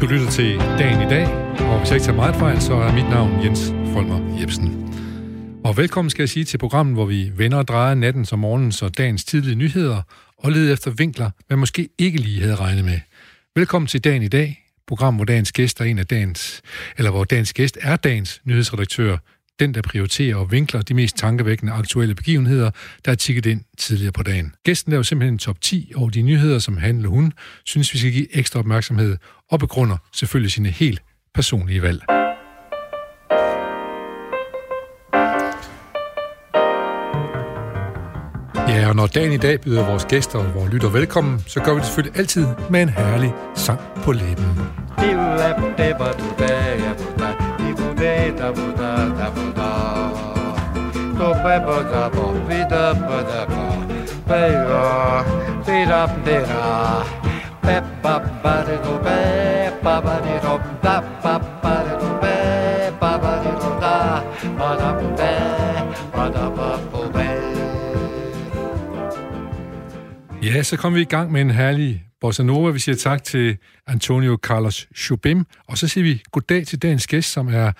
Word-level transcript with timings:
Du 0.00 0.06
lytter 0.06 0.30
til 0.30 0.58
Dagen 0.58 1.06
i 1.06 1.10
dag, 1.10 1.26
og 1.60 1.78
hvis 1.78 1.88
jeg 1.88 1.96
ikke 1.96 2.04
tager 2.04 2.16
meget 2.16 2.36
fejl, 2.36 2.60
så 2.60 2.74
er 2.74 2.92
mit 2.92 3.08
navn 3.08 3.44
Jens 3.44 3.66
Folmer 3.92 4.40
Jebsen. 4.40 4.94
Og 5.64 5.76
velkommen 5.76 6.10
skal 6.10 6.22
jeg 6.22 6.28
sige 6.28 6.44
til 6.44 6.58
programmet, 6.58 6.94
hvor 6.94 7.04
vi 7.04 7.32
vender 7.36 7.58
og 7.58 7.68
drejer 7.68 7.94
natten 7.94 8.24
som 8.24 8.38
morgens 8.38 8.82
og 8.82 8.98
dagens 8.98 9.24
tidlige 9.24 9.54
nyheder, 9.54 10.02
og 10.38 10.52
leder 10.52 10.72
efter 10.72 10.90
vinkler, 10.90 11.30
man 11.50 11.58
måske 11.58 11.88
ikke 11.98 12.18
lige 12.18 12.40
havde 12.40 12.54
regnet 12.54 12.84
med. 12.84 13.00
Velkommen 13.54 13.86
til 13.86 14.04
Dagen 14.04 14.22
i 14.22 14.28
dag, 14.28 14.64
program, 14.86 15.14
hvor 15.16 15.24
dagens 15.24 15.52
gæst 15.52 15.80
er 15.80 15.84
en 15.84 15.98
af 15.98 16.06
dagens, 16.06 16.62
eller 16.98 17.10
hvor 17.10 17.24
dagens 17.24 17.52
gæst 17.52 17.78
er 17.82 17.96
dagens 17.96 18.40
nyhedsredaktør, 18.44 19.16
den, 19.60 19.74
der 19.74 19.82
prioriterer 19.82 20.36
og 20.36 20.52
vinkler 20.52 20.82
de 20.82 20.94
mest 20.94 21.16
tankevækkende 21.16 21.72
aktuelle 21.72 22.14
begivenheder, 22.14 22.70
der 23.04 23.10
er 23.10 23.14
tikket 23.14 23.46
ind 23.46 23.60
tidligere 23.78 24.12
på 24.12 24.22
dagen. 24.22 24.54
Gæsten 24.64 24.90
laver 24.90 25.02
simpelthen 25.02 25.34
en 25.34 25.38
top 25.38 25.60
10 25.60 25.92
over 25.96 26.10
de 26.10 26.22
nyheder, 26.22 26.58
som 26.58 26.76
han 26.76 26.96
eller 26.96 27.08
hun 27.08 27.32
synes, 27.64 27.92
vi 27.92 27.98
skal 27.98 28.12
give 28.12 28.36
ekstra 28.36 28.58
opmærksomhed, 28.58 29.16
og 29.50 29.58
begrunder 29.58 29.96
selvfølgelig 30.12 30.52
sine 30.52 30.68
helt 30.68 31.02
personlige 31.34 31.82
valg. 31.82 32.02
Ja, 38.68 38.88
og 38.88 38.96
når 38.96 39.06
dagen 39.06 39.32
i 39.32 39.36
dag 39.36 39.60
byder 39.60 39.86
vores 39.86 40.04
gæster 40.04 40.38
og 40.38 40.54
vores 40.54 40.72
lytter 40.72 40.88
velkommen, 40.88 41.40
så 41.46 41.60
gør 41.60 41.72
vi 41.72 41.78
det 41.78 41.86
selvfølgelig 41.86 42.18
altid 42.18 42.46
med 42.70 42.82
en 42.82 42.88
herlig 42.88 43.32
sang 43.54 43.80
på 44.04 44.12
læben. 44.12 44.44
be 47.96 48.32
da 48.38 48.52
bu 48.56 48.66
da 48.78 48.92
da 49.18 49.26
bu 49.34 49.44
da 49.58 49.70
to 51.18 51.28
be 51.44 51.54
bo 51.66 51.76
da 51.92 52.02
bo 52.14 52.24
be 52.48 52.58
da 52.72 52.84
ba 53.08 53.18
da 53.30 53.42
ba 53.50 53.64
be 54.28 54.42
ra 54.70 55.24
be 55.66 55.78
da 55.90 56.00
be 56.24 56.36
ra 56.50 56.66
be 57.64 57.76
ba 58.02 58.14
ba 58.42 58.54
de 58.66 58.76
do 58.84 58.94
be 59.06 59.20
ba 59.84 59.94
ba 60.06 60.14
de 60.24 60.34
do 60.44 60.54
da 60.84 60.96
ba 61.22 61.55
Ja, 70.46 70.62
så 70.62 70.76
kom 70.76 70.94
vi 70.94 71.00
i 71.00 71.04
gang 71.04 71.32
med 71.32 71.40
en 71.40 71.50
herlig 71.50 72.04
Bossa 72.20 72.42
Nova. 72.42 72.70
Vi 72.70 72.78
siger 72.78 72.96
tak 72.96 73.24
til 73.24 73.56
Antonio 73.86 74.38
Carlos 74.42 74.88
Jobim, 75.10 75.46
og 75.66 75.78
så 75.78 75.88
siger 75.88 76.04
vi 76.04 76.22
goddag 76.30 76.66
til 76.66 76.82
dagens 76.82 77.06
gæst, 77.06 77.32
som 77.32 77.48
er 77.48 77.72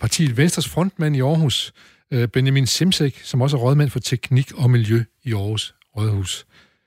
partiet 0.00 0.36
Venstres 0.36 0.68
frontmand 0.68 1.16
i 1.16 1.20
Aarhus, 1.20 1.72
uh, 2.14 2.24
Benjamin 2.24 2.66
Simsek, 2.66 3.20
som 3.22 3.40
også 3.40 3.56
er 3.56 3.60
rådmand 3.60 3.90
for 3.90 3.98
teknik 3.98 4.52
og 4.54 4.70
miljø 4.70 5.04
i 5.24 5.32
Aarhus 5.32 5.74
Rådhus. 5.96 6.46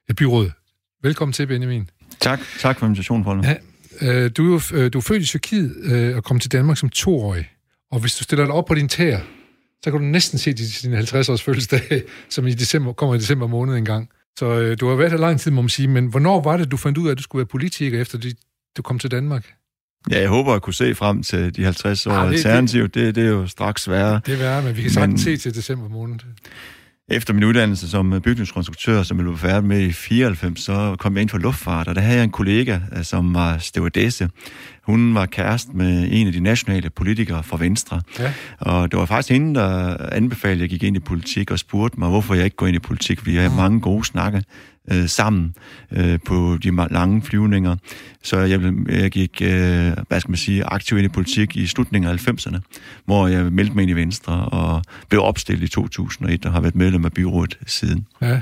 Ja, 0.10 0.14
byråd. 0.14 0.52
Velkommen 1.04 1.34
til, 1.34 1.48
Benjamin. 1.48 1.90
Tak. 2.20 2.40
Tak 2.60 2.80
for 2.80 2.86
invitationen, 2.86 3.24
Paul. 3.24 3.46
Ja, 3.46 3.56
uh, 4.26 4.32
du, 4.38 4.56
er, 4.56 4.72
uh, 4.74 4.88
du 4.94 4.98
er 4.98 5.02
født 5.02 5.24
i 5.24 5.26
Tyrkiet 5.26 6.16
og 6.16 6.24
kom 6.24 6.40
til 6.40 6.52
Danmark 6.52 6.78
som 6.78 6.90
toårig, 6.90 7.50
og 7.92 8.00
hvis 8.00 8.16
du 8.16 8.24
stiller 8.24 8.46
dig 8.46 8.54
op 8.54 8.66
på 8.66 8.76
din 8.76 8.88
tæer, 8.88 9.20
så 9.84 9.92
kan 9.92 10.00
du 10.00 10.06
næsten 10.06 10.40
se 10.40 10.54
din 10.54 10.94
50-års 10.94 11.42
fødselsdag, 11.42 12.02
som 12.30 12.48
i 12.48 12.54
december, 12.54 12.94
kommer 12.94 13.16
i 13.16 13.18
december 13.18 13.48
måned 13.48 13.76
engang. 13.76 14.10
Så 14.38 14.46
øh, 14.46 14.78
du 14.80 14.88
har 14.88 14.96
været 14.96 15.12
her 15.12 15.18
lang 15.18 15.40
tid, 15.40 15.52
må 15.52 15.62
man 15.62 15.70
sige, 15.70 15.88
men 15.88 16.06
hvornår 16.06 16.42
var 16.42 16.58
det, 16.58 16.72
du 16.72 16.78
fandt 16.78 16.98
ud 16.98 17.08
af, 17.08 17.12
at 17.12 17.18
du 17.18 17.24
skulle 17.24 17.40
være 17.40 17.48
politiker, 17.48 18.02
efter 18.02 18.18
de, 18.18 18.34
du 18.78 18.82
kom 18.82 19.00
til 19.00 19.12
Danmark? 19.12 19.54
Ja, 20.12 20.20
jeg 20.20 20.30
håber 20.30 20.54
at 20.54 20.62
kunne 20.62 20.74
se 20.74 20.96
frem 20.96 21.24
til 21.24 21.56
de 21.56 21.64
50 21.64 22.08
år. 22.08 22.14
Ja, 22.14 22.26
det, 22.26 22.34
alternativ, 22.34 22.88
det, 22.88 23.16
det, 23.16 23.26
er 23.26 23.30
jo 23.30 23.48
straks 23.48 23.82
sværere. 23.82 24.22
Det 24.26 24.34
er 24.34 24.38
værre, 24.38 24.62
men 24.64 24.78
vi 24.78 24.82
kan 24.82 24.92
sagtens 24.92 25.22
se 25.22 25.38
til 25.38 25.56
december 25.56 25.90
måned. 25.90 26.20
Efter 27.12 27.34
min 27.34 27.44
uddannelse 27.44 27.90
som 27.90 28.22
bygningskonstruktør, 28.24 29.04
som 29.04 29.18
jeg 29.18 29.24
blev 29.24 29.38
færdig 29.38 29.68
med 29.68 29.82
i 29.82 29.92
94, 29.92 30.60
så 30.60 30.96
kom 31.00 31.16
jeg 31.16 31.22
ind 31.22 31.30
for 31.30 31.38
luftfart, 31.38 31.88
og 31.88 31.96
der 31.96 32.02
havde 32.02 32.18
jeg 32.18 32.24
en 32.24 32.32
kollega, 32.32 32.80
som 33.02 33.34
var 33.34 33.58
stewardesse. 33.58 34.30
Hun 34.84 35.16
var 35.16 35.26
kæreste 35.26 35.72
med 35.74 36.08
en 36.12 36.28
af 36.28 36.34
de 36.34 36.40
nationale 36.40 36.90
politikere 36.90 37.44
fra 37.44 37.58
Venstre. 37.58 38.02
Ja. 38.20 38.34
Og 38.60 38.92
det 38.92 39.00
var 39.00 39.06
faktisk 39.06 39.32
hende, 39.32 39.60
der 39.60 39.98
anbefalede, 40.12 40.56
at 40.56 40.62
jeg 40.62 40.70
gik 40.70 40.84
ind 40.84 40.96
i 40.96 41.00
politik 41.00 41.52
og 41.52 41.60
spurgte 41.60 42.00
mig, 42.00 42.10
hvorfor 42.10 42.34
jeg 42.34 42.46
ikke 42.46 42.56
går 42.56 42.68
ind 42.68 42.76
i 42.76 42.80
politik, 42.80 43.20
fordi 43.20 43.36
jeg 43.36 43.44
har 43.44 43.58
mange 43.58 43.82
gode 43.82 44.06
snakke 44.06 44.44
øh, 44.92 45.10
sammen 45.10 45.56
øh, 45.92 46.20
på 46.26 46.58
de 46.64 46.88
lange 46.92 47.22
flyvninger. 47.22 47.76
Så 48.24 48.38
jeg, 48.38 48.74
jeg 48.90 49.12
gik, 49.12 49.42
øh, 49.42 49.92
hvad 50.08 50.20
skal 50.20 50.32
man 50.32 50.38
sige, 50.38 50.64
aktiv 50.64 50.98
ind 50.98 51.06
i 51.06 51.10
politik 51.10 51.56
i 51.56 51.68
slutningen 51.68 52.12
af 52.12 52.28
90'erne, 52.28 52.60
hvor 53.06 53.28
jeg 53.28 53.46
meldte 53.46 53.76
mig 53.76 53.82
ind 53.82 53.92
i 53.92 53.94
Venstre 53.94 54.34
og 54.46 54.84
blev 55.10 55.22
opstillet 55.22 55.64
i 55.64 55.68
2001 55.68 56.46
og 56.46 56.54
har 56.54 56.62
været 56.62 56.76
medlem 56.76 57.06
af 57.06 57.14
byrådet 57.14 57.58
siden. 57.68 58.08
Ja. 58.22 58.42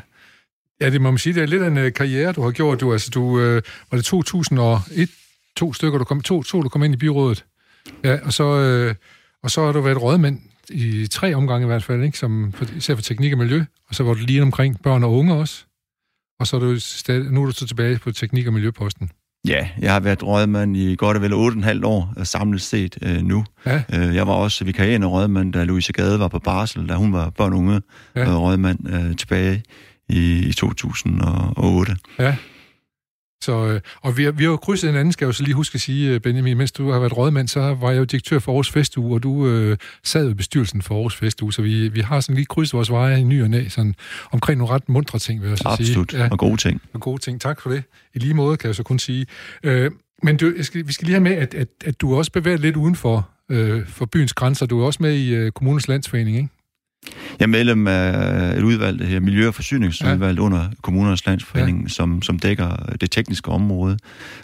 Ja, 0.81 0.89
det 0.89 1.01
må 1.01 1.11
man 1.11 1.17
sige, 1.17 1.33
det 1.33 1.43
er 1.43 1.47
lidt 1.47 1.63
en 1.63 1.77
øh, 1.77 1.93
karriere, 1.93 2.31
du 2.31 2.41
har 2.41 2.51
gjort. 2.51 2.81
Du, 2.81 2.91
altså, 2.91 3.09
du, 3.09 3.39
øh, 3.39 3.61
var 3.91 3.97
det 3.97 4.05
2001, 4.05 5.09
to 5.55 5.73
stykker, 5.73 5.97
du 5.97 6.03
kom, 6.03 6.21
to, 6.21 6.43
to, 6.43 6.61
du 6.61 6.69
kom 6.69 6.83
ind 6.83 6.93
i 6.93 6.97
byrådet. 6.97 7.45
Ja, 8.03 8.17
og 8.23 8.33
så, 8.33 8.43
øh, 8.43 8.95
og 9.43 9.51
så 9.51 9.65
har 9.65 9.71
du 9.71 9.81
været 9.81 10.01
rådmand 10.01 10.39
i 10.69 11.07
tre 11.07 11.35
omgange 11.35 11.65
i 11.65 11.67
hvert 11.67 11.83
fald, 11.83 12.03
ikke? 12.03 12.17
Som, 12.17 12.53
især 12.77 12.95
for 12.95 13.01
teknik 13.01 13.31
og 13.31 13.37
miljø, 13.37 13.63
og 13.89 13.95
så 13.95 14.03
var 14.03 14.13
du 14.13 14.19
lige 14.19 14.41
omkring 14.41 14.81
børn 14.81 15.03
og 15.03 15.13
unge 15.13 15.33
også. 15.33 15.65
Og 16.39 16.47
så 16.47 16.55
er 16.55 16.59
du 16.59 16.79
stadig, 16.79 17.31
nu 17.31 17.41
er 17.41 17.45
du 17.45 17.51
så 17.51 17.67
tilbage 17.67 17.99
på 17.99 18.11
teknik- 18.11 18.47
og 18.47 18.53
miljøposten. 18.53 19.11
Ja, 19.47 19.69
jeg 19.79 19.93
har 19.93 19.99
været 19.99 20.23
rådmand 20.23 20.77
i 20.77 20.95
godt 20.95 21.17
og 21.17 21.23
vel 21.23 21.33
8,5 21.33 21.85
år 21.85 22.13
øh, 22.17 22.25
samlet 22.25 22.61
set 22.61 22.97
øh, 23.01 23.21
nu. 23.21 23.45
Ja. 23.65 23.83
Øh, 23.93 24.15
jeg 24.15 24.27
var 24.27 24.33
også 24.33 24.65
vikarierende 24.65 25.07
rådmand, 25.07 25.53
da 25.53 25.63
Louise 25.63 25.93
Gade 25.93 26.19
var 26.19 26.27
på 26.27 26.39
barsel, 26.39 26.89
da 26.89 26.93
hun 26.93 27.13
var 27.13 27.29
børn 27.29 27.53
og 27.53 27.59
unge 27.59 27.81
ja. 28.15 28.37
rådmand 28.37 28.89
øh, 28.89 29.15
tilbage 29.15 29.63
i, 30.09 30.47
i 30.47 30.53
2008. 30.53 31.95
Ja. 32.19 32.35
Så, 33.43 33.67
øh, 33.67 33.81
og 34.01 34.17
vi 34.17 34.23
har, 34.23 34.31
vi 34.31 34.43
har 34.43 34.51
jo 34.51 34.57
krydset 34.57 34.87
anden, 34.87 35.11
skal 35.11 35.25
jeg 35.25 35.27
jo 35.27 35.33
så 35.33 35.43
lige 35.43 35.53
huske 35.53 35.75
at 35.75 35.81
sige, 35.81 36.13
øh, 36.13 36.19
Benjamin, 36.19 36.57
mens 36.57 36.71
du 36.71 36.91
har 36.91 36.99
været 36.99 37.17
rådmand, 37.17 37.47
så 37.47 37.59
var 37.59 37.91
jeg 37.91 37.99
jo 37.99 38.03
direktør 38.03 38.39
for 38.39 38.51
Aarhus 38.51 38.71
Festuge, 38.71 39.15
og 39.15 39.23
du 39.23 39.47
øh, 39.47 39.77
sad 40.03 40.29
i 40.29 40.33
bestyrelsen 40.33 40.81
for 40.81 40.95
Aarhus 40.95 41.15
Festuge, 41.15 41.53
så 41.53 41.61
vi, 41.61 41.87
vi 41.87 42.01
har 42.01 42.19
sådan 42.19 42.35
lige 42.35 42.45
krydset 42.45 42.73
vores 42.73 42.91
veje 42.91 43.19
i 43.19 43.23
ny 43.23 43.43
og 43.43 43.49
næ, 43.49 43.67
sådan 43.67 43.95
omkring 44.31 44.57
nogle 44.57 44.73
ret 44.73 44.89
mundre 44.89 45.19
ting, 45.19 45.41
vil 45.41 45.49
jeg 45.49 45.57
så 45.57 45.63
Absolut. 45.67 45.87
sige. 45.87 45.99
Absolut, 45.99 46.13
ja, 46.13 46.27
og 46.31 46.37
gode 46.37 46.57
ting. 46.57 46.81
Og 46.93 47.01
gode 47.01 47.21
ting, 47.21 47.41
tak 47.41 47.61
for 47.61 47.69
det. 47.69 47.83
I 48.13 48.19
lige 48.19 48.33
måde, 48.33 48.57
kan 48.57 48.67
jeg 48.67 48.75
så 48.75 48.83
kun 48.83 48.99
sige. 48.99 49.25
Øh, 49.63 49.91
men 50.23 50.37
du, 50.37 50.53
skal, 50.61 50.87
vi 50.87 50.93
skal 50.93 51.05
lige 51.05 51.13
have 51.13 51.23
med, 51.23 51.31
at, 51.31 51.53
at, 51.53 51.67
at 51.85 52.01
du 52.01 52.15
også 52.15 52.31
bevæger 52.31 52.57
lidt 52.57 52.75
uden 52.75 52.95
for, 52.95 53.29
øh, 53.49 53.87
for 53.87 54.05
byens 54.05 54.33
grænser. 54.33 54.65
Du 54.65 54.81
er 54.81 54.85
også 54.85 55.03
med 55.03 55.13
i 55.13 55.35
øh, 55.35 55.51
kommunens 55.51 55.87
landsforening, 55.87 56.37
ikke? 56.37 56.49
Jeg 57.39 57.45
er 57.45 57.47
medlem 57.47 57.87
af 57.87 58.53
et 58.57 58.63
udvalg, 58.63 58.99
det 58.99 59.07
her 59.07 59.19
Miljø- 59.19 59.47
og 59.47 59.55
Forsyningsudvalg 59.55 60.37
ja. 60.37 60.43
under 60.43 60.65
Kommunernes 60.81 61.25
Landsforening, 61.25 61.81
ja. 61.83 61.87
som, 61.87 62.21
som 62.21 62.39
dækker 62.39 62.75
det 63.01 63.11
tekniske 63.11 63.51
område. 63.51 63.97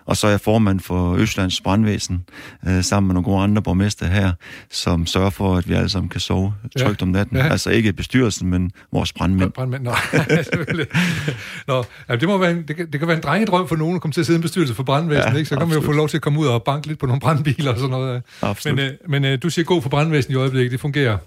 Og 0.05 0.17
så 0.17 0.27
er 0.27 0.31
jeg 0.31 0.41
formand 0.41 0.79
for 0.79 1.15
Østlands 1.15 1.61
Brandvæsen, 1.61 2.23
øh, 2.67 2.83
sammen 2.83 3.07
med 3.07 3.13
nogle 3.13 3.25
gode 3.25 3.43
andre 3.43 3.61
borgmester 3.61 4.05
her, 4.05 4.31
som 4.71 5.05
sørger 5.05 5.29
for, 5.29 5.55
at 5.55 5.69
vi 5.69 5.73
alle 5.73 5.89
sammen 5.89 6.09
kan 6.09 6.19
sove 6.19 6.53
trygt 6.79 7.01
ja. 7.01 7.05
om 7.05 7.07
natten. 7.07 7.37
Ja. 7.37 7.47
Altså 7.47 7.69
ikke 7.69 7.93
bestyrelsen, 7.93 8.49
men 8.49 8.71
vores 8.91 9.13
brandmænd. 9.13 9.51
Brandmænd, 9.51 9.83
nå. 9.83 9.91
nå 11.73 11.85
ja, 12.09 12.15
det, 12.15 12.27
må 12.27 12.37
være, 12.37 12.55
det, 12.67 12.75
kan, 12.75 12.91
det 12.91 12.99
kan 12.99 13.07
være 13.07 13.17
en 13.17 13.23
drengedrøm 13.23 13.67
for 13.67 13.75
nogen 13.75 13.95
at 13.95 14.01
komme 14.01 14.13
til 14.13 14.21
at 14.21 14.25
sidde 14.25 14.37
i 14.37 14.39
en 14.39 14.41
bestyrelse 14.41 14.73
for 14.73 14.83
brandvæsen, 14.83 15.31
ja, 15.31 15.37
ikke? 15.37 15.49
så 15.49 15.57
kan 15.57 15.67
man 15.67 15.77
jo 15.77 15.83
få 15.83 15.91
lov 15.91 16.09
til 16.09 16.17
at 16.17 16.21
komme 16.21 16.39
ud 16.39 16.45
og 16.45 16.63
banke 16.63 16.87
lidt 16.87 16.99
på 16.99 17.05
nogle 17.05 17.19
brandbiler 17.19 17.71
og 17.71 17.77
sådan 17.77 17.89
noget. 17.89 18.21
Absolut. 18.41 18.75
Men, 18.75 18.85
øh, 18.85 18.93
men 19.07 19.25
øh, 19.25 19.37
du 19.43 19.49
siger 19.49 19.65
god 19.65 19.81
for 19.81 19.89
brandvæsen 19.89 20.33
i 20.33 20.35
øjeblikket, 20.35 20.71
det 20.71 20.79
fungerer. 20.79 21.17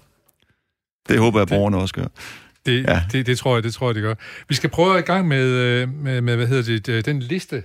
Det 1.09 1.19
håber 1.19 1.39
jeg, 1.39 1.41
at 1.41 1.47
borgerne 1.49 1.77
også 1.77 1.93
gør. 1.93 2.07
Det, 2.65 2.83
ja. 2.83 3.01
det, 3.11 3.25
det, 3.25 3.37
tror 3.37 3.55
jeg, 3.55 3.63
det 3.63 3.73
tror 3.73 3.87
jeg, 3.87 3.95
det 3.95 4.03
gør. 4.03 4.13
Vi 4.49 4.55
skal 4.55 4.69
prøve 4.69 4.97
at 4.97 5.03
i 5.03 5.05
gang 5.05 5.27
med, 5.27 5.45
øh, 5.45 5.89
med, 5.89 6.21
med 6.21 6.35
hvad 6.35 6.47
hedder 6.47 6.79
det, 6.79 7.05
den 7.05 7.19
liste. 7.19 7.63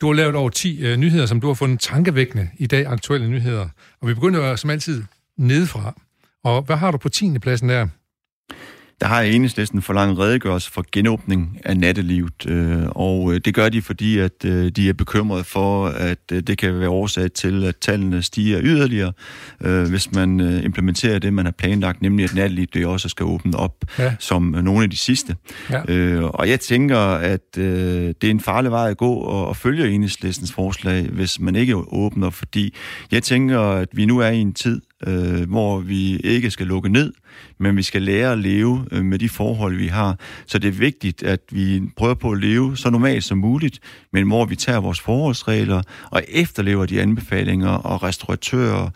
Du 0.00 0.06
har 0.06 0.14
lavet 0.14 0.34
over 0.34 0.50
10 0.50 0.92
uh, 0.92 0.98
nyheder, 0.98 1.26
som 1.26 1.40
du 1.40 1.46
har 1.46 1.54
fundet 1.54 1.80
tankevækkende 1.80 2.48
i 2.58 2.66
dag, 2.66 2.86
aktuelle 2.86 3.28
nyheder. 3.28 3.68
Og 4.00 4.08
vi 4.08 4.14
begynder 4.14 4.56
som 4.56 4.70
altid 4.70 5.04
nedefra. 5.36 6.00
Og 6.44 6.62
hvad 6.62 6.76
har 6.76 6.90
du 6.90 6.98
på 6.98 7.08
10. 7.08 7.38
pladsen 7.38 7.68
der? 7.68 7.88
Der 9.00 9.06
har 9.06 9.22
enhedslisten 9.22 9.82
for 9.82 9.92
lang 9.92 10.18
redegørelse 10.18 10.70
for 10.70 10.84
genåbning 10.92 11.60
af 11.64 11.76
nattelivet, 11.76 12.46
øh, 12.48 12.82
og 12.88 13.34
øh, 13.34 13.40
det 13.44 13.54
gør 13.54 13.68
de, 13.68 13.82
fordi 13.82 14.18
at 14.18 14.44
øh, 14.44 14.70
de 14.70 14.88
er 14.88 14.92
bekymrede 14.92 15.44
for, 15.44 15.86
at 15.86 16.30
det 16.30 16.58
kan 16.58 16.80
være 16.80 16.88
årsag 16.88 17.32
til, 17.32 17.64
at 17.64 17.76
tallene 17.76 18.22
stiger 18.22 18.60
yderligere, 18.62 19.12
hvis 19.88 20.12
man 20.12 20.40
implementerer 20.40 21.18
det, 21.18 21.32
man 21.32 21.44
har 21.44 21.52
planlagt, 21.52 22.02
nemlig 22.02 22.24
at 22.24 22.34
nattelivet 22.34 22.74
det 22.74 22.86
også 22.86 23.08
skal 23.08 23.26
åbne 23.26 23.58
op 23.58 23.84
ja. 23.98 24.14
som 24.18 24.42
nogle 24.42 24.82
af 24.82 24.90
de 24.90 24.96
sidste. 24.96 25.36
Ja. 25.70 26.22
Og 26.22 26.48
jeg 26.48 26.60
tænker, 26.60 26.98
at 26.98 27.54
det 27.54 28.24
er 28.24 28.30
en 28.30 28.40
farlig 28.40 28.70
vej 28.70 28.90
at 28.90 28.96
gå 28.96 29.12
og 29.14 29.56
følge 29.56 29.90
enhedslistens 29.90 30.52
forslag, 30.52 31.02
hvis 31.02 31.40
man 31.40 31.56
ikke 31.56 31.76
åbner, 31.76 32.30
fordi 32.30 32.74
jeg 33.12 33.22
tænker, 33.22 33.60
at 33.60 33.88
vi 33.92 34.06
nu 34.06 34.18
er 34.18 34.28
i 34.28 34.38
en 34.38 34.52
tid, 34.52 34.80
øh, 35.06 35.50
hvor 35.50 35.78
vi 35.78 36.16
ikke 36.16 36.50
skal 36.50 36.66
lukke 36.66 36.88
ned, 36.88 37.12
men 37.58 37.76
vi 37.76 37.82
skal 37.82 38.02
lære 38.02 38.32
at 38.32 38.38
leve 38.38 38.86
øh, 38.92 39.04
med 39.04 39.18
de 39.18 39.28
forhold, 39.28 39.76
vi 39.76 39.86
har. 39.86 40.18
Så 40.46 40.58
det 40.58 40.68
er 40.68 40.72
vigtigt, 40.72 41.22
at 41.22 41.40
vi 41.50 41.82
prøver 41.96 42.14
på 42.14 42.30
at 42.30 42.40
leve 42.40 42.76
så 42.76 42.90
normalt 42.90 43.24
som 43.24 43.38
muligt, 43.38 43.80
men 44.12 44.26
hvor 44.26 44.44
vi 44.44 44.56
tager 44.56 44.80
vores 44.80 45.00
forholdsregler 45.00 45.82
og 46.10 46.22
efterlever 46.28 46.86
de 46.86 47.02
anbefalinger, 47.02 47.68
og 47.68 48.02
restauratører, 48.02 48.90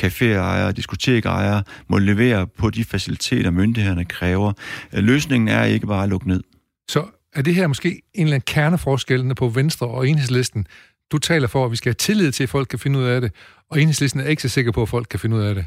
caféejere, 0.00 0.72
diskotekejere 0.72 1.62
må 1.88 1.98
levere 1.98 2.46
på 2.46 2.70
de 2.70 2.84
faciliteter, 2.84 3.50
myndighederne 3.50 4.04
kræver. 4.04 4.52
Løsningen 4.92 5.48
er 5.48 5.64
ikke 5.64 5.86
bare 5.86 6.02
at 6.02 6.08
lukke 6.08 6.28
ned. 6.28 6.42
Så 6.88 7.04
er 7.34 7.42
det 7.42 7.54
her 7.54 7.66
måske 7.66 7.88
en 7.88 8.02
eller 8.14 8.34
anden 8.34 8.44
kerneforskellende 8.46 9.34
på 9.34 9.48
Venstre 9.48 9.86
og 9.86 10.08
Enhedslisten? 10.08 10.66
Du 11.12 11.18
taler 11.18 11.46
for, 11.46 11.64
at 11.64 11.70
vi 11.70 11.76
skal 11.76 11.90
have 11.90 11.94
tillid 11.94 12.32
til, 12.32 12.42
at 12.42 12.48
folk 12.48 12.68
kan 12.68 12.78
finde 12.78 12.98
ud 12.98 13.04
af 13.04 13.20
det, 13.20 13.32
og 13.70 13.80
enhedslisten 13.80 14.20
er 14.20 14.24
ikke 14.24 14.42
så 14.42 14.48
sikker 14.48 14.72
på, 14.72 14.82
at 14.82 14.88
folk 14.88 15.06
kan 15.10 15.20
finde 15.20 15.36
ud 15.36 15.42
af 15.42 15.54
det. 15.54 15.66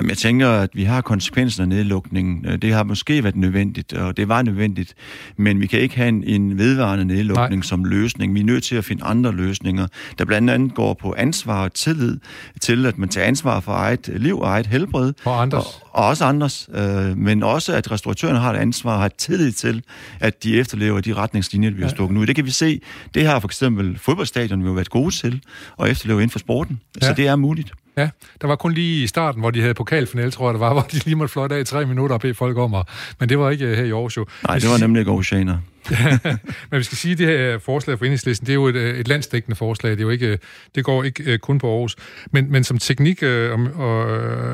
Jamen, 0.00 0.10
jeg 0.10 0.18
tænker, 0.18 0.48
at 0.48 0.70
vi 0.74 0.84
har 0.84 1.00
konsekvensen 1.00 1.62
af 1.62 1.68
nedlukningen. 1.68 2.46
Øh, 2.46 2.58
det 2.58 2.72
har 2.72 2.84
måske 2.84 3.22
været 3.22 3.36
nødvendigt, 3.36 3.92
og 3.92 4.16
det 4.16 4.28
var 4.28 4.42
nødvendigt, 4.42 4.94
men 5.36 5.60
vi 5.60 5.66
kan 5.66 5.80
ikke 5.80 5.96
have 5.96 6.08
en, 6.08 6.24
en 6.24 6.58
vedvarende 6.58 7.04
nedlukning 7.04 7.60
Nej. 7.60 7.62
som 7.62 7.84
løsning. 7.84 8.34
Vi 8.34 8.40
er 8.40 8.44
nødt 8.44 8.64
til 8.64 8.76
at 8.76 8.84
finde 8.84 9.04
andre 9.04 9.32
løsninger, 9.32 9.86
der 10.18 10.24
blandt 10.24 10.50
andet 10.50 10.74
går 10.74 10.94
på 10.94 11.14
ansvar 11.18 11.64
og 11.64 11.72
tillid 11.74 12.18
til, 12.60 12.86
at 12.86 12.98
man 12.98 13.08
tager 13.08 13.26
ansvar 13.26 13.60
for 13.60 13.72
eget 13.72 14.10
liv 14.16 14.38
og 14.38 14.48
eget 14.48 14.66
helbred. 14.66 15.12
Og 15.24 15.42
andres. 15.42 15.64
Og, 15.64 16.02
og 16.02 16.06
også 16.06 16.24
andres, 16.24 16.68
øh, 16.74 17.16
men 17.16 17.42
også 17.42 17.72
at 17.72 17.90
restauratørerne 17.90 18.38
har 18.38 18.52
et 18.52 18.58
ansvar 18.58 18.94
og 18.94 19.00
har 19.00 19.08
tillid 19.08 19.52
til, 19.52 19.82
at 20.20 20.44
de 20.44 20.58
efterlever 20.58 21.00
de 21.00 21.14
retningslinjer, 21.14 21.70
vi 21.70 21.82
har 21.82 21.88
stukket 21.88 22.14
nu. 22.14 22.24
Det 22.24 22.36
kan 22.36 22.44
vi 22.44 22.50
se. 22.50 22.80
Det 23.14 23.26
har 23.26 23.40
for 23.40 23.48
eksempel 23.48 23.98
fodboldstadion 23.98 24.62
jo 24.62 24.72
været 24.72 24.90
gode 24.90 25.14
til 25.14 25.40
at 25.82 25.88
efterleve 25.88 26.18
inden 26.18 26.30
for 26.30 26.38
sporten. 26.38 26.80
Ja. 27.02 27.06
Så 27.06 27.14
det 27.14 27.26
er 27.26 27.36
muligt. 27.36 27.72
Ja, 27.96 28.10
der 28.40 28.46
var 28.46 28.56
kun 28.56 28.72
lige 28.72 29.04
i 29.04 29.06
starten, 29.06 29.40
hvor 29.40 29.50
de 29.50 29.60
havde 29.60 29.74
pokalfinale, 29.74 30.30
tror 30.30 30.48
jeg 30.48 30.54
det 30.54 30.60
var, 30.60 30.72
hvor 30.78 30.82
de 30.82 31.04
lige 31.04 31.16
måtte 31.16 31.32
fløjte 31.32 31.54
af 31.54 31.60
i 31.60 31.64
tre 31.64 31.86
minutter 31.86 32.14
og 32.14 32.20
bede 32.20 32.34
folk 32.34 32.56
om, 32.58 32.74
og, 32.74 32.86
men 33.20 33.28
det 33.28 33.38
var 33.38 33.50
ikke 33.50 33.64
øh, 33.64 33.76
her 33.76 33.84
i 33.84 33.90
Aarhus 33.90 34.16
jo. 34.16 34.26
Nej, 34.48 34.58
det 34.58 34.70
var 34.70 34.78
nemlig 34.78 35.00
ikke 35.00 35.10
Aarhusianer. 35.10 35.58
men 36.70 36.78
vi 36.78 36.82
skal 36.82 36.98
sige, 36.98 37.12
at 37.12 37.18
det 37.18 37.26
her 37.26 37.58
forslag 37.58 37.98
for 37.98 38.04
enhedslisten, 38.04 38.46
det 38.46 38.52
er 38.52 38.54
jo 38.54 38.66
et, 38.66 38.74
øh, 38.74 38.98
et 38.98 39.08
landstækkende 39.08 39.56
forslag. 39.56 39.92
Det, 39.92 39.98
er 39.98 40.02
jo 40.02 40.10
ikke, 40.10 40.38
det 40.74 40.84
går 40.84 41.04
ikke 41.04 41.22
øh, 41.32 41.38
kun 41.38 41.58
på 41.58 41.72
Aarhus. 41.72 41.96
Men, 42.30 42.52
men 42.52 42.64
som 42.64 42.78
teknik 42.78 43.22
og, 43.22 43.58
og, 43.74 44.00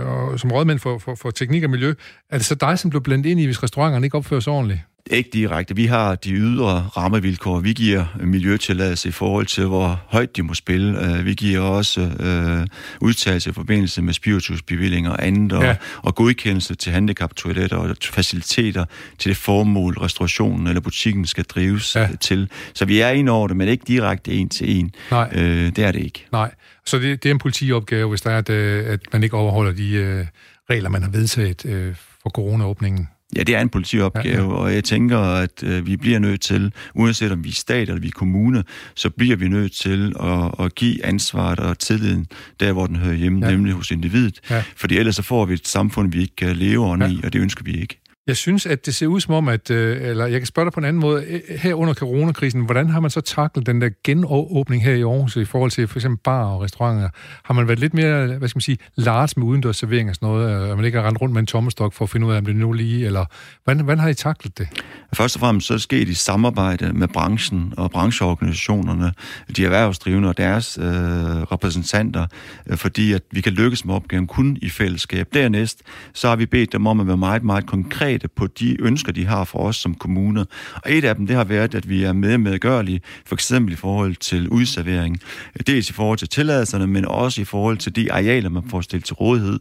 og 0.04 0.40
som 0.40 0.52
rådmænd 0.52 0.78
for, 0.78 0.98
for, 0.98 1.14
for 1.14 1.30
teknik 1.30 1.64
og 1.64 1.70
miljø, 1.70 1.94
er 2.30 2.36
det 2.36 2.46
så 2.46 2.54
dig, 2.54 2.78
som 2.78 2.90
blev 2.90 3.02
blandet 3.02 3.30
ind 3.30 3.40
i, 3.40 3.44
hvis 3.44 3.62
restauranterne 3.62 4.06
ikke 4.06 4.16
opfører 4.16 4.40
sig 4.40 4.52
ordentligt? 4.52 4.80
Ikke 5.10 5.30
direkte. 5.32 5.76
Vi 5.76 5.86
har 5.86 6.14
de 6.14 6.30
ydre 6.30 6.88
rammevilkår. 6.96 7.60
Vi 7.60 7.72
giver 7.72 8.04
miljøtilladelse 8.20 9.08
i 9.08 9.12
forhold 9.12 9.46
til, 9.46 9.66
hvor 9.66 10.00
højt 10.06 10.36
de 10.36 10.42
må 10.42 10.54
spille. 10.54 11.18
Øh, 11.18 11.24
vi 11.24 11.34
giver 11.34 11.60
også 11.60 12.00
øh, 12.00 12.66
udtalelse 13.00 13.50
i 13.50 13.52
forbindelse 13.52 14.02
med 14.02 14.14
spiritusbevillinger 14.14 15.10
og 15.10 15.26
andet, 15.26 15.52
og, 15.52 15.62
ja. 15.62 15.76
og 16.02 16.14
godkendelse 16.14 16.74
til 16.74 16.92
handicaptoiletter 16.92 17.76
og 17.76 17.96
faciliteter 18.02 18.84
til 19.18 19.28
det 19.28 19.36
formål, 19.36 19.94
restaurationen 19.94 20.66
eller 20.66 20.80
butikken 20.80 21.26
skal 21.26 21.44
drives 21.44 21.96
ja. 21.96 22.08
til. 22.20 22.50
Så 22.74 22.84
vi 22.84 23.00
er 23.00 23.10
ind 23.10 23.28
over 23.28 23.48
det, 23.48 23.56
men 23.56 23.68
ikke 23.68 23.84
direkte 23.86 24.32
en 24.32 24.48
til 24.48 24.78
en. 24.78 24.94
Nej. 25.10 25.28
Øh, 25.34 25.76
det 25.76 25.78
er 25.78 25.92
det 25.92 26.00
ikke. 26.00 26.26
Nej. 26.32 26.54
Så 26.86 26.98
det, 26.98 27.22
det 27.22 27.28
er 27.28 27.34
en 27.34 27.38
politiopgave, 27.38 28.08
hvis 28.08 28.20
der 28.20 28.30
er, 28.30 28.38
at, 28.38 28.50
øh, 28.50 28.92
at 28.92 29.00
man 29.12 29.22
ikke 29.22 29.36
overholder 29.36 29.72
de 29.72 29.92
øh, 29.92 30.26
regler, 30.70 30.88
man 30.88 31.02
har 31.02 31.10
vedtaget 31.10 31.66
øh, 31.66 31.94
for 32.22 32.30
coronaåbningen? 32.30 33.08
Ja, 33.36 33.42
det 33.42 33.54
er 33.54 33.60
en 33.60 33.68
politiopgave, 33.68 34.26
ja, 34.26 34.42
ja. 34.42 34.48
og 34.48 34.74
jeg 34.74 34.84
tænker, 34.84 35.18
at 35.18 35.62
øh, 35.62 35.86
vi 35.86 35.96
bliver 35.96 36.18
nødt 36.18 36.40
til, 36.40 36.72
uanset 36.94 37.32
om 37.32 37.44
vi 37.44 37.48
er 37.48 37.52
stat 37.52 37.88
eller 37.88 38.00
vi 38.00 38.08
er 38.08 38.12
kommune, 38.12 38.64
så 38.94 39.10
bliver 39.10 39.36
vi 39.36 39.48
nødt 39.48 39.72
til 39.72 40.14
at, 40.20 40.64
at 40.64 40.74
give 40.74 41.04
ansvaret 41.06 41.58
og 41.58 41.78
tilliden 41.78 42.26
der, 42.60 42.72
hvor 42.72 42.86
den 42.86 42.96
hører 42.96 43.14
hjemme, 43.14 43.46
ja. 43.46 43.50
nemlig 43.50 43.72
hos 43.72 43.90
individet. 43.90 44.40
Ja. 44.50 44.62
Fordi 44.76 44.96
ellers 44.96 45.16
så 45.16 45.22
får 45.22 45.44
vi 45.44 45.54
et 45.54 45.68
samfund, 45.68 46.12
vi 46.12 46.20
ikke 46.20 46.36
kan 46.36 46.56
leve 46.56 46.78
under 46.78 47.06
ja. 47.06 47.12
i, 47.12 47.20
og 47.24 47.32
det 47.32 47.40
ønsker 47.40 47.64
vi 47.64 47.80
ikke. 47.80 48.01
Jeg 48.26 48.36
synes, 48.36 48.66
at 48.66 48.86
det 48.86 48.94
ser 48.94 49.06
ud 49.06 49.20
som 49.20 49.34
om, 49.34 49.48
at, 49.48 49.70
øh, 49.70 50.10
eller 50.10 50.26
jeg 50.26 50.40
kan 50.40 50.46
spørge 50.46 50.66
dig 50.66 50.72
på 50.72 50.80
en 50.80 50.86
anden 50.86 51.00
måde, 51.00 51.40
her 51.48 51.74
under 51.74 51.94
coronakrisen, 51.94 52.60
hvordan 52.60 52.90
har 52.90 53.00
man 53.00 53.10
så 53.10 53.20
taklet 53.20 53.66
den 53.66 53.80
der 53.80 53.90
genåbning 54.04 54.84
her 54.84 54.92
i 54.92 55.02
Aarhus 55.02 55.36
i 55.36 55.44
forhold 55.44 55.70
til 55.70 55.88
for 55.88 55.98
eksempel 55.98 56.18
bar 56.24 56.44
og 56.44 56.62
restauranter? 56.62 57.08
Har 57.44 57.54
man 57.54 57.68
været 57.68 57.78
lidt 57.78 57.94
mere, 57.94 58.26
hvad 58.26 58.48
skal 58.48 58.56
man 58.56 58.60
sige, 58.60 58.78
large 58.96 59.28
med 59.36 59.46
udendørs 59.46 59.76
servering 59.76 60.08
og 60.08 60.14
sådan 60.14 60.28
noget, 60.28 60.56
og 60.56 60.68
øh, 60.68 60.76
man 60.76 60.84
ikke 60.84 60.98
har 60.98 61.06
rendt 61.06 61.20
rundt 61.20 61.32
med 61.32 61.40
en 61.40 61.46
tommestok 61.46 61.92
for 61.92 62.04
at 62.04 62.10
finde 62.10 62.26
ud 62.26 62.32
af, 62.32 62.38
om 62.38 62.44
det 62.44 62.56
nu 62.56 62.72
lige, 62.72 63.06
eller 63.06 63.24
hvordan, 63.64 63.84
hvordan 63.84 63.98
har 63.98 64.08
I 64.08 64.14
taklet 64.14 64.58
det? 64.58 64.68
Først 65.14 65.36
og 65.36 65.40
fremmest 65.40 65.66
så 65.66 65.72
er 65.72 65.76
det 65.76 65.82
sket 65.82 66.08
i 66.08 66.14
samarbejde 66.14 66.92
med 66.92 67.08
branchen 67.08 67.74
og 67.76 67.90
brancheorganisationerne, 67.90 69.12
de 69.56 69.64
erhvervsdrivende 69.64 70.28
og 70.28 70.36
deres 70.36 70.78
øh, 70.78 70.86
repræsentanter, 70.86 72.26
øh, 72.66 72.76
fordi 72.76 73.12
at 73.12 73.22
vi 73.30 73.40
kan 73.40 73.52
lykkes 73.52 73.84
med 73.84 73.94
opgaven 73.94 74.26
kun 74.26 74.56
i 74.62 74.68
fællesskab. 74.68 75.28
Dernæst 75.34 75.82
så 76.12 76.28
har 76.28 76.36
vi 76.36 76.46
bedt 76.46 76.72
dem 76.72 76.86
om 76.86 77.00
at 77.00 77.06
være 77.06 77.16
meget, 77.16 77.42
meget 77.42 77.66
konkret 77.66 78.11
konkrete 78.12 78.28
på 78.28 78.46
de 78.46 78.76
ønsker, 78.80 79.12
de 79.12 79.26
har 79.26 79.44
for 79.44 79.58
os 79.58 79.76
som 79.76 79.94
kommune. 79.94 80.46
Og 80.74 80.92
et 80.92 81.04
af 81.04 81.16
dem, 81.16 81.26
det 81.26 81.36
har 81.36 81.44
været, 81.44 81.74
at 81.74 81.88
vi 81.88 82.04
er 82.04 82.12
med 82.12 82.38
medgørlige, 82.38 83.00
for 83.26 83.34
eksempel 83.34 83.72
i 83.72 83.76
forhold 83.76 84.16
til 84.16 84.48
udservering. 84.48 85.20
Dels 85.66 85.90
i 85.90 85.92
forhold 85.92 86.18
til 86.18 86.28
tilladelserne, 86.28 86.86
men 86.86 87.04
også 87.04 87.40
i 87.40 87.44
forhold 87.44 87.78
til 87.78 87.96
de 87.96 88.12
arealer, 88.12 88.48
man 88.48 88.62
får 88.70 88.80
stillet 88.80 89.04
til 89.04 89.14
rådighed. 89.14 89.58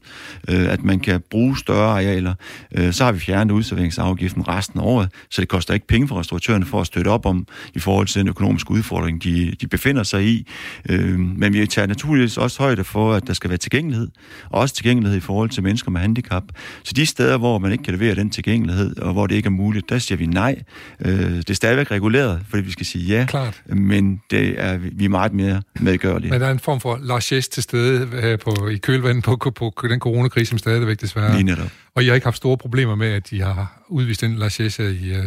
Øh, 0.50 0.74
at 0.74 0.83
man 0.83 1.00
kan 1.00 1.21
bruge 1.30 1.57
større 1.57 1.92
arealer. 1.92 2.33
Øh, 2.75 2.94
så 2.94 3.06
har 3.06 3.12
vi 3.12 3.19
fjernet 3.19 3.53
udserveringsafgiften 3.53 4.48
resten 4.48 4.80
af 4.80 4.83
året, 4.83 5.09
så 5.30 5.42
det 5.42 5.50
koster 5.50 5.74
ikke 5.74 5.88
penge 5.88 6.07
for 6.07 6.19
restauratørerne 6.19 6.65
for 6.65 6.81
at 6.81 6.88
støtte 6.88 7.09
op 7.09 7.25
om 7.25 7.48
i 7.74 7.80
forhold 7.80 8.07
til 8.07 8.19
den 8.19 8.27
økonomiske 8.27 8.71
udfordring, 8.71 9.24
de, 9.24 9.56
de 9.62 9.68
befinder 9.68 10.03
sig 10.03 10.25
i. 10.25 10.48
Øh, 10.89 11.19
men 11.19 11.53
vi 11.53 11.68
tager 11.68 11.88
naturligvis 11.88 12.38
også 12.38 12.59
højde 12.59 12.83
for, 12.83 13.13
at 13.13 13.27
der 13.27 13.33
skal 13.33 13.50
være 13.50 13.57
tilgængelighed, 13.57 14.07
og 14.50 14.62
også 14.62 14.75
tilgængelighed 14.75 15.18
i 15.18 15.21
forhold 15.21 15.50
til 15.50 15.63
mennesker 15.63 15.92
med 15.92 16.01
handicap. 16.01 16.44
Så 16.83 16.94
de 16.94 17.06
steder, 17.06 17.38
hvor 17.38 17.59
man 17.59 17.71
ikke 17.71 17.83
kan 17.83 17.94
levere 17.94 18.15
den 18.15 18.30
tilgængelighed, 18.43 18.97
og 18.97 19.13
hvor 19.13 19.27
det 19.27 19.35
ikke 19.35 19.47
er 19.47 19.51
muligt, 19.51 19.89
der 19.89 19.99
siger 19.99 20.17
vi 20.17 20.25
nej. 20.25 20.61
Øh, 21.05 21.11
det 21.13 21.49
er 21.49 21.53
stadigvæk 21.53 21.91
reguleret, 21.91 22.41
fordi 22.49 22.63
vi 22.63 22.71
skal 22.71 22.85
sige 22.85 23.05
ja, 23.05 23.25
Klart. 23.29 23.61
men 23.65 24.21
det 24.31 24.55
er 24.57 24.77
vi 24.77 25.05
er 25.05 25.09
meget 25.09 25.33
mere 25.33 25.61
medgørlige. 25.79 26.31
Men 26.31 26.41
der 26.41 26.47
er 26.47 26.51
en 26.51 26.59
form 26.59 26.79
for 26.79 26.99
largesse 27.01 27.49
til 27.49 27.63
stede 27.63 28.09
øh, 28.13 28.39
på, 28.39 28.67
i 28.67 28.77
kølvandet 28.77 29.23
på, 29.23 29.35
på, 29.35 29.51
på 29.51 29.88
den 29.88 29.99
coronakrise, 29.99 30.49
som 30.49 30.57
stadigvæk 30.57 31.01
desværre. 31.01 31.31
Lige 31.33 31.43
netop. 31.43 31.71
Og 31.95 32.03
I 32.03 32.07
har 32.07 32.15
ikke 32.15 32.25
haft 32.25 32.38
store 32.38 32.57
problemer 32.57 32.95
med, 32.95 33.07
at 33.07 33.29
de 33.29 33.41
har 33.41 33.83
udvist 33.89 34.21
den 34.21 34.35
largesse 34.35 34.95
i, 34.95 35.13
øh, 35.13 35.23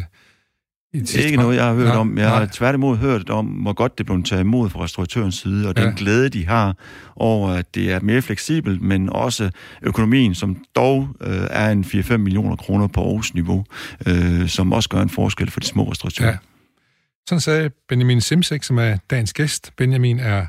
det 1.00 1.20
er 1.20 1.24
ikke 1.24 1.36
noget, 1.36 1.56
jeg 1.56 1.64
har 1.64 1.74
hørt 1.74 1.86
nej, 1.86 1.96
om. 1.96 2.18
Jeg 2.18 2.28
nej. 2.28 2.38
har 2.38 2.48
tværtimod 2.52 2.96
hørt 2.96 3.30
om, 3.30 3.46
hvor 3.46 3.72
godt 3.72 3.98
det 3.98 4.06
blev 4.06 4.22
taget 4.22 4.40
imod 4.40 4.70
fra 4.70 4.84
restauratørens 4.84 5.34
side, 5.34 5.68
og 5.68 5.74
ja. 5.76 5.84
den 5.84 5.94
glæde, 5.94 6.28
de 6.28 6.46
har 6.46 6.76
over, 7.16 7.50
at 7.50 7.74
det 7.74 7.92
er 7.92 8.00
mere 8.00 8.22
fleksibelt, 8.22 8.82
men 8.82 9.10
også 9.10 9.50
økonomien, 9.82 10.34
som 10.34 10.56
dog 10.76 11.08
øh, 11.20 11.46
er 11.50 11.70
en 11.70 11.84
4-5 11.84 12.16
millioner 12.16 12.56
kroner 12.56 12.86
på 12.86 13.00
Aarhus 13.00 13.34
niveau, 13.34 13.64
øh, 14.06 14.48
som 14.48 14.72
også 14.72 14.88
gør 14.88 15.00
en 15.00 15.10
forskel 15.10 15.50
for 15.50 15.60
de 15.60 15.66
små 15.66 15.90
restauratører. 15.90 16.30
Ja. 16.30 16.36
Sådan 17.28 17.40
sagde 17.40 17.70
Benjamin 17.88 18.20
Simsek, 18.20 18.62
som 18.62 18.78
er 18.78 18.96
dagens 19.10 19.32
gæst. 19.32 19.72
Benjamin 19.76 20.18
er 20.18 20.46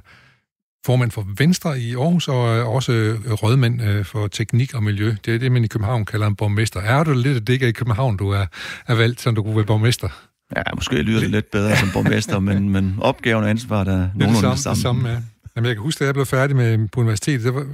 formand 0.85 1.11
for 1.11 1.27
Venstre 1.37 1.79
i 1.79 1.95
Aarhus, 1.95 2.27
og 2.27 2.73
også 2.73 3.17
rådmand 3.43 3.81
øh, 3.81 4.05
for 4.05 4.27
teknik 4.27 4.73
og 4.73 4.83
miljø. 4.83 5.15
Det 5.25 5.35
er 5.35 5.39
det, 5.39 5.51
man 5.51 5.63
i 5.63 5.67
København 5.67 6.05
kalder 6.05 6.27
en 6.27 6.35
borgmester. 6.35 6.79
Er 6.79 7.03
du 7.03 7.13
lidt 7.13 7.35
af 7.35 7.45
det 7.45 7.53
ikke 7.53 7.69
i 7.69 7.71
København, 7.71 8.17
du 8.17 8.29
er, 8.29 8.45
er 8.87 8.95
valgt, 8.95 9.21
som 9.21 9.35
du 9.35 9.43
kunne 9.43 9.55
være 9.55 9.65
borgmester? 9.65 10.09
Ja, 10.57 10.61
måske 10.75 11.01
lyder 11.01 11.19
det 11.19 11.29
lidt 11.29 11.51
bedre 11.51 11.77
som 11.77 11.89
borgmester, 11.93 12.39
men, 12.39 12.69
men 12.69 12.95
opgaven 13.01 13.43
og 13.43 13.49
ansvaret 13.49 13.87
er 13.87 14.09
nogenlunde 14.15 14.49
det 14.49 14.59
samme. 14.59 14.75
Det 14.75 14.81
samme 14.81 15.09
ja. 15.09 15.21
Jamen, 15.55 15.67
jeg 15.67 15.75
kan 15.75 15.83
huske, 15.83 15.99
da 15.99 16.05
jeg 16.05 16.13
blev 16.13 16.25
færdig 16.25 16.55
med, 16.55 16.87
på 16.87 16.99
universitetet, 16.99 17.43
det 17.43 17.53
var, 17.53 17.65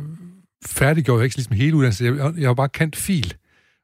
færdiggjorde 0.68 1.20
jeg 1.20 1.26
ikke 1.26 1.36
ligesom 1.36 1.56
hele 1.56 1.76
uddannelsen. 1.76 2.06
Jeg, 2.06 2.34
jeg 2.38 2.48
var 2.48 2.54
bare 2.54 2.70
kant 2.70 2.96
fil. 2.96 3.34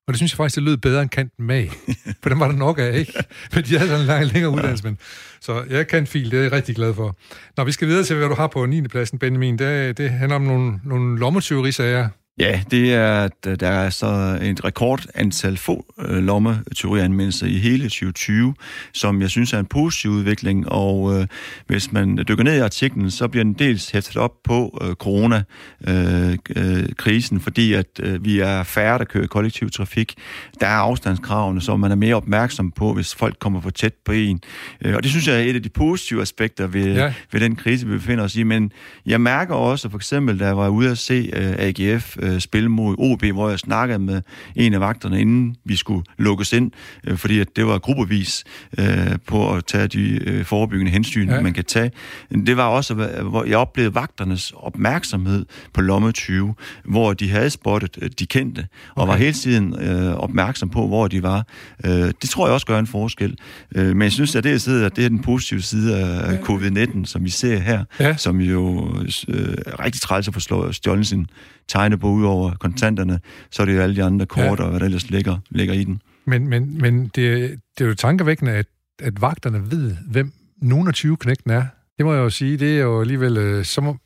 Og 0.08 0.14
det 0.14 0.18
synes 0.18 0.32
jeg 0.32 0.38
faktisk, 0.38 0.56
det 0.56 0.64
lød 0.64 0.78
bedre 0.78 1.02
end 1.02 1.10
kant 1.10 1.32
mag. 1.40 1.72
For 2.22 2.30
den 2.30 2.40
var 2.40 2.48
der 2.48 2.56
nok 2.56 2.80
af, 2.80 2.98
ikke? 2.98 3.14
Men 3.54 3.64
de 3.64 3.78
havde 3.78 3.90
sådan 3.90 4.02
en 4.02 4.08
lang, 4.08 4.26
længere 4.26 4.52
uddannelse. 4.52 4.84
Men, 4.84 4.98
så 5.42 5.64
jeg 5.70 5.88
kan 5.88 6.08
fil, 6.08 6.32
det 6.32 6.40
er 6.40 6.44
jeg 6.44 6.52
rigtig 6.52 6.76
glad 6.76 6.94
for. 6.94 7.18
Når 7.58 7.64
vi 7.64 7.72
skal 7.72 7.88
videre 7.88 8.04
til, 8.04 8.16
hvad 8.16 8.30
du 8.30 8.36
har 8.36 8.48
på 8.48 8.66
9. 8.66 8.88
pladsen, 8.88 9.20
Benjamin, 9.20 9.60
det, 9.60 9.98
det 9.98 10.10
handler 10.10 10.36
om 10.36 10.42
nogle, 10.42 10.80
nogle 10.84 11.20
lommetyverisager, 11.20 12.10
Ja, 12.40 12.62
det 12.72 12.94
er, 12.94 13.24
at 13.24 13.60
der 13.60 13.68
er 13.68 13.90
så 13.90 14.40
et 14.42 14.66
rekordantal 14.66 15.58
få 15.58 15.86
øh, 16.00 16.24
lommetyverianmeldelser 16.24 17.48
i 17.48 17.58
hele 17.58 17.84
2020, 17.84 18.54
som 18.94 19.22
jeg 19.22 19.30
synes 19.30 19.54
er 19.54 19.60
en 19.60 19.66
positiv 19.66 20.12
udvikling, 20.12 20.70
og 20.70 21.20
øh, 21.20 21.28
hvis 21.68 21.92
man 21.92 22.18
dykker 22.28 22.44
ned 22.44 22.56
i 22.56 22.60
artiklen, 22.60 23.12
så 23.12 23.28
bliver 23.28 23.44
den 23.44 23.54
dels 23.54 23.92
hæftet 23.92 24.18
op 24.18 24.32
på 24.44 24.80
øh, 24.82 24.96
coronakrisen, 24.96 27.36
øh, 27.36 27.40
øh, 27.40 27.44
fordi 27.44 27.74
at 27.74 27.88
øh, 28.00 28.26
vi 28.26 28.40
er 28.40 28.64
færre, 28.64 28.98
der 28.98 29.06
kører 29.06 29.28
kollektiv 29.28 29.70
trafik. 29.70 30.14
Der 30.60 30.68
er 30.68 30.78
afstandskravene, 30.78 31.62
så 31.62 31.78
man 31.78 31.92
er 31.92 31.96
mere 31.96 32.16
opmærksom 32.16 32.72
på, 32.72 32.94
hvis 32.94 33.16
folk 33.16 33.40
kommer 33.40 33.62
for 33.62 33.70
tæt 33.70 33.94
på 34.06 34.12
en. 34.12 34.42
Øh, 34.82 34.96
og 34.96 35.04
det 35.04 35.12
synes 35.12 35.28
jeg 35.28 35.36
er 35.36 35.44
et 35.44 35.56
af 35.56 35.64
de 35.64 35.70
positive 35.70 36.22
aspekter 36.22 36.68
ved, 36.68 36.96
ja. 36.96 37.14
ved 37.32 37.42
den 37.42 37.56
krise, 37.56 37.88
vi 37.88 37.98
befinder 37.98 38.24
os 38.24 38.36
i. 38.36 38.44
Men 38.44 38.72
jeg 39.06 39.22
mærker 39.22 39.56
også, 39.56 39.90
for 39.90 39.98
eksempel, 39.98 40.40
da 40.40 40.46
jeg 40.46 40.58
var 40.58 40.70
ude 40.70 40.92
at 40.92 40.98
se 40.98 41.30
øh, 41.34 41.54
AGF 41.58 42.18
øh, 42.28 42.40
spille 42.40 42.70
mod 42.70 42.96
OB, 42.98 43.24
hvor 43.26 43.50
jeg 43.50 43.60
snakkede 43.60 44.00
med 44.00 44.22
en 44.56 44.74
af 44.74 44.80
vagterne, 44.80 45.22
inden 45.22 45.56
vi 45.66 45.76
skulle 45.76 46.04
lukkes 46.18 46.54
ind, 46.54 46.72
øh, 47.04 47.18
fordi 47.18 47.40
at 47.40 47.48
det 47.56 47.68
var 47.68 47.80
gruppevis 47.80 48.44
øh, 48.78 48.86
på 49.28 49.56
at 49.56 49.66
tage 49.66 49.88
de 49.88 50.30
øh, 50.30 50.46
forebyggende 50.46 50.92
hensyn, 50.92 51.30
ja. 51.30 51.42
man 51.42 51.54
kan 51.54 51.64
tage. 51.64 51.92
Det 52.32 52.58
var 52.58 52.68
også, 52.68 52.94
hvor 53.24 53.44
jeg 53.44 53.58
oplevede 53.58 53.96
vagternes 53.96 54.54
opmærksomhed 54.56 55.46
på 55.74 55.82
lomme 55.82 56.12
20, 56.12 56.56
hvor 56.86 57.14
de 57.14 57.30
havde 57.30 57.50
spottet 57.50 57.98
øh, 58.02 58.10
de 58.20 58.26
kendte, 58.26 58.68
og 58.96 59.04
okay. 59.04 59.12
var 59.12 59.18
hele 59.18 59.34
tiden 59.34 59.80
øh, 59.80 60.16
opmærksom 60.16 60.70
på, 60.70 60.88
hvor 60.88 61.08
de 61.08 61.24
var. 61.24 61.48
Øh, 61.86 61.92
det 61.92 62.30
tror 62.30 62.48
jeg 62.48 62.54
også 62.54 62.66
gør 62.66 62.80
en 62.80 62.88
forskel. 62.88 63.38
Øh, 63.76 63.88
men 63.88 64.02
jeg 64.02 64.12
synes, 64.12 64.36
at 64.36 64.44
det, 64.44 64.50
jeg 64.50 64.62
sidder, 64.62 64.90
det 64.90 65.06
er 65.06 65.10
den 65.10 65.22
positive 65.22 65.62
side 65.62 65.98
af 65.98 66.32
ja. 66.32 66.38
covid-19, 66.38 67.06
som 67.06 67.24
vi 67.24 67.30
ser 67.30 67.60
her, 67.60 67.84
ja. 68.00 68.18
som 68.18 68.42
jo 68.42 68.90
øh, 69.28 69.54
rigtig 69.80 70.02
træls 70.02 70.28
at 70.28 70.34
få 70.34 70.72
stjålet 70.72 71.08
sin 71.08 71.28
tegnebog 71.68 72.17
ud 72.18 72.26
over 72.26 72.56
kontanterne, 72.60 73.20
så 73.52 73.62
er 73.62 73.66
det 73.66 73.76
jo 73.76 73.82
alle 73.82 73.96
de 73.96 74.04
andre 74.04 74.26
kort 74.26 74.60
ja. 74.60 74.64
og 74.64 74.70
hvad 74.70 74.80
der 74.80 74.86
ellers 74.86 75.10
ligger, 75.10 75.38
ligger 75.50 75.74
i 75.74 75.84
den. 75.84 76.02
Men, 76.26 76.48
men, 76.48 76.82
men 76.82 77.04
det, 77.04 77.60
det 77.78 77.84
er 77.84 77.88
jo 77.88 77.94
tankevækkende, 77.94 78.52
at, 78.52 78.68
at 79.00 79.22
vagterne 79.22 79.72
ved, 79.72 79.96
hvem 80.12 80.32
nogen 80.62 80.88
af 80.88 80.94
20 80.94 81.18
knægten 81.18 81.52
er. 81.52 81.66
Det 81.98 82.06
må 82.06 82.14
jeg 82.14 82.20
jo 82.20 82.30
sige, 82.30 82.58
det 82.58 82.78
er 82.78 82.84
jo 82.84 83.02
alligevel... 83.02 83.38
Øh, 83.38 83.66
så, 83.66 83.82
må, 83.82 83.98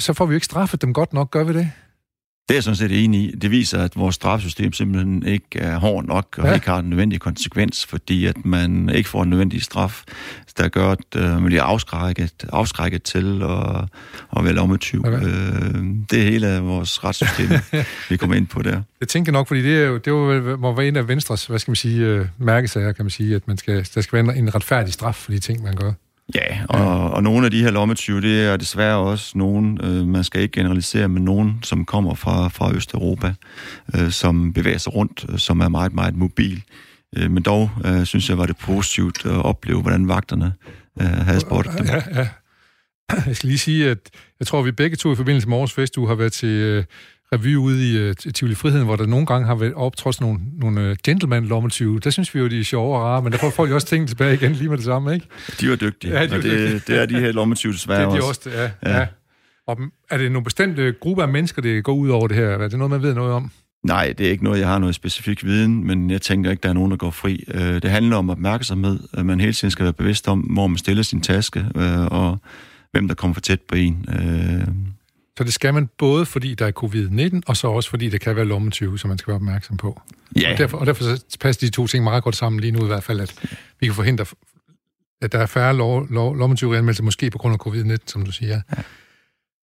så 0.00 0.12
får 0.12 0.26
vi 0.26 0.32
jo 0.32 0.34
ikke 0.34 0.46
straffet 0.46 0.82
dem 0.82 0.92
godt 0.92 1.12
nok, 1.12 1.30
gør 1.30 1.44
vi 1.44 1.52
det? 1.52 1.70
Det 2.48 2.54
er 2.54 2.56
jeg 2.56 2.62
sådan 2.62 2.76
set 2.76 3.04
enig 3.04 3.20
i. 3.20 3.36
Det 3.36 3.50
viser, 3.50 3.82
at 3.82 3.96
vores 3.96 4.14
straffesystem 4.14 4.72
simpelthen 4.72 5.26
ikke 5.26 5.58
er 5.58 5.78
hård 5.78 6.04
nok 6.04 6.38
og 6.38 6.46
ja. 6.46 6.54
ikke 6.54 6.66
har 6.66 6.80
den 6.80 6.90
nødvendige 6.90 7.18
konsekvens, 7.18 7.86
fordi 7.86 8.26
at 8.26 8.44
man 8.44 8.88
ikke 8.88 9.08
får 9.08 9.22
en 9.22 9.30
nødvendig 9.30 9.62
straf, 9.62 10.02
der 10.58 10.68
gør, 10.68 10.90
at 10.90 10.98
uh, 11.16 11.22
man 11.22 11.44
bliver 11.44 11.62
afskrækket, 11.62 12.44
afskrækket 12.52 13.02
til 13.02 13.42
at, 13.42 13.84
at 14.36 14.44
være 14.44 14.52
lommetyv. 14.52 15.00
Okay. 15.06 15.22
Uh, 15.22 15.84
det 16.10 16.20
er 16.20 16.24
hele 16.24 16.58
vores 16.58 17.04
retssystem, 17.04 17.48
vi 18.10 18.16
kommer 18.16 18.36
ind 18.36 18.46
på 18.46 18.62
der. 18.62 18.82
Jeg 19.00 19.08
tænker 19.08 19.32
nok, 19.32 19.48
fordi 19.48 19.62
det, 19.62 19.82
er 19.82 19.86
jo, 19.86 19.96
det 19.96 20.06
jo, 20.06 20.56
må 20.56 20.76
være 20.76 20.88
en 20.88 20.96
af 20.96 21.08
Venstres, 21.08 21.46
hvad 21.46 21.58
skal 21.58 21.70
man 21.70 21.76
sige, 21.76 22.20
uh, 22.20 22.26
mærkesager, 22.38 22.92
kan 22.92 23.04
man 23.04 23.10
sige, 23.10 23.34
at 23.34 23.48
man 23.48 23.56
skal, 23.56 23.88
der 23.94 24.00
skal 24.00 24.26
være 24.26 24.36
en 24.36 24.54
retfærdig 24.54 24.92
straf 24.92 25.14
for 25.14 25.32
de 25.32 25.38
ting, 25.38 25.62
man 25.62 25.76
gør. 25.76 25.92
Ja, 26.34 26.58
og, 26.68 26.78
ja. 26.78 26.84
og 26.84 27.22
nogle 27.22 27.44
af 27.44 27.50
de 27.50 27.62
her 27.62 27.70
lommetyve, 27.70 28.20
det 28.20 28.44
er 28.44 28.56
desværre 28.56 28.96
også 28.96 29.38
nogen, 29.38 29.80
øh, 29.82 30.06
man 30.06 30.24
skal 30.24 30.40
ikke 30.40 30.52
generalisere, 30.52 31.08
men 31.08 31.24
nogen, 31.24 31.58
som 31.62 31.84
kommer 31.84 32.14
fra, 32.14 32.48
fra 32.48 32.74
Østeuropa, 32.74 33.34
øh, 33.94 34.10
som 34.10 34.52
bevæger 34.52 34.78
sig 34.78 34.94
rundt, 34.94 35.24
øh, 35.28 35.38
som 35.38 35.60
er 35.60 35.68
meget, 35.68 35.92
meget 35.92 36.16
mobil. 36.16 36.62
Øh, 37.16 37.30
men 37.30 37.42
dog 37.42 37.70
øh, 37.84 38.04
synes 38.04 38.28
jeg, 38.28 38.38
var 38.38 38.46
det 38.46 38.56
positivt 38.56 39.26
at 39.26 39.44
opleve, 39.44 39.82
hvordan 39.82 40.08
vagterne 40.08 40.52
øh, 41.00 41.06
havde 41.06 41.40
spurgt 41.40 41.68
dem. 41.78 41.86
Ja, 41.86 42.02
ja. 42.14 42.28
Jeg 43.26 43.36
skal 43.36 43.48
lige 43.48 43.58
sige, 43.58 43.90
at 43.90 43.98
jeg 44.40 44.46
tror, 44.46 44.58
at 44.58 44.64
vi 44.64 44.72
begge 44.72 44.96
to 44.96 45.12
i 45.12 45.16
forbindelse 45.16 45.48
med 45.48 45.56
Aarhus 45.56 45.72
Festuge 45.72 46.08
har 46.08 46.14
været 46.14 46.32
til 46.32 46.48
øh, 46.48 46.84
revy 47.34 47.56
ude 47.56 47.92
i 47.92 48.08
uh, 48.08 48.14
Tivoli 48.34 48.54
Friheden, 48.54 48.84
hvor 48.84 48.96
der 48.96 49.06
nogle 49.06 49.26
gange 49.26 49.46
har 49.46 49.54
været 49.54 49.74
optrådt 49.74 50.20
nogle, 50.20 50.40
nogle 50.60 50.90
uh, 50.90 50.96
gentleman 51.04 51.44
lommetyve. 51.44 52.00
Der 52.00 52.10
synes 52.10 52.34
vi 52.34 52.40
jo, 52.40 52.48
de 52.48 52.60
er 52.60 52.64
sjove 52.64 52.96
og 52.96 53.02
rare, 53.02 53.22
men 53.22 53.32
der 53.32 53.38
får 53.38 53.50
folk 53.50 53.70
jo 53.70 53.74
også 53.74 53.86
tingene 53.86 54.08
tilbage 54.08 54.34
igen 54.34 54.52
lige 54.52 54.68
med 54.68 54.76
det 54.76 54.84
samme, 54.84 55.14
ikke? 55.14 55.26
De 55.60 55.70
var 55.70 55.76
dygtige, 55.76 56.18
ja, 56.18 56.24
de 56.24 56.30
var 56.30 56.36
og 56.36 56.42
det, 56.42 56.52
dygtige. 56.52 56.94
det 56.94 57.02
er 57.02 57.06
de 57.06 57.20
her 57.20 57.32
lommetyve 57.32 57.72
desværre 57.72 58.00
det 58.00 58.06
er 58.06 58.10
de 58.10 58.16
også. 58.16 58.28
også 58.28 58.50
ja, 58.50 58.70
ja. 58.90 58.98
ja. 58.98 59.06
Og 59.66 59.78
er 60.10 60.18
det 60.18 60.32
nogle 60.32 60.44
bestemte 60.44 60.94
grupper 61.00 61.22
af 61.22 61.28
mennesker, 61.28 61.62
det 61.62 61.84
går 61.84 61.94
ud 61.94 62.08
over 62.08 62.28
det 62.28 62.36
her? 62.36 62.48
Er 62.48 62.68
det 62.68 62.78
noget, 62.78 62.90
man 62.90 63.02
ved 63.02 63.14
noget 63.14 63.32
om? 63.32 63.50
Nej, 63.84 64.14
det 64.18 64.26
er 64.26 64.30
ikke 64.30 64.44
noget, 64.44 64.60
jeg 64.60 64.68
har 64.68 64.78
noget 64.78 64.94
specifik 64.94 65.44
viden, 65.44 65.86
men 65.86 66.10
jeg 66.10 66.22
tænker 66.22 66.50
ikke, 66.50 66.60
der 66.60 66.68
er 66.68 66.72
nogen, 66.72 66.90
der 66.90 66.96
går 66.96 67.10
fri. 67.10 67.44
Det 67.54 67.90
handler 67.90 68.16
om 68.16 68.30
opmærksomhed. 68.30 69.00
at 69.12 69.26
Man 69.26 69.40
hele 69.40 69.52
tiden 69.52 69.70
skal 69.70 69.84
være 69.84 69.92
bevidst 69.92 70.28
om, 70.28 70.40
hvor 70.40 70.66
man 70.66 70.78
stiller 70.78 71.02
sin 71.02 71.20
taske, 71.20 71.64
og 72.10 72.38
hvem 72.92 73.08
der 73.08 73.14
kommer 73.14 73.34
for 73.34 73.40
tæt 73.40 73.60
på 73.60 73.74
en. 73.74 74.06
Så 75.38 75.44
det 75.44 75.54
skal 75.54 75.74
man 75.74 75.88
både, 75.98 76.26
fordi 76.26 76.54
der 76.54 76.66
er 76.66 76.72
covid-19, 76.84 77.40
og 77.46 77.56
så 77.56 77.68
også, 77.68 77.90
fordi 77.90 78.08
det 78.08 78.20
kan 78.20 78.36
være 78.36 78.44
lommetyve, 78.44 78.98
som 78.98 79.08
man 79.08 79.18
skal 79.18 79.30
være 79.30 79.36
opmærksom 79.36 79.76
på. 79.76 80.00
Ja. 80.40 80.52
Og 80.52 80.58
derfor, 80.58 80.78
og 80.78 80.86
derfor 80.86 81.04
passer 81.40 81.66
de 81.66 81.72
to 81.72 81.86
ting 81.86 82.04
meget 82.04 82.24
godt 82.24 82.36
sammen 82.36 82.60
lige 82.60 82.70
nu 82.70 82.84
i 82.84 82.86
hvert 82.86 83.02
fald, 83.02 83.20
at 83.20 83.34
vi 83.80 83.86
kan 83.86 83.94
forhindre, 83.94 84.26
at 85.22 85.32
der 85.32 85.38
er 85.38 85.46
færre 85.46 85.76
lo- 85.76 86.06
lo- 86.10 86.32
lommetyve-anmeldelser, 86.34 87.04
måske 87.04 87.30
på 87.30 87.38
grund 87.38 87.54
af 87.54 87.66
covid-19, 87.66 87.96
som 88.06 88.24
du 88.24 88.32
siger. 88.32 88.60
Ja. 88.76 88.82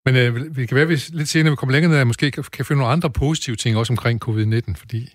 Men 0.06 0.16
øh, 0.16 0.58
vi 0.58 0.66
kan 0.66 0.76
være, 0.76 0.84
at 0.84 0.90
vi 0.90 1.04
lidt 1.10 1.30
senere 1.30 1.52
vi 1.52 1.56
kommer 1.56 1.72
længere 1.72 1.92
ned, 1.92 2.00
at 2.00 2.08
måske 2.08 2.32
kan, 2.32 2.44
kan 2.52 2.66
finde 2.66 2.80
nogle 2.80 2.94
andre 2.94 3.10
positive 3.10 3.56
ting 3.56 3.78
også 3.78 3.94
omkring 3.94 4.30
covid-19, 4.30 4.74
fordi 4.76 5.14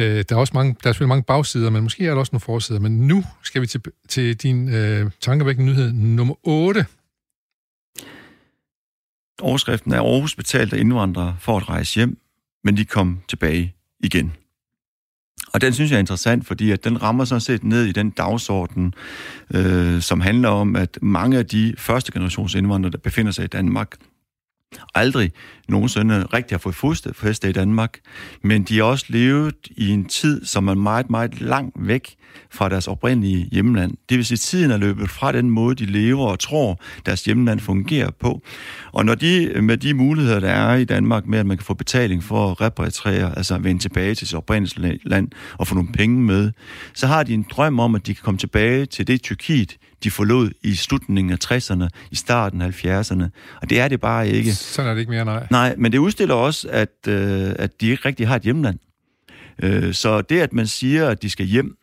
øh, 0.00 0.24
der 0.28 0.34
er 0.34 0.36
også 0.36 0.52
mange, 0.54 0.76
der 0.82 0.88
er 0.88 0.92
selvfølgelig 0.92 1.08
mange 1.08 1.22
bagsider, 1.22 1.70
men 1.70 1.82
måske 1.82 2.06
er 2.06 2.10
der 2.10 2.18
også 2.18 2.30
nogle 2.32 2.40
forsider. 2.40 2.80
Men 2.80 3.06
nu 3.06 3.24
skal 3.42 3.62
vi 3.62 3.66
til, 3.66 3.80
til 4.08 4.36
din 4.36 4.74
øh, 4.74 5.10
tankevækkende 5.20 5.72
nyhed 5.72 5.92
nummer 5.92 6.34
8, 6.42 6.86
Overskriften 9.40 9.92
er 9.92 10.00
Aarhus 10.00 10.34
betalte 10.34 10.78
indvandrere 10.78 11.36
for 11.38 11.56
at 11.56 11.68
rejse 11.68 11.94
hjem, 11.94 12.18
men 12.64 12.76
de 12.76 12.84
kom 12.84 13.20
tilbage 13.28 13.74
igen. 14.00 14.32
Og 15.52 15.60
den 15.60 15.72
synes 15.72 15.90
jeg 15.90 15.96
er 15.96 16.00
interessant, 16.00 16.46
fordi 16.46 16.70
at 16.70 16.84
den 16.84 17.02
rammer 17.02 17.24
sådan 17.24 17.40
set 17.40 17.64
ned 17.64 17.84
i 17.84 17.92
den 17.92 18.10
dagsorden, 18.10 18.94
øh, 19.54 20.00
som 20.00 20.20
handler 20.20 20.48
om, 20.48 20.76
at 20.76 20.98
mange 21.02 21.38
af 21.38 21.46
de 21.46 21.74
første 21.78 22.12
generations 22.12 22.54
indvandrere, 22.54 22.92
der 22.92 22.98
befinder 22.98 23.32
sig 23.32 23.44
i 23.44 23.48
Danmark, 23.48 23.96
aldrig 24.94 25.32
nogensinde 25.68 26.26
rigtig 26.34 26.54
har 26.54 26.58
fået 26.58 26.74
fodfæste 26.74 27.48
i 27.48 27.52
Danmark, 27.52 27.98
men 28.42 28.62
de 28.62 28.76
har 28.76 28.84
også 28.84 29.06
levet 29.08 29.54
i 29.70 29.88
en 29.88 30.04
tid, 30.04 30.44
som 30.44 30.68
er 30.68 30.74
meget, 30.74 31.10
meget 31.10 31.40
langt 31.40 31.76
væk 31.78 32.16
fra 32.50 32.68
deres 32.68 32.88
oprindelige 32.88 33.48
hjemland. 33.52 33.94
Det 34.08 34.16
vil 34.16 34.24
sige, 34.24 34.36
at 34.36 34.40
tiden 34.40 34.70
er 34.70 34.76
løbet 34.76 35.10
fra 35.10 35.32
den 35.32 35.50
måde, 35.50 35.74
de 35.74 35.86
lever 35.86 36.26
og 36.26 36.38
tror, 36.38 36.80
deres 37.06 37.24
hjemland 37.24 37.60
fungerer 37.60 38.10
på. 38.20 38.42
Og 38.92 39.04
når 39.04 39.14
de 39.14 39.52
med 39.62 39.76
de 39.76 39.94
muligheder, 39.94 40.40
der 40.40 40.48
er 40.48 40.74
i 40.74 40.84
Danmark, 40.84 41.26
med 41.26 41.38
at 41.38 41.46
man 41.46 41.56
kan 41.56 41.64
få 41.64 41.74
betaling 41.74 42.24
for 42.24 42.50
at 42.50 42.60
repatriere, 42.60 43.36
altså 43.38 43.58
vende 43.58 43.82
tilbage 43.82 44.14
til 44.14 44.26
sit 44.26 44.36
oprindelige 44.36 45.00
land 45.04 45.28
og 45.58 45.66
få 45.66 45.74
nogle 45.74 45.92
penge 45.92 46.22
med, 46.22 46.52
så 46.94 47.06
har 47.06 47.22
de 47.22 47.34
en 47.34 47.46
drøm 47.50 47.80
om, 47.80 47.94
at 47.94 48.06
de 48.06 48.14
kan 48.14 48.22
komme 48.22 48.38
tilbage 48.38 48.86
til 48.86 49.06
det 49.06 49.22
Tyrkiet, 49.22 49.76
de 50.04 50.10
forlod 50.10 50.50
i 50.62 50.74
slutningen 50.74 51.32
af 51.32 51.52
60'erne, 51.52 51.88
i 52.10 52.14
starten 52.14 52.62
af 52.62 52.84
70'erne. 52.84 53.24
Og 53.62 53.70
det 53.70 53.80
er 53.80 53.88
det 53.88 54.00
bare 54.00 54.28
ikke. 54.28 54.54
Sådan 54.54 54.90
er 54.90 54.94
det 54.94 55.00
ikke 55.00 55.12
mere, 55.12 55.24
nej. 55.24 55.46
Nej, 55.50 55.74
men 55.78 55.92
det 55.92 55.98
udstiller 55.98 56.34
også, 56.34 56.68
at, 56.70 57.08
øh, 57.08 57.52
at 57.58 57.80
de 57.80 57.88
ikke 57.88 58.08
rigtig 58.08 58.28
har 58.28 58.36
et 58.36 58.42
hjemland. 58.42 58.78
Øh, 59.62 59.94
så 59.94 60.20
det, 60.20 60.40
at 60.40 60.52
man 60.52 60.66
siger, 60.66 61.08
at 61.08 61.22
de 61.22 61.30
skal 61.30 61.46
hjem, 61.46 61.76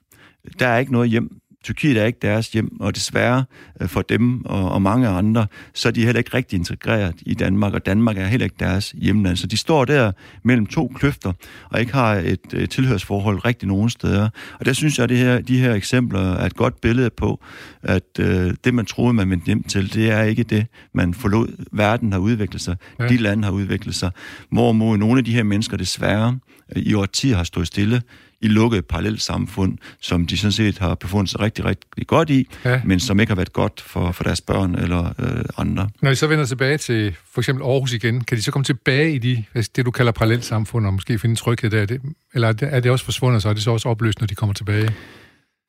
der 0.59 0.67
er 0.67 0.77
ikke 0.77 0.91
noget 0.91 1.09
hjem. 1.09 1.29
Tyrkiet 1.64 1.98
er 1.98 2.06
ikke 2.06 2.20
deres 2.22 2.52
hjem, 2.52 2.82
og 2.82 2.96
desværre 2.96 3.46
øh, 3.82 3.88
for 3.88 4.02
dem 4.02 4.46
og, 4.46 4.72
og 4.72 4.82
mange 4.82 5.08
andre, 5.08 5.48
så 5.74 5.88
er 5.88 5.92
de 5.92 6.06
heller 6.06 6.18
ikke 6.18 6.34
rigtig 6.34 6.58
integreret 6.58 7.16
i 7.22 7.34
Danmark, 7.34 7.74
og 7.74 7.86
Danmark 7.86 8.18
er 8.18 8.26
heller 8.26 8.46
ikke 8.46 8.56
deres 8.60 8.94
hjemland. 8.98 9.38
Så 9.38 9.48
de 9.48 9.58
står 9.58 9.86
der 9.86 10.12
mellem 10.44 10.66
to 10.66 10.88
kløfter, 10.96 11.34
og 11.70 11.80
ikke 11.80 11.94
har 11.94 12.14
et, 12.14 12.54
et 12.54 12.70
tilhørsforhold 12.70 13.46
rigtig 13.46 13.68
nogen 13.68 13.90
steder. 13.90 14.30
Og 14.60 14.66
der 14.66 14.74
synes 14.74 14.98
jeg, 14.98 15.04
at 15.04 15.10
det 15.10 15.18
her, 15.18 15.42
de 15.42 15.60
her 15.60 15.74
eksempler 15.74 16.34
er 16.34 16.46
et 16.46 16.56
godt 16.56 16.82
billede 16.82 17.10
på, 17.10 17.44
at 17.84 18.20
øh, 18.20 18.54
det, 18.64 18.74
man 18.74 18.86
troede, 18.86 19.14
man 19.14 19.30
vendte 19.30 19.46
hjem 19.46 19.64
til, 19.64 19.94
det 19.94 20.12
er 20.12 20.24
ikke 20.24 20.44
det, 20.44 20.66
man 20.94 21.14
forlod. 21.14 21.66
Verden 21.72 22.12
har 22.12 22.20
udviklet 22.20 22.62
sig, 22.62 22.76
ja. 23.00 23.08
de 23.08 23.18
lande 23.18 23.44
har 23.44 23.52
udviklet 23.52 23.96
sig. 23.96 24.12
Hvorimod 24.52 24.98
nogle 24.98 25.18
af 25.18 25.26
de 25.26 25.34
her 25.34 25.44
mennesker 25.44 25.78
desværre 25.78 26.40
øh, 26.76 26.84
i 26.84 26.94
årtier 26.94 27.36
har 27.36 27.44
stået 27.44 27.68
stille, 27.68 28.02
i 28.41 28.48
lukkede 28.48 28.82
parallelsamfund, 28.82 29.77
som 30.01 30.27
de 30.27 30.38
sådan 30.38 30.51
set 30.51 30.77
har 30.77 30.96
befundet 30.96 31.29
sig 31.29 31.39
rigtig, 31.39 31.65
rigtig 31.65 32.08
godt 32.08 32.29
i, 32.29 32.48
ja. 32.65 32.82
men 32.86 33.00
som 33.00 33.20
ikke 33.20 33.29
har 33.29 33.36
været 33.36 33.53
godt 33.53 33.82
for, 33.82 34.12
for 34.12 34.24
deres 34.24 34.41
børn 34.41 34.75
eller 34.75 35.13
øh, 35.20 35.46
andre. 35.58 35.89
Når 36.01 36.10
de 36.10 36.15
så 36.15 36.27
vender 36.27 36.46
tilbage 36.46 36.77
til 36.77 37.15
for 37.34 37.41
eksempel 37.41 37.63
Aarhus 37.63 37.94
igen, 37.94 38.24
kan 38.24 38.38
de 38.38 38.44
så 38.44 38.51
komme 38.51 38.63
tilbage 38.63 39.13
i 39.13 39.17
de, 39.17 39.44
det, 39.75 39.86
du 39.86 39.91
kalder 39.91 40.12
parallelsamfund, 40.12 40.86
og 40.86 40.94
måske 40.94 41.20
finde 41.20 41.36
tryghed 41.36 41.70
der? 41.70 41.86
Det, 41.86 42.01
eller 42.34 42.53
er 42.62 42.79
det 42.79 42.91
også 42.91 43.06
forsvundet, 43.06 43.41
så 43.41 43.50
er 43.50 43.53
det 43.53 43.63
så 43.63 43.72
også 43.72 43.89
opløst, 43.89 44.20
når 44.20 44.27
de 44.27 44.36
kommer 44.36 44.53
tilbage? 44.53 44.94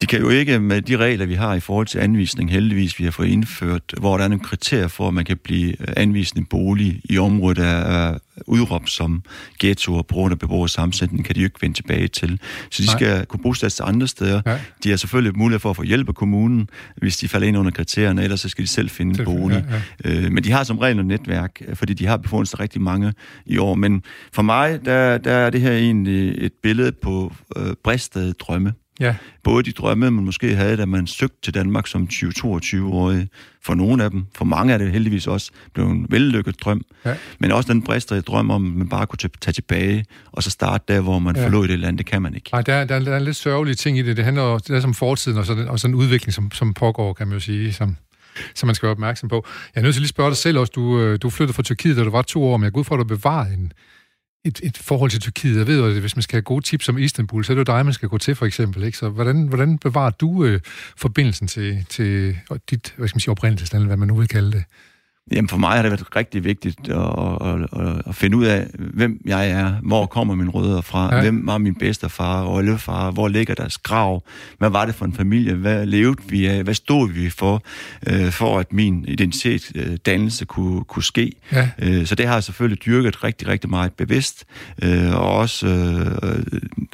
De 0.00 0.06
kan 0.06 0.20
jo 0.20 0.28
ikke 0.28 0.58
med 0.58 0.82
de 0.82 0.96
regler, 0.96 1.26
vi 1.26 1.34
har 1.34 1.54
i 1.54 1.60
forhold 1.60 1.86
til 1.86 1.98
anvisning, 1.98 2.50
heldigvis 2.50 2.98
vi 2.98 3.04
har 3.04 3.10
fået 3.10 3.28
indført, 3.28 3.82
hvor 4.00 4.16
der 4.16 4.24
er 4.24 4.28
nogle 4.28 4.44
kriterier 4.44 4.88
for, 4.88 5.08
at 5.08 5.14
man 5.14 5.24
kan 5.24 5.36
blive 5.36 5.98
anvist 5.98 6.34
en 6.34 6.44
bolig 6.44 7.00
i 7.04 7.18
området, 7.18 7.56
der 7.56 7.64
er 7.66 8.18
udråbt 8.46 8.90
som 8.90 9.22
ghettoer 9.58 10.02
på 10.02 10.14
grund 10.14 10.32
af 10.32 10.38
beboers 10.38 10.72
sammensætning, 10.72 11.24
kan 11.24 11.34
de 11.34 11.40
jo 11.40 11.44
ikke 11.44 11.62
vende 11.62 11.76
tilbage 11.76 12.08
til. 12.08 12.40
Så 12.70 12.82
de 12.82 12.86
Nej. 12.86 12.96
skal 12.96 13.26
kunne 13.26 13.42
bosætte 13.42 13.76
sig 13.76 13.88
andre 13.88 14.08
steder. 14.08 14.42
Nej. 14.46 14.60
De 14.84 14.90
har 14.90 14.96
selvfølgelig 14.96 15.38
mulighed 15.38 15.60
for 15.60 15.70
at 15.70 15.76
få 15.76 15.82
hjælp 15.82 16.08
af 16.08 16.14
kommunen, 16.14 16.70
hvis 16.96 17.16
de 17.16 17.28
falder 17.28 17.48
ind 17.48 17.58
under 17.58 17.70
kriterierne, 17.70 18.22
ellers 18.22 18.40
så 18.40 18.48
skal 18.48 18.62
de 18.64 18.68
selv 18.68 18.90
finde 18.90 19.20
en 19.20 19.24
bolig. 19.24 19.64
Ja, 20.04 20.10
ja. 20.10 20.24
Øh, 20.24 20.32
men 20.32 20.44
de 20.44 20.52
har 20.52 20.64
som 20.64 20.78
regel 20.78 20.98
et 20.98 21.06
netværk, 21.06 21.62
fordi 21.74 21.94
de 21.94 22.06
har 22.06 22.16
befundet 22.16 22.48
sig 22.48 22.60
rigtig 22.60 22.80
mange 22.80 23.12
i 23.46 23.58
år. 23.58 23.74
Men 23.74 24.02
for 24.32 24.42
mig, 24.42 24.84
der, 24.84 25.18
der 25.18 25.32
er 25.32 25.50
det 25.50 25.60
her 25.60 25.72
egentlig 25.72 26.44
et 26.44 26.52
billede 26.62 26.92
på 26.92 27.32
øh, 27.56 27.74
bristede 27.84 28.32
drømme. 28.32 28.72
Ja. 29.00 29.14
Både 29.44 29.62
de 29.62 29.72
drømme, 29.72 30.10
man 30.10 30.24
måske 30.24 30.54
havde, 30.54 30.76
da 30.76 30.86
man 30.86 31.06
søgte 31.06 31.36
til 31.42 31.54
Danmark 31.54 31.86
som 31.86 32.08
20-22-årig. 32.12 33.28
For 33.64 33.74
nogle 33.74 34.04
af 34.04 34.10
dem, 34.10 34.26
for 34.34 34.44
mange 34.44 34.72
er 34.74 34.78
det 34.78 34.92
heldigvis 34.92 35.26
også 35.26 35.50
blevet 35.74 35.90
en 35.90 36.06
vellykket 36.10 36.60
drøm. 36.60 36.82
Ja. 37.04 37.14
Men 37.38 37.52
også 37.52 37.72
den 37.72 37.82
bristede 37.82 38.22
drøm 38.22 38.50
om, 38.50 38.66
at 38.66 38.72
man 38.72 38.88
bare 38.88 39.06
kunne 39.06 39.18
tage 39.40 39.52
tilbage, 39.52 40.04
og 40.32 40.42
så 40.42 40.50
starte 40.50 40.84
der, 40.88 41.00
hvor 41.00 41.18
man 41.18 41.36
ja. 41.36 41.44
forlod 41.44 41.68
det 41.68 41.78
land. 41.78 41.98
Det 41.98 42.06
kan 42.06 42.22
man 42.22 42.34
ikke. 42.34 42.50
Nej, 42.52 42.62
der, 42.62 42.84
der, 42.84 42.98
der 42.98 43.14
er 43.14 43.18
lidt 43.18 43.36
sørgelig 43.36 43.78
ting 43.78 43.98
i 43.98 44.02
det. 44.02 44.16
Det 44.16 44.24
handler 44.24 44.42
om, 44.42 44.60
det 44.60 44.76
er 44.76 44.80
som 44.80 44.94
fortiden, 44.94 45.38
og 45.38 45.46
sådan, 45.46 45.68
og 45.68 45.80
sådan 45.80 45.94
en 45.94 46.00
udvikling, 46.00 46.34
som, 46.34 46.52
som 46.52 46.74
pågår, 46.74 47.12
kan 47.12 47.26
man 47.26 47.34
jo 47.34 47.40
sige, 47.40 47.72
som, 47.72 47.96
som 48.54 48.66
man 48.66 48.74
skal 48.74 48.86
være 48.86 48.92
opmærksom 48.92 49.28
på. 49.28 49.46
Jeg 49.74 49.80
er 49.80 49.82
nødt 49.82 49.94
til 49.94 50.00
lige 50.00 50.06
at 50.06 50.10
spørge 50.10 50.30
dig 50.30 50.36
selv 50.36 50.58
også. 50.58 50.72
Du, 50.74 51.00
øh, 51.00 51.18
du 51.22 51.30
flyttede 51.30 51.54
fra 51.54 51.62
Tyrkiet, 51.62 51.96
da 51.96 52.04
du 52.04 52.10
var 52.10 52.22
to 52.22 52.44
år, 52.44 52.56
men 52.56 52.64
jeg 52.64 52.72
går 52.72 52.80
ud 52.80 52.84
fra, 52.84 52.94
at 52.94 52.98
du 52.98 53.04
bevarede 53.04 53.54
en, 53.54 53.72
et, 54.44 54.60
et 54.62 54.78
forhold 54.78 55.10
til 55.10 55.20
Tyrkiet. 55.20 55.58
Jeg 55.58 55.66
ved 55.66 55.78
jo, 55.78 55.86
at 55.86 56.00
hvis 56.00 56.16
man 56.16 56.22
skal 56.22 56.36
have 56.36 56.42
gode 56.42 56.64
tips 56.64 56.88
om 56.88 56.98
Istanbul, 56.98 57.44
så 57.44 57.52
er 57.52 57.54
det 57.54 57.68
jo 57.68 57.72
dig, 57.72 57.84
man 57.84 57.94
skal 57.94 58.08
gå 58.08 58.18
til, 58.18 58.34
for 58.34 58.46
eksempel. 58.46 58.82
Ikke? 58.82 58.98
Så 58.98 59.08
hvordan, 59.08 59.48
hvordan 59.48 59.78
bevarer 59.78 60.10
du 60.10 60.44
øh, 60.44 60.60
forbindelsen 60.96 61.46
til, 61.48 61.86
til 61.88 62.38
dit 62.70 62.94
hvad 62.96 63.08
skal 63.08 63.16
man 63.16 63.20
sige, 63.20 63.30
oprindelsesland, 63.30 63.86
hvad 63.86 63.96
man 63.96 64.08
nu 64.08 64.14
vil 64.14 64.28
kalde 64.28 64.52
det? 64.52 64.64
Jamen 65.32 65.48
for 65.48 65.56
mig 65.56 65.70
har 65.70 65.82
det 65.82 65.90
været 65.90 66.16
rigtig 66.16 66.44
vigtigt 66.44 66.88
at, 66.88 67.48
at, 67.48 67.98
at 68.08 68.14
finde 68.14 68.36
ud 68.36 68.44
af, 68.44 68.66
hvem 68.78 69.20
jeg 69.26 69.50
er, 69.50 69.72
hvor 69.82 70.06
kommer 70.06 70.34
mine 70.34 70.50
rødder 70.50 70.80
fra, 70.80 71.14
ja. 71.14 71.20
hvem 71.22 71.46
var 71.46 71.58
min 71.58 71.74
bedstefar 71.74 72.42
og 72.42 72.54
oldefar, 72.54 73.10
hvor 73.10 73.28
ligger 73.28 73.54
deres 73.54 73.78
grav, 73.78 74.22
hvad 74.58 74.70
var 74.70 74.86
det 74.86 74.94
for 74.94 75.04
en 75.04 75.12
familie, 75.12 75.54
hvad 75.54 75.86
levede 75.86 76.22
vi 76.28 76.46
af, 76.46 76.62
hvad 76.62 76.74
stod 76.74 77.12
vi 77.12 77.30
for, 77.30 77.62
øh, 78.06 78.30
for 78.30 78.58
at 78.58 78.72
min 78.72 79.04
identitet, 79.08 79.72
øh, 79.74 80.46
kunne, 80.46 80.84
kunne 80.84 81.02
ske. 81.02 81.32
Ja. 81.52 81.68
Øh, 81.78 82.06
så 82.06 82.14
det 82.14 82.26
har 82.26 82.34
jeg 82.34 82.44
selvfølgelig 82.44 82.84
dyrket 82.84 83.24
rigtig, 83.24 83.48
rigtig 83.48 83.70
meget 83.70 83.92
bevidst, 83.92 84.44
øh, 84.82 85.14
og 85.14 85.36
også 85.36 85.66
øh, 85.66 86.42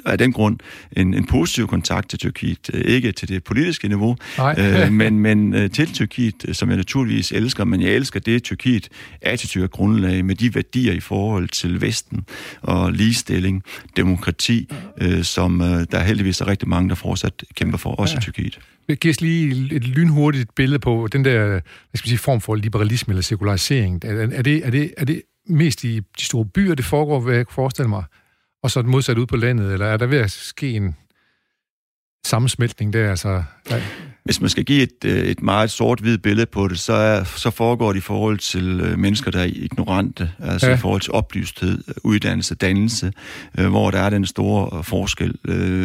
af 0.07 0.19
den 0.19 0.33
grund 0.33 0.59
en, 0.93 1.14
en 1.14 1.26
positiv 1.26 1.67
kontakt 1.67 2.11
til 2.11 2.19
Tyrkiet, 2.19 2.71
ikke 2.75 3.12
til 3.12 3.29
det 3.29 3.45
politiske 3.45 3.88
niveau, 3.88 4.17
øh, 4.59 4.93
men, 5.00 5.19
men 5.19 5.55
øh, 5.55 5.71
til 5.71 5.93
Tyrkiet, 5.93 6.47
som 6.53 6.69
jeg 6.69 6.76
naturligvis 6.76 7.33
elsker, 7.33 7.64
men 7.64 7.83
jeg 7.83 7.91
elsker 7.91 8.21
det, 8.26 8.43
Tyrkiet 8.43 8.88
attitude 9.21 9.69
grundlag 9.69 10.25
med 10.25 10.35
de 10.35 10.54
værdier 10.54 10.93
i 10.93 11.00
forhold 11.00 11.49
til 11.49 11.81
Vesten 11.81 12.25
og 12.62 12.93
ligestilling, 12.93 13.62
demokrati, 13.97 14.69
øh, 15.00 15.25
som 15.25 15.61
øh, 15.61 15.87
der 15.90 16.02
heldigvis 16.02 16.40
er 16.40 16.47
rigtig 16.47 16.69
mange, 16.69 16.88
der 16.88 16.95
fortsat 16.95 17.45
kæmper 17.54 17.78
for, 17.78 17.90
også 17.90 18.14
ja. 18.14 18.19
i 18.19 18.23
Tyrkiet. 18.23 18.59
Giv 19.00 19.11
os 19.11 19.21
lige 19.21 19.75
et 19.76 19.88
lynhurtigt 19.88 20.54
billede 20.54 20.78
på 20.78 21.09
den 21.12 21.25
der 21.25 21.49
hvad 21.49 21.61
skal 21.95 22.07
man 22.07 22.09
sige, 22.09 22.19
form 22.19 22.40
for 22.40 22.54
liberalisme 22.54 23.12
eller 23.12 23.23
sekularisering. 23.23 24.04
Er, 24.04 24.28
er, 24.33 24.43
det, 24.43 24.66
er, 24.66 24.71
det, 24.71 24.95
er 24.97 25.04
det 25.04 25.23
mest 25.47 25.85
i 25.85 26.00
de 26.19 26.25
store 26.25 26.45
byer, 26.45 26.75
det 26.75 26.85
foregår, 26.85 27.21
hvad 27.21 27.35
jeg 27.35 27.47
kan 27.47 27.54
forestille 27.54 27.88
mig, 27.88 28.04
og 28.62 28.71
så 28.71 28.83
det 28.83 28.88
modsat 28.88 29.19
ud 29.19 29.26
på 29.26 29.37
landet, 29.37 29.73
eller 29.73 29.87
er 29.87 29.97
der 29.97 30.07
ved 30.07 30.19
at 30.19 30.31
ske 30.31 30.71
en 30.71 30.97
sammensmeltning 32.26 32.93
der? 32.93 33.11
Altså. 33.11 33.43
Hvis 34.25 34.40
man 34.40 34.50
skal 34.50 34.64
give 34.64 34.83
et, 34.83 35.04
øh, 35.04 35.25
et 35.25 35.43
meget 35.43 35.71
sort-hvidt 35.71 36.23
billede 36.23 36.47
på 36.47 36.69
det, 36.69 36.78
så, 36.78 36.93
er, 36.93 37.25
så 37.25 37.50
foregår 37.50 37.93
det 37.93 37.99
i 37.99 38.02
forhold 38.02 38.38
til 38.38 38.81
øh, 38.81 38.99
mennesker, 38.99 39.31
der 39.31 39.40
er 39.40 39.50
ignorante, 39.52 40.31
altså 40.38 40.69
ja. 40.69 40.75
i 40.75 40.76
forhold 40.76 41.00
til 41.00 41.12
oplysthed, 41.12 41.78
uddannelse, 42.04 42.54
dannelse, 42.54 43.12
øh, 43.59 43.69
hvor 43.69 43.90
der 43.90 43.99
er 43.99 44.11
den 44.11 44.26
store 44.26 44.85
forskel. 44.85 45.35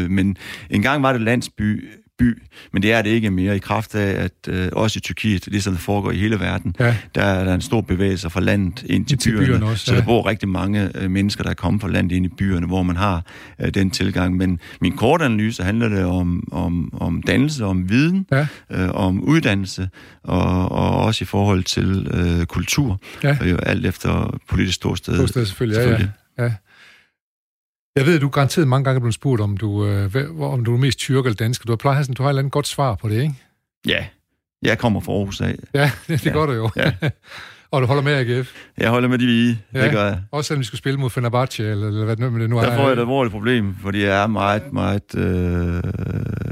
Men 0.10 0.38
engang 0.69 1.03
var 1.03 1.12
det 1.12 1.22
landsby, 1.22 1.89
by, 2.19 2.41
men 2.73 2.81
det 2.81 2.91
er 2.91 3.01
det 3.01 3.09
ikke 3.09 3.31
mere 3.31 3.55
i 3.55 3.59
kraft 3.59 3.95
af, 3.95 4.23
at 4.23 4.31
øh, 4.47 4.69
også 4.73 4.97
i 4.97 4.99
Tyrkiet, 4.99 5.47
ligesom 5.47 5.73
det 5.73 5.81
foregår 5.81 6.11
i 6.11 6.17
hele 6.17 6.39
verden, 6.39 6.75
ja. 6.79 6.95
der 7.15 7.23
er 7.23 7.43
der 7.43 7.53
en 7.53 7.61
stor 7.61 7.81
bevægelse 7.81 8.29
fra 8.29 8.39
landet 8.39 8.83
ind 8.83 9.05
til, 9.05 9.17
til 9.17 9.31
byerne. 9.31 9.45
byerne 9.45 9.65
også, 9.65 9.85
så 9.85 9.93
ja. 9.93 9.99
der 9.99 10.05
bor 10.05 10.25
rigtig 10.25 10.49
mange 10.49 10.91
øh, 10.95 11.11
mennesker, 11.11 11.43
der 11.43 11.49
er 11.49 11.53
kommet 11.53 11.81
fra 11.81 11.89
landet 11.89 12.15
ind 12.15 12.25
i 12.25 12.29
byerne, 12.29 12.67
hvor 12.67 12.83
man 12.83 12.95
har 12.95 13.25
øh, 13.59 13.73
den 13.73 13.91
tilgang. 13.91 14.38
Men 14.38 14.59
min 14.81 14.97
korte 14.97 15.25
analyse 15.25 15.63
handler 15.63 15.89
det 15.89 16.05
om, 16.05 16.43
om, 16.51 16.93
om 16.93 17.21
dannelse, 17.21 17.65
om 17.65 17.89
viden, 17.89 18.25
ja. 18.31 18.47
øh, 18.71 18.89
om 18.89 19.23
uddannelse, 19.23 19.89
og, 20.23 20.71
og 20.71 21.03
også 21.03 21.23
i 21.23 21.25
forhold 21.25 21.63
til 21.63 22.07
øh, 22.13 22.45
kultur, 22.45 23.01
ja. 23.23 23.38
og 23.41 23.49
jo 23.49 23.57
alt 23.57 23.85
efter 23.85 24.39
politisk 24.49 24.75
storsted. 24.75 25.15
Storsted 25.15 25.45
selvfølgelig, 25.45 25.75
selvfølgelig. 25.75 26.11
ja. 26.38 26.43
ja. 26.43 26.51
Jeg 27.96 28.05
ved, 28.05 28.15
at 28.15 28.22
du 28.22 28.29
garanteret 28.29 28.67
mange 28.67 28.84
gange 28.84 28.96
er 28.96 29.00
blevet 29.00 29.13
spurgt, 29.13 29.41
om 29.41 29.58
du, 29.58 29.86
øh, 29.86 30.41
om 30.41 30.65
du 30.65 30.74
er 30.74 30.77
mest 30.77 31.00
tyrk 31.00 31.25
eller 31.25 31.36
dansk. 31.36 31.67
Du 31.67 31.72
har, 31.72 31.77
plejer, 31.77 32.03
du 32.03 32.24
har 32.24 32.29
et 32.29 32.31
eller 32.31 32.39
andet 32.39 32.51
godt 32.51 32.67
svar 32.67 32.96
på 32.96 33.10
det, 33.10 33.22
ikke? 33.22 33.36
Ja, 33.88 34.05
jeg 34.62 34.77
kommer 34.77 35.00
fra 35.00 35.12
Aarhus 35.12 35.41
af. 35.41 35.55
Ja, 35.74 35.91
det, 36.08 36.19
det 36.24 36.25
ja. 36.25 36.31
gør 36.31 36.46
du 36.46 36.51
jo. 36.51 36.69
Ja. 36.75 36.93
Og 37.71 37.81
du 37.81 37.88
holder 37.88 38.03
med 38.03 38.13
AGF? 38.13 38.51
Jeg 38.77 38.89
holder 38.89 39.09
med 39.09 39.17
de 39.17 39.25
hvide, 39.25 39.57
ja, 39.73 39.83
det 39.83 39.91
gør 39.91 40.05
jeg. 40.05 40.19
Også 40.31 40.47
selvom 40.47 40.59
vi 40.59 40.65
skulle 40.65 40.77
spille 40.77 40.99
mod 40.99 41.09
Fenerbahce, 41.09 41.71
eller, 41.71 41.88
eller 41.88 42.05
hvad 42.05 42.15
det 42.15 42.49
nu 42.49 42.57
er. 42.57 42.61
Der 42.63 42.75
får 42.75 42.83
jeg 42.83 42.93
et 42.93 42.99
alvorligt 42.99 43.31
problem, 43.31 43.75
fordi 43.81 44.03
jeg 44.03 44.23
er 44.23 44.27
meget, 44.27 44.73
meget 44.73 45.15
øh, 45.15 45.81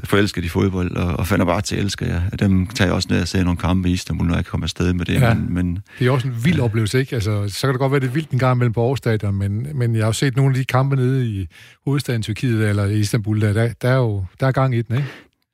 forelsket 0.03 0.45
i 0.45 0.47
fodbold, 0.47 0.95
og, 0.95 1.15
og 1.15 1.27
Fenerbahce 1.27 1.77
elsker 1.77 2.05
jeg. 2.05 2.39
Dem 2.39 2.67
tager 2.67 2.88
jeg 2.88 2.95
også 2.95 3.07
ned 3.12 3.21
og 3.21 3.27
ser 3.27 3.43
nogle 3.43 3.57
kampe 3.57 3.89
i 3.89 3.91
Istanbul, 3.91 4.27
når 4.27 4.36
jeg 4.36 4.45
kommer 4.45 4.65
afsted 4.65 4.93
med 4.93 5.05
det. 5.05 5.13
Ja, 5.13 5.33
men, 5.33 5.53
men, 5.53 5.79
det 6.00 6.07
er 6.07 6.12
også 6.12 6.27
en 6.27 6.36
vild 6.43 6.57
ja. 6.57 6.63
oplevelse, 6.63 7.00
ikke? 7.00 7.15
Altså, 7.15 7.43
så 7.47 7.67
kan 7.67 7.74
det 7.74 7.79
godt 7.79 7.91
være, 7.91 8.00
det 8.00 8.07
er 8.07 8.12
vildt 8.12 8.29
en 8.29 8.39
gang 8.39 8.57
mellem 8.57 8.74
på 8.74 8.81
Aarhus 8.81 9.33
men, 9.33 9.67
men 9.74 9.95
jeg 9.95 10.03
har 10.03 10.07
jo 10.07 10.13
set 10.13 10.36
nogle 10.36 10.51
af 10.51 10.55
de 10.55 10.65
kampe 10.65 10.95
nede 10.95 11.25
i 11.25 11.47
hovedstaden 11.86 12.21
Tyrkiet, 12.21 12.69
eller 12.69 12.86
i 12.86 13.00
Istanbul, 13.00 13.41
der, 13.41 13.53
der, 13.53 13.69
der 13.81 13.89
er 13.89 13.97
jo 13.97 14.25
der 14.39 14.47
er 14.47 14.51
gang 14.51 14.75
i 14.75 14.81
den, 14.81 14.95
ikke? 14.95 15.07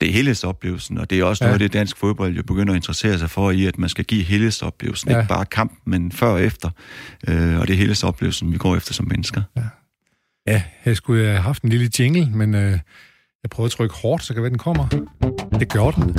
Det 0.04 0.10
er 0.10 0.14
helhedsoplevelsen, 0.14 0.98
og 0.98 1.10
det 1.10 1.20
er 1.20 1.24
også 1.24 1.44
noget 1.44 1.60
det, 1.60 1.74
dansk 1.74 1.98
fodbold 1.98 2.36
jo 2.36 2.44
begynder 2.44 2.74
at 2.74 2.76
interessere 2.76 3.20
sig 3.20 3.30
for, 3.30 3.52
i 3.52 3.66
at 3.66 3.78
man 3.78 3.90
skal 3.90 4.06
give 4.06 4.24
helhedsoplevelsen, 4.24 5.12
ja. 5.12 5.18
ikke 5.18 5.30
bare 5.30 5.46
kamp, 5.46 5.74
men 5.86 6.12
før 6.12 6.28
og 6.28 6.44
efter. 6.44 6.70
Øh, 7.28 7.60
og 7.60 7.68
det 7.68 7.74
er 7.74 7.78
helhedsoplevelsen, 7.78 8.52
vi 8.52 8.58
går 8.58 8.76
efter 8.76 8.94
som 8.94 9.08
mennesker. 9.08 9.42
Ja, 9.56 9.62
ja 10.48 10.64
jeg 10.86 10.98
skulle 10.98 11.26
have 11.26 11.40
haft 11.40 11.64
en 11.64 11.70
lille 11.70 11.90
jingle, 12.00 12.30
men 12.30 12.56
øh, 12.56 12.72
jeg 13.44 13.50
prøvede 13.52 13.68
at 13.68 13.72
trykke 13.72 13.96
hårdt, 13.96 14.24
så 14.24 14.34
kan 14.34 14.44
være, 14.44 14.50
den 14.50 14.58
kommer. 14.58 14.88
Det 15.60 15.70
gør 15.70 15.92
den. 15.92 16.16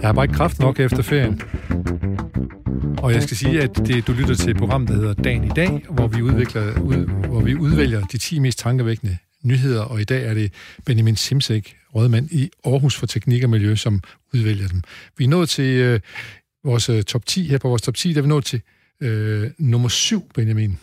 Jeg 0.00 0.08
har 0.08 0.12
bare 0.12 0.24
ikke 0.24 0.34
kraft 0.34 0.58
nok 0.58 0.80
efter 0.80 1.02
ferien. 1.02 1.42
Og 2.98 3.12
jeg 3.12 3.22
skal 3.22 3.36
sige, 3.36 3.62
at 3.62 3.76
det, 3.76 4.06
du 4.06 4.12
lytter 4.12 4.34
til 4.34 4.50
et 4.50 4.56
program, 4.56 4.86
der 4.86 4.94
hedder 4.94 5.14
Dagen 5.14 5.44
i 5.44 5.50
dag, 5.56 5.86
hvor 5.90 6.06
vi, 6.06 6.22
udvikler, 6.22 6.80
ud, 6.80 7.26
hvor 7.28 7.40
vi 7.40 7.54
udvælger 7.54 8.00
de 8.00 8.18
10 8.18 8.38
mest 8.38 8.58
tankevækkende 8.58 9.18
nyheder, 9.42 9.82
og 9.82 10.00
i 10.00 10.04
dag 10.04 10.26
er 10.26 10.34
det 10.34 10.52
Benjamin 10.86 11.16
Simsek, 11.16 11.76
rådmand 11.94 12.30
i 12.30 12.50
Aarhus 12.64 12.96
for 12.96 13.06
Teknik 13.06 13.44
og 13.44 13.50
Miljø, 13.50 13.76
som 13.76 14.02
udvælger 14.34 14.68
dem. 14.68 14.82
Vi 15.18 15.24
er 15.24 15.28
nået 15.28 15.48
til 15.48 15.64
øh, 15.64 16.00
vores 16.64 16.88
øh, 16.88 17.02
top 17.02 17.26
10, 17.26 17.48
her 17.48 17.58
på 17.58 17.68
vores 17.68 17.82
top 17.82 17.94
10, 17.94 18.12
der 18.12 18.18
er 18.18 18.22
vi 18.22 18.28
nået 18.28 18.44
til 18.44 18.62
øh, 19.00 19.50
nummer 19.58 19.88
7, 19.88 20.30
Benjamin. 20.34 20.78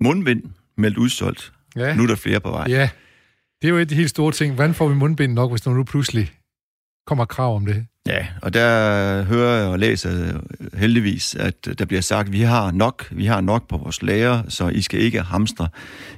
Mundbind 0.00 0.42
meldt 0.76 0.98
udsolgt. 0.98 1.52
Ja. 1.76 1.94
Nu 1.94 2.02
er 2.02 2.06
der 2.06 2.16
flere 2.16 2.40
på 2.40 2.50
vej. 2.50 2.66
Ja, 2.68 2.90
det 3.62 3.68
er 3.68 3.70
jo 3.70 3.76
et 3.76 3.80
af 3.80 3.88
de 3.88 3.94
helt 3.94 4.10
store 4.10 4.32
ting. 4.32 4.54
Hvordan 4.54 4.74
får 4.74 4.88
vi 4.88 4.94
mundbind 4.94 5.32
nok, 5.32 5.50
hvis 5.50 5.60
der 5.60 5.70
nu 5.70 5.84
pludselig 5.84 6.32
kommer 7.06 7.24
krav 7.24 7.56
om 7.56 7.66
det? 7.66 7.86
Ja, 8.08 8.26
og 8.42 8.54
der 8.54 9.22
hører 9.22 9.58
jeg 9.58 9.68
og 9.68 9.78
læser 9.78 10.24
øh, 10.26 10.80
heldigvis, 10.80 11.34
at 11.34 11.54
øh, 11.68 11.74
der 11.78 11.84
bliver 11.84 12.00
sagt, 12.00 12.26
at 12.26 12.32
vi 12.32 12.40
har 12.40 12.70
nok, 12.70 13.08
vi 13.10 13.24
har 13.24 13.40
nok 13.40 13.68
på 13.68 13.76
vores 13.76 14.02
lager, 14.02 14.42
så 14.48 14.68
I 14.68 14.80
skal 14.80 15.00
ikke 15.00 15.20
hamstre. 15.20 15.68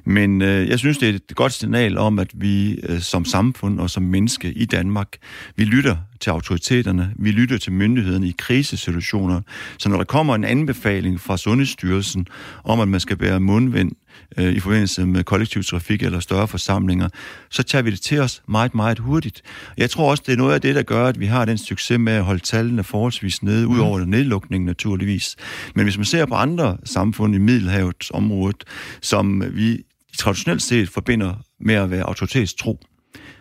Men 0.05 0.43
øh, 0.43 0.69
jeg 0.69 0.79
synes, 0.79 0.99
det 0.99 1.09
er 1.09 1.13
et 1.13 1.33
godt 1.35 1.53
signal 1.53 1.99
om, 1.99 2.19
at 2.19 2.31
vi 2.35 2.81
øh, 2.83 3.01
som 3.01 3.25
samfund 3.25 3.81
og 3.81 3.91
som 3.91 4.03
menneske 4.03 4.53
i 4.53 4.65
Danmark, 4.65 5.09
vi 5.57 5.65
lytter 5.65 5.97
til 6.21 6.31
autoriteterne, 6.31 7.13
vi 7.17 7.31
lytter 7.31 7.59
til 7.59 7.73
myndighederne 7.73 8.29
i 8.29 8.35
krisesituationer. 8.39 9.41
Så 9.79 9.89
når 9.89 9.97
der 9.97 10.05
kommer 10.05 10.35
en 10.35 10.45
anbefaling 10.45 11.21
fra 11.21 11.37
Sundhedsstyrelsen 11.37 12.27
om, 12.65 12.81
at 12.81 12.89
man 12.89 13.01
skal 13.01 13.17
bære 13.17 13.41
mundvind 13.41 13.93
øh, 14.37 14.53
i 14.53 14.61
forbindelse 14.61 15.07
med 15.07 15.25
kollektiv 15.25 15.63
trafik 15.63 16.03
eller 16.03 16.21
større 16.21 16.49
forsamlinger, 16.49 17.09
så 17.51 17.63
tager 17.63 17.83
vi 17.83 17.91
det 17.91 18.01
til 18.01 18.21
os 18.21 18.43
meget, 18.49 18.75
meget 18.75 18.99
hurtigt. 18.99 19.43
Jeg 19.77 19.91
tror 19.91 20.11
også, 20.11 20.23
det 20.27 20.33
er 20.33 20.37
noget 20.37 20.55
af 20.55 20.61
det, 20.61 20.75
der 20.75 20.83
gør, 20.83 21.07
at 21.07 21.21
vi 21.21 21.27
har 21.27 21.45
den 21.45 21.59
succes 21.59 21.99
med 21.99 22.13
at 22.13 22.25
holde 22.25 22.41
tallene 22.41 22.85
forholdsvis 22.85 23.43
nede, 23.43 23.67
ud 23.67 23.79
over 23.79 23.99
mm. 23.99 24.11
nedlukningen 24.11 24.67
naturligvis. 24.67 25.37
Men 25.75 25.85
hvis 25.85 25.97
man 25.97 26.05
ser 26.05 26.27
på 26.27 26.35
andre 26.35 26.77
samfund 26.85 27.35
i 27.35 27.39
Middelhavets 27.39 28.11
område, 28.15 28.57
som 29.01 29.45
vi 29.55 29.83
traditionelt 30.19 30.63
set 30.63 30.89
forbinder 30.89 31.35
med 31.61 31.75
at 31.75 31.91
være 31.91 32.03
autoritetstro, 32.03 32.81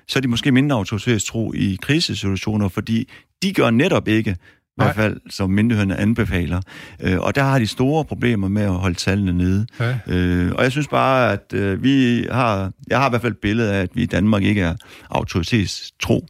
så 0.08 0.20
er 0.20 0.22
de 0.22 0.28
måske 0.28 0.52
mindre 0.52 0.76
autoritetstro 0.76 1.54
i 1.54 1.78
krisesituationer, 1.82 2.68
fordi 2.68 3.10
de 3.44 3.54
gør 3.54 3.70
netop 3.70 4.08
ikke, 4.08 4.36
i 4.80 4.84
hvert 4.84 4.96
fald 4.96 5.20
som 5.30 5.50
myndighederne 5.50 5.98
anbefaler. 5.98 6.62
Øh, 7.00 7.20
og 7.20 7.36
der 7.36 7.44
har 7.44 7.60
de 7.60 7.68
store 7.68 8.06
problemer 8.06 8.48
med 8.48 8.62
at 8.62 8.74
holde 8.74 8.96
tallene 8.96 9.34
nede. 9.34 9.66
Ja. 9.80 9.98
Øh, 10.08 10.52
og 10.56 10.64
jeg 10.64 10.72
synes 10.72 10.88
bare, 10.88 11.34
at 11.34 11.54
øh, 11.54 11.84
vi 11.84 12.28
har, 12.32 12.72
jeg 12.90 13.00
har 13.00 13.08
i 13.08 13.10
hvert 13.10 13.22
fald 13.22 13.34
et 13.34 13.38
billede 13.38 13.74
af, 13.74 13.82
at 13.82 13.90
vi 13.94 14.04
i 14.04 14.06
Danmark 14.06 14.44
ikke 14.44 14.62
er 14.62 14.76
autoritetstro. 15.10 16.28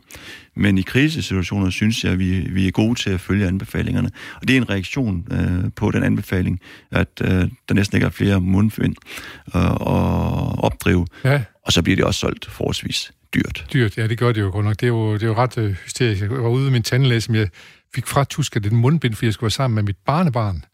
Men 0.55 0.77
i 0.77 0.81
krisesituationer 0.81 1.69
synes 1.69 2.03
jeg, 2.03 2.11
at 2.11 2.19
vi, 2.19 2.39
vi 2.39 2.67
er 2.67 2.71
gode 2.71 2.99
til 2.99 3.09
at 3.09 3.19
følge 3.19 3.47
anbefalingerne. 3.47 4.11
Og 4.35 4.47
det 4.47 4.53
er 4.53 4.57
en 4.57 4.69
reaktion 4.69 5.27
øh, 5.31 5.71
på 5.75 5.91
den 5.91 6.03
anbefaling, 6.03 6.59
at 6.91 7.07
øh, 7.21 7.29
der 7.69 7.73
næsten 7.73 7.97
ikke 7.97 8.05
er 8.05 8.09
flere 8.09 8.41
mundfind 8.41 8.95
øh, 9.55 9.71
og 9.71 10.63
opdrive. 10.63 11.07
Ja. 11.23 11.41
Og 11.65 11.71
så 11.73 11.81
bliver 11.81 11.95
det 11.95 12.05
også 12.05 12.19
solgt 12.19 12.45
forholdsvis 12.45 13.11
dyrt. 13.33 13.65
Dyrt, 13.73 13.97
ja, 13.97 14.07
det 14.07 14.17
gør 14.17 14.31
det 14.31 14.41
jo 14.41 14.49
godt 14.51 14.65
nok. 14.65 14.75
Det 14.75 14.83
er 14.83 14.87
jo, 14.87 15.13
det 15.13 15.23
er 15.23 15.27
jo 15.27 15.35
ret 15.35 15.57
øh, 15.57 15.71
hysterisk. 15.71 16.21
Jeg 16.21 16.29
var 16.29 16.49
ude 16.49 16.63
med 16.63 16.71
min 16.71 16.83
tandlæge, 16.83 17.21
som 17.21 17.35
jeg 17.35 17.47
fik 17.95 18.07
fra 18.07 18.23
Tusk, 18.23 18.53
den 18.53 18.75
mundbind, 18.75 19.13
fordi 19.13 19.25
jeg 19.25 19.33
skulle 19.33 19.45
være 19.45 19.51
sammen 19.51 19.75
med 19.75 19.83
mit 19.83 19.97
barnebarn. 20.05 20.65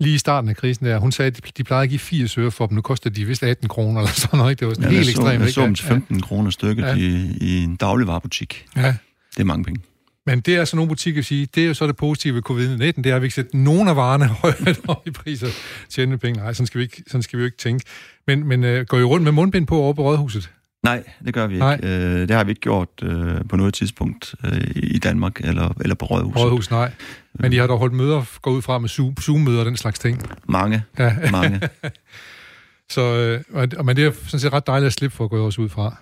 Lige 0.00 0.14
i 0.14 0.18
starten 0.18 0.50
af 0.50 0.56
krisen 0.56 0.86
der, 0.86 0.98
hun 0.98 1.12
sagde, 1.12 1.26
at 1.26 1.56
de 1.56 1.64
plejede 1.64 1.82
at 1.82 1.88
give 1.88 1.98
80 1.98 2.38
øre 2.38 2.50
for 2.50 2.66
dem. 2.66 2.74
Nu 2.74 2.80
koster 2.80 3.10
de 3.10 3.24
vist 3.24 3.42
18 3.42 3.68
kroner 3.68 4.00
eller 4.00 4.12
sådan 4.12 4.38
noget. 4.38 4.50
Ikke? 4.50 4.60
Det 4.60 4.68
var 4.68 4.74
sådan 4.74 4.90
ja, 4.90 4.96
helt 4.96 5.06
så, 5.06 5.10
ekstremt. 5.10 5.44
Jeg 5.44 5.52
så 5.52 5.62
dem 5.62 5.76
15 5.76 6.16
ja. 6.16 6.22
kroner 6.22 6.50
stykket 6.50 6.82
ja. 6.82 6.94
i, 6.94 7.36
i 7.40 7.62
en 7.64 7.76
dagligvarerbutik. 7.76 8.66
Ja. 8.76 8.94
Det 9.30 9.40
er 9.40 9.44
mange 9.44 9.64
penge. 9.64 9.82
Men 10.26 10.40
det 10.40 10.54
er 10.54 10.58
altså 10.58 10.76
nogle 10.76 10.88
butikker, 10.88 11.22
sige, 11.22 11.48
det 11.54 11.62
er 11.62 11.66
jo 11.68 11.74
så 11.74 11.86
det 11.86 11.96
positive 11.96 12.34
ved 12.34 12.42
covid-19, 12.50 13.02
det 13.02 13.06
er, 13.06 13.16
at 13.16 13.22
vi 13.22 13.26
ikke 13.26 13.34
sætte 13.34 13.58
nogen 13.58 13.88
af 13.88 13.96
varerne 13.96 14.26
højere 14.42 14.74
op 14.88 15.06
i 15.06 15.10
priser 15.10 15.48
tjene 15.88 16.18
penge. 16.18 16.40
Nej, 16.40 16.52
sådan 16.52 16.66
skal 16.66 16.78
vi 16.78 16.82
ikke, 16.82 17.02
sådan 17.06 17.22
skal 17.22 17.36
vi 17.36 17.42
jo 17.42 17.46
ikke 17.46 17.58
tænke. 17.58 17.84
Men, 18.26 18.48
men 18.48 18.64
uh, 18.64 18.80
går 18.80 18.98
I 18.98 19.02
rundt 19.02 19.24
med 19.24 19.32
mundbind 19.32 19.66
på 19.66 19.76
over 19.76 19.92
på 19.92 20.02
Rådhuset? 20.02 20.50
Nej, 20.82 21.04
det 21.24 21.34
gør 21.34 21.46
vi 21.46 21.54
ikke. 21.54 21.66
Nej. 21.66 21.80
Øh, 21.82 22.28
det 22.28 22.30
har 22.30 22.44
vi 22.44 22.50
ikke 22.50 22.60
gjort 22.60 22.88
øh, 23.02 23.48
på 23.48 23.56
noget 23.56 23.74
tidspunkt 23.74 24.34
øh, 24.44 24.70
i 24.74 24.98
Danmark 24.98 25.40
eller, 25.40 25.74
eller 25.80 25.94
på 25.94 26.04
Rådhuset. 26.04 26.42
Rådhus, 26.42 26.70
nej. 26.70 26.92
Men 27.34 27.52
I 27.52 27.56
har 27.56 27.66
dog 27.66 27.78
holdt 27.78 27.94
møder, 27.94 28.38
går 28.42 28.50
ud 28.50 28.62
fra 28.62 28.78
med 28.78 28.88
Zoom-møder 28.88 29.60
og 29.60 29.66
den 29.66 29.76
slags 29.76 29.98
ting? 29.98 30.22
Mange, 30.48 30.82
ja. 30.98 31.16
mange. 31.32 31.60
Så, 32.90 33.00
øh, 33.54 33.84
men 33.84 33.96
det 33.96 34.04
er 34.06 34.12
sådan 34.12 34.40
set 34.40 34.52
ret 34.52 34.66
dejligt 34.66 34.86
at 34.86 34.92
slippe 34.92 35.16
for 35.16 35.24
at 35.24 35.30
gå 35.30 35.46
også 35.46 35.62
ud 35.62 35.68
fra. 35.68 35.96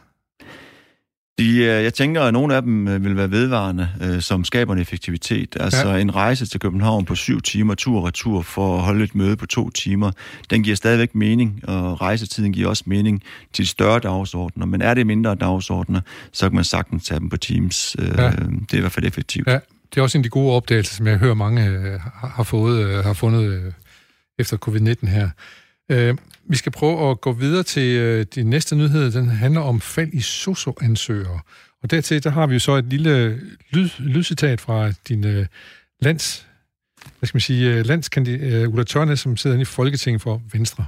De, 1.38 1.64
jeg 1.64 1.94
tænker, 1.94 2.22
at 2.22 2.32
nogle 2.32 2.54
af 2.54 2.62
dem 2.62 2.88
øh, 2.88 3.04
vil 3.04 3.16
være 3.16 3.30
vedvarende, 3.30 3.88
øh, 4.02 4.20
som 4.20 4.44
skaber 4.44 4.72
en 4.72 4.80
effektivitet. 4.80 5.56
Altså 5.60 5.88
ja. 5.88 5.96
en 5.96 6.14
rejse 6.14 6.46
til 6.46 6.60
København 6.60 7.04
på 7.04 7.14
syv 7.14 7.40
timer, 7.40 7.74
tur 7.74 7.98
og 7.98 8.04
retur, 8.06 8.42
for 8.42 8.76
at 8.76 8.82
holde 8.82 9.04
et 9.04 9.14
møde 9.14 9.36
på 9.36 9.46
to 9.46 9.70
timer, 9.70 10.10
den 10.50 10.62
giver 10.62 10.76
stadigvæk 10.76 11.14
mening, 11.14 11.60
og 11.68 12.00
rejsetiden 12.00 12.52
giver 12.52 12.68
også 12.68 12.82
mening 12.86 13.22
til 13.52 13.66
større 13.66 13.98
dagsordner. 13.98 14.66
Men 14.66 14.82
er 14.82 14.94
det 14.94 15.06
mindre 15.06 15.34
dagsordner, 15.34 16.00
så 16.32 16.48
kan 16.48 16.54
man 16.54 16.64
sagtens 16.64 17.04
tage 17.04 17.20
dem 17.20 17.28
på 17.28 17.36
Teams. 17.36 17.96
Øh, 17.98 18.08
ja. 18.18 18.30
Det 18.30 18.72
er 18.72 18.76
i 18.76 18.80
hvert 18.80 18.92
fald 18.92 19.06
effektivt. 19.06 19.48
Ja, 19.48 19.58
det 19.94 19.98
er 19.98 20.02
også 20.02 20.18
en 20.18 20.20
af 20.20 20.22
de 20.22 20.28
gode 20.30 20.52
opdagelser, 20.56 20.94
som 20.94 21.06
jeg 21.06 21.18
hører 21.18 21.34
mange 21.34 21.62
har, 22.36 22.42
fået, 22.42 23.04
har 23.04 23.12
fundet 23.12 23.74
efter 24.38 24.56
covid-19 24.56 25.06
her. 25.06 25.30
Øh, 25.92 26.14
vi 26.44 26.56
skal 26.56 26.72
prøve 26.72 27.10
at 27.10 27.20
gå 27.20 27.32
videre 27.32 27.62
til 27.62 27.98
øh, 28.00 28.26
de 28.34 28.42
næste 28.42 28.76
nyheder. 28.76 29.10
Den 29.20 29.28
handler 29.28 29.60
om 29.60 29.80
fald 29.80 30.12
i 30.12 30.20
soso-ansøgere. 30.20 31.40
Og 31.82 31.90
dertil 31.90 32.24
der 32.24 32.30
har 32.30 32.46
vi 32.46 32.52
jo 32.52 32.58
så 32.58 32.72
et 32.72 32.84
lille 32.84 33.14
lyd, 33.72 33.88
lydcitat 33.98 34.60
fra 34.60 34.90
din 35.08 35.26
øh, 35.26 35.46
lands, 36.00 36.48
hvad 37.18 37.26
skal 37.26 37.36
man 37.36 37.40
sige, 37.40 37.74
øh, 37.74 37.84
landskandidat 37.84 38.62
øh, 38.62 38.72
Ulla 38.72 38.84
Tørnes, 38.84 39.20
som 39.20 39.36
sidder 39.36 39.56
inde 39.56 39.62
i 39.62 39.74
Folketinget 39.76 40.22
for 40.22 40.40
Venstre. 40.52 40.84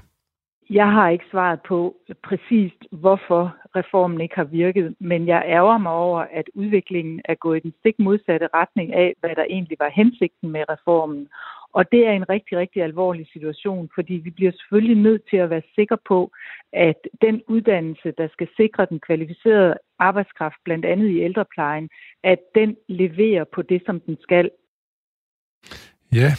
Jeg 0.70 0.92
har 0.92 1.08
ikke 1.08 1.24
svaret 1.30 1.60
på 1.68 1.96
præcist, 2.28 2.80
hvorfor 2.92 3.56
reformen 3.76 4.20
ikke 4.20 4.34
har 4.36 4.44
virket, 4.44 4.94
men 5.00 5.26
jeg 5.26 5.42
ærger 5.46 5.78
mig 5.78 5.92
over, 5.92 6.20
at 6.20 6.44
udviklingen 6.54 7.20
er 7.24 7.34
gået 7.34 7.56
i 7.56 7.62
den 7.62 7.74
stik 7.80 7.94
modsatte 7.98 8.48
retning 8.54 8.94
af, 8.94 9.14
hvad 9.20 9.30
der 9.36 9.44
egentlig 9.44 9.76
var 9.80 9.90
hensigten 9.94 10.50
med 10.50 10.64
reformen. 10.68 11.28
Og 11.72 11.92
det 11.92 12.06
er 12.06 12.12
en 12.12 12.28
rigtig, 12.28 12.58
rigtig 12.58 12.82
alvorlig 12.82 13.26
situation, 13.32 13.90
fordi 13.94 14.14
vi 14.14 14.30
bliver 14.30 14.52
selvfølgelig 14.52 14.96
nødt 14.96 15.22
til 15.30 15.36
at 15.36 15.50
være 15.50 15.62
sikre 15.74 15.98
på, 16.08 16.32
at 16.72 17.00
den 17.22 17.42
uddannelse, 17.48 18.12
der 18.18 18.28
skal 18.32 18.48
sikre 18.56 18.86
den 18.90 19.00
kvalificerede 19.06 19.74
arbejdskraft, 19.98 20.56
blandt 20.64 20.84
andet 20.84 21.08
i 21.08 21.20
ældreplejen, 21.20 21.88
at 22.24 22.38
den 22.54 22.76
leverer 22.88 23.44
på 23.54 23.62
det, 23.62 23.82
som 23.86 24.00
den 24.00 24.16
skal. 24.20 24.50
Ja, 26.12 26.30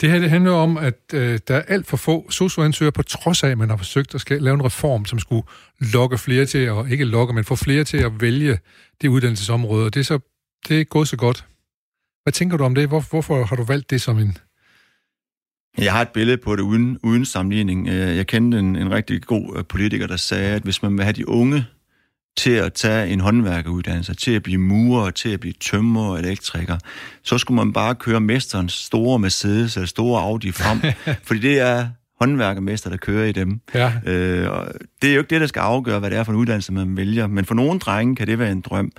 det 0.00 0.10
her 0.10 0.18
det 0.18 0.30
handler 0.30 0.52
om, 0.52 0.76
at 0.76 1.00
øh, 1.14 1.38
der 1.48 1.54
er 1.54 1.62
alt 1.62 1.86
for 1.86 1.96
få 1.96 2.30
socioansøgere, 2.30 2.92
på 2.92 3.02
trods 3.02 3.44
af, 3.44 3.50
at 3.50 3.58
man 3.58 3.70
har 3.70 3.76
forsøgt 3.76 4.14
at 4.14 4.20
skal 4.20 4.42
lave 4.42 4.54
en 4.54 4.64
reform, 4.64 5.04
som 5.04 5.18
skulle 5.18 5.46
lokke 5.94 6.18
flere 6.18 6.46
til, 6.46 6.70
og 6.70 6.90
ikke 6.90 7.04
lokke, 7.04 7.34
men 7.34 7.44
få 7.44 7.56
flere 7.56 7.84
til 7.84 8.04
at 8.04 8.12
vælge 8.20 8.58
det 9.02 9.08
uddannelsesområde. 9.08 9.86
Og 9.86 9.94
det 9.94 10.00
er, 10.00 10.04
så, 10.04 10.18
det 10.68 10.80
er 10.80 10.84
gået 10.84 11.08
så 11.08 11.16
godt. 11.16 11.46
Hvad 12.22 12.32
tænker 12.32 12.56
du 12.56 12.64
om 12.64 12.74
det? 12.74 12.88
Hvor, 12.88 13.02
hvorfor 13.10 13.44
har 13.44 13.56
du 13.56 13.64
valgt 13.64 13.90
det 13.90 14.00
som 14.00 14.18
en, 14.18 14.36
jeg 15.78 15.92
har 15.92 16.02
et 16.02 16.08
billede 16.08 16.36
på 16.36 16.56
det 16.56 16.62
uden, 16.62 16.98
uden 17.02 17.24
sammenligning. 17.24 17.88
Øh, 17.88 18.16
jeg 18.16 18.26
kendte 18.26 18.58
en, 18.58 18.76
en 18.76 18.90
rigtig 18.90 19.22
god 19.22 19.56
øh, 19.56 19.64
politiker, 19.64 20.06
der 20.06 20.16
sagde, 20.16 20.54
at 20.54 20.62
hvis 20.62 20.82
man 20.82 20.96
vil 20.96 21.04
have 21.04 21.12
de 21.12 21.28
unge 21.28 21.64
til 22.36 22.50
at 22.50 22.72
tage 22.72 23.08
en 23.08 23.20
håndværkeruddannelse, 23.20 24.14
til 24.14 24.30
at 24.30 24.42
blive 24.42 24.58
murer, 24.58 25.10
til 25.10 25.28
at 25.28 25.40
blive 25.40 25.54
tømmer 25.60 26.04
og 26.04 26.18
elektriker, 26.18 26.78
så 27.22 27.38
skulle 27.38 27.56
man 27.56 27.72
bare 27.72 27.94
køre 27.94 28.20
mesterens 28.20 28.72
store 28.72 29.18
Mercedes 29.18 29.76
eller 29.76 29.86
store 29.86 30.22
Audi 30.22 30.52
frem, 30.52 30.80
fordi 31.26 31.40
det 31.40 31.60
er 31.60 31.88
håndværkermester, 32.20 32.90
der 32.90 32.96
kører 32.96 33.26
i 33.26 33.32
dem. 33.32 33.60
Ja. 33.74 33.92
Øh, 34.06 34.50
og 34.50 34.72
det 35.02 35.10
er 35.10 35.14
jo 35.14 35.20
ikke 35.20 35.30
det, 35.30 35.40
der 35.40 35.46
skal 35.46 35.60
afgøre, 35.60 35.98
hvad 35.98 36.10
det 36.10 36.18
er 36.18 36.24
for 36.24 36.32
en 36.32 36.38
uddannelse, 36.38 36.72
man 36.72 36.96
vælger. 36.96 37.26
Men 37.26 37.44
for 37.44 37.54
nogle 37.54 37.78
drenge 37.78 38.16
kan 38.16 38.26
det 38.26 38.38
være 38.38 38.52
en 38.52 38.60
drøm. 38.60 38.92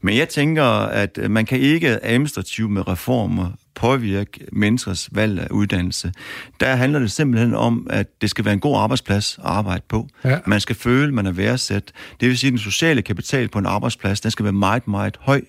Men 0.00 0.16
jeg 0.16 0.28
tænker, 0.28 0.64
at 0.86 1.18
man 1.30 1.46
kan 1.46 1.60
ikke 1.60 2.04
administrativt 2.04 2.70
med 2.70 2.88
reformer 2.88 3.50
påvirke 3.78 4.46
menneskers 4.52 5.08
valg 5.12 5.40
af 5.40 5.46
uddannelse. 5.50 6.12
Der 6.60 6.76
handler 6.76 6.98
det 6.98 7.12
simpelthen 7.12 7.54
om, 7.54 7.86
at 7.90 8.06
det 8.20 8.30
skal 8.30 8.44
være 8.44 8.54
en 8.54 8.60
god 8.60 8.78
arbejdsplads 8.78 9.38
at 9.38 9.44
arbejde 9.44 9.82
på. 9.88 10.08
Ja. 10.24 10.38
Man 10.46 10.60
skal 10.60 10.76
føle, 10.76 11.12
man 11.12 11.26
er 11.26 11.32
værdsat. 11.32 11.92
Det 12.20 12.28
vil 12.28 12.38
sige, 12.38 12.48
at 12.48 12.52
den 12.52 12.58
sociale 12.58 13.02
kapital 13.02 13.48
på 13.48 13.58
en 13.58 13.66
arbejdsplads, 13.66 14.20
den 14.20 14.30
skal 14.30 14.44
være 14.44 14.52
meget, 14.52 14.88
meget 14.88 15.16
høj. 15.20 15.40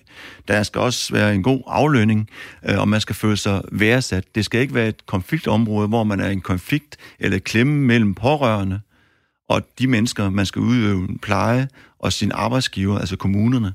Der 0.48 0.62
skal 0.62 0.80
også 0.80 1.12
være 1.12 1.34
en 1.34 1.42
god 1.42 1.62
aflønning, 1.66 2.28
øh, 2.68 2.78
og 2.78 2.88
man 2.88 3.00
skal 3.00 3.14
føle 3.14 3.36
sig 3.36 3.62
værdsat. 3.72 4.24
Det 4.34 4.44
skal 4.44 4.60
ikke 4.60 4.74
være 4.74 4.88
et 4.88 5.06
konfliktområde, 5.06 5.88
hvor 5.88 6.04
man 6.04 6.20
er 6.20 6.28
i 6.28 6.32
en 6.32 6.40
konflikt 6.40 6.96
eller 7.18 7.38
klemme 7.38 7.86
mellem 7.86 8.14
pårørende 8.14 8.80
og 9.50 9.62
de 9.78 9.86
mennesker, 9.86 10.30
man 10.30 10.46
skal 10.46 10.62
udøve 10.62 11.08
pleje, 11.22 11.68
og 11.98 12.12
sin 12.12 12.32
arbejdsgiver, 12.34 12.98
altså 12.98 13.16
kommunerne 13.16 13.72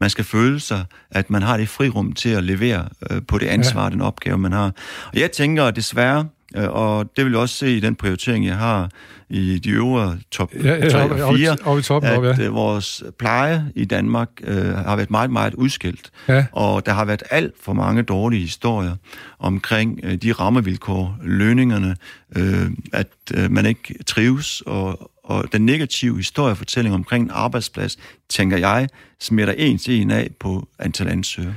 man 0.00 0.10
skal 0.10 0.24
føle 0.24 0.60
sig, 0.60 0.84
at 1.10 1.30
man 1.30 1.42
har 1.42 1.56
det 1.56 1.68
frirum 1.68 2.12
til 2.12 2.28
at 2.28 2.44
levere 2.44 2.88
øh, 3.10 3.22
på 3.28 3.38
det 3.38 3.46
ansvar, 3.46 3.84
ja. 3.84 3.90
den 3.90 4.00
opgave, 4.00 4.38
man 4.38 4.52
har. 4.52 4.72
Og 5.12 5.20
jeg 5.20 5.32
tænker 5.32 5.70
desværre, 5.70 6.28
øh, 6.56 6.68
og 6.68 7.10
det 7.16 7.24
vil 7.24 7.30
jeg 7.30 7.40
også 7.40 7.54
se 7.54 7.76
i 7.76 7.80
den 7.80 7.94
prioritering, 7.94 8.46
jeg 8.46 8.56
har 8.56 8.90
i 9.30 9.58
de 9.58 9.70
øvre 9.70 10.18
top 10.30 10.54
ja, 10.64 10.74
ja, 10.74 10.88
3 10.88 11.24
og 11.24 11.36
4, 11.36 11.56
op, 11.64 11.82
toppen, 11.82 12.10
at 12.10 12.18
op, 12.18 12.24
ja. 12.24 12.44
Øh, 12.44 12.54
vores 12.54 13.02
pleje 13.18 13.72
i 13.74 13.84
Danmark 13.84 14.28
øh, 14.44 14.74
har 14.74 14.96
været 14.96 15.10
meget, 15.10 15.30
meget 15.30 15.54
udskilt. 15.54 16.10
Ja. 16.28 16.46
Og 16.52 16.86
der 16.86 16.92
har 16.92 17.04
været 17.04 17.22
alt 17.30 17.54
for 17.62 17.72
mange 17.72 18.02
dårlige 18.02 18.40
historier 18.40 18.96
omkring 19.38 20.00
øh, 20.02 20.14
de 20.14 20.32
rammevilkår, 20.32 21.18
lønningerne, 21.22 21.96
øh, 22.36 22.70
at 22.92 23.08
øh, 23.34 23.50
man 23.50 23.66
ikke 23.66 23.94
trives, 24.06 24.62
og, 24.66 25.10
og 25.28 25.52
den 25.52 25.66
negative 25.66 26.16
historiefortælling 26.16 26.94
omkring 26.94 27.24
en 27.24 27.30
arbejdsplads, 27.30 27.98
tænker 28.28 28.56
jeg, 28.56 28.88
smitter 29.20 29.54
en 29.54 29.78
til 29.78 30.00
en 30.00 30.10
af 30.10 30.30
på 30.40 30.68
antal 30.78 31.08
ansøgere. 31.08 31.54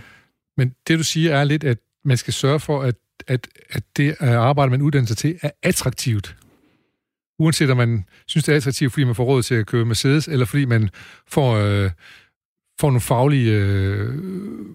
Men 0.57 0.75
det 0.87 0.99
du 0.99 1.03
siger 1.03 1.35
er 1.35 1.43
lidt, 1.43 1.63
at 1.63 1.77
man 2.05 2.17
skal 2.17 2.33
sørge 2.33 2.59
for, 2.59 2.81
at, 2.81 2.95
at, 3.27 3.47
at 3.69 3.83
det 3.97 4.15
at 4.19 4.29
arbejde, 4.29 4.71
man 4.71 4.81
uddanner 4.81 5.07
sig 5.07 5.17
til, 5.17 5.39
er 5.41 5.51
attraktivt. 5.63 6.35
Uanset 7.39 7.69
om 7.69 7.77
man 7.77 8.05
synes, 8.27 8.45
det 8.45 8.51
er 8.51 8.57
attraktivt, 8.57 8.93
fordi 8.93 9.03
man 9.03 9.15
får 9.15 9.23
råd 9.23 9.43
til 9.43 9.55
at 9.55 9.67
købe 9.67 9.85
Mercedes, 9.85 10.27
eller 10.27 10.45
fordi 10.45 10.65
man 10.65 10.89
får, 11.27 11.55
øh, 11.55 11.91
får 12.79 12.87
nogle 12.87 13.01
faglige 13.01 13.51
øh, 13.51 14.15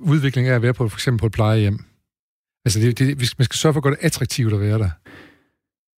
udvikling 0.01 0.49
af 0.49 0.55
at 0.55 0.63
være 0.63 0.75
på 0.75 0.89
for 0.89 0.97
eksempel 0.97 1.21
på 1.21 1.27
et 1.27 1.33
plejehjem. 1.33 1.79
Altså, 2.65 2.81
det, 2.81 2.99
det, 2.99 3.39
man 3.39 3.45
skal 3.45 3.57
sørge 3.57 3.73
for 3.73 3.81
at 3.81 3.83
gøre 3.83 3.95
det 3.95 4.05
attraktivt 4.05 4.53
at 4.53 4.61
være 4.61 4.79
der. 4.79 4.91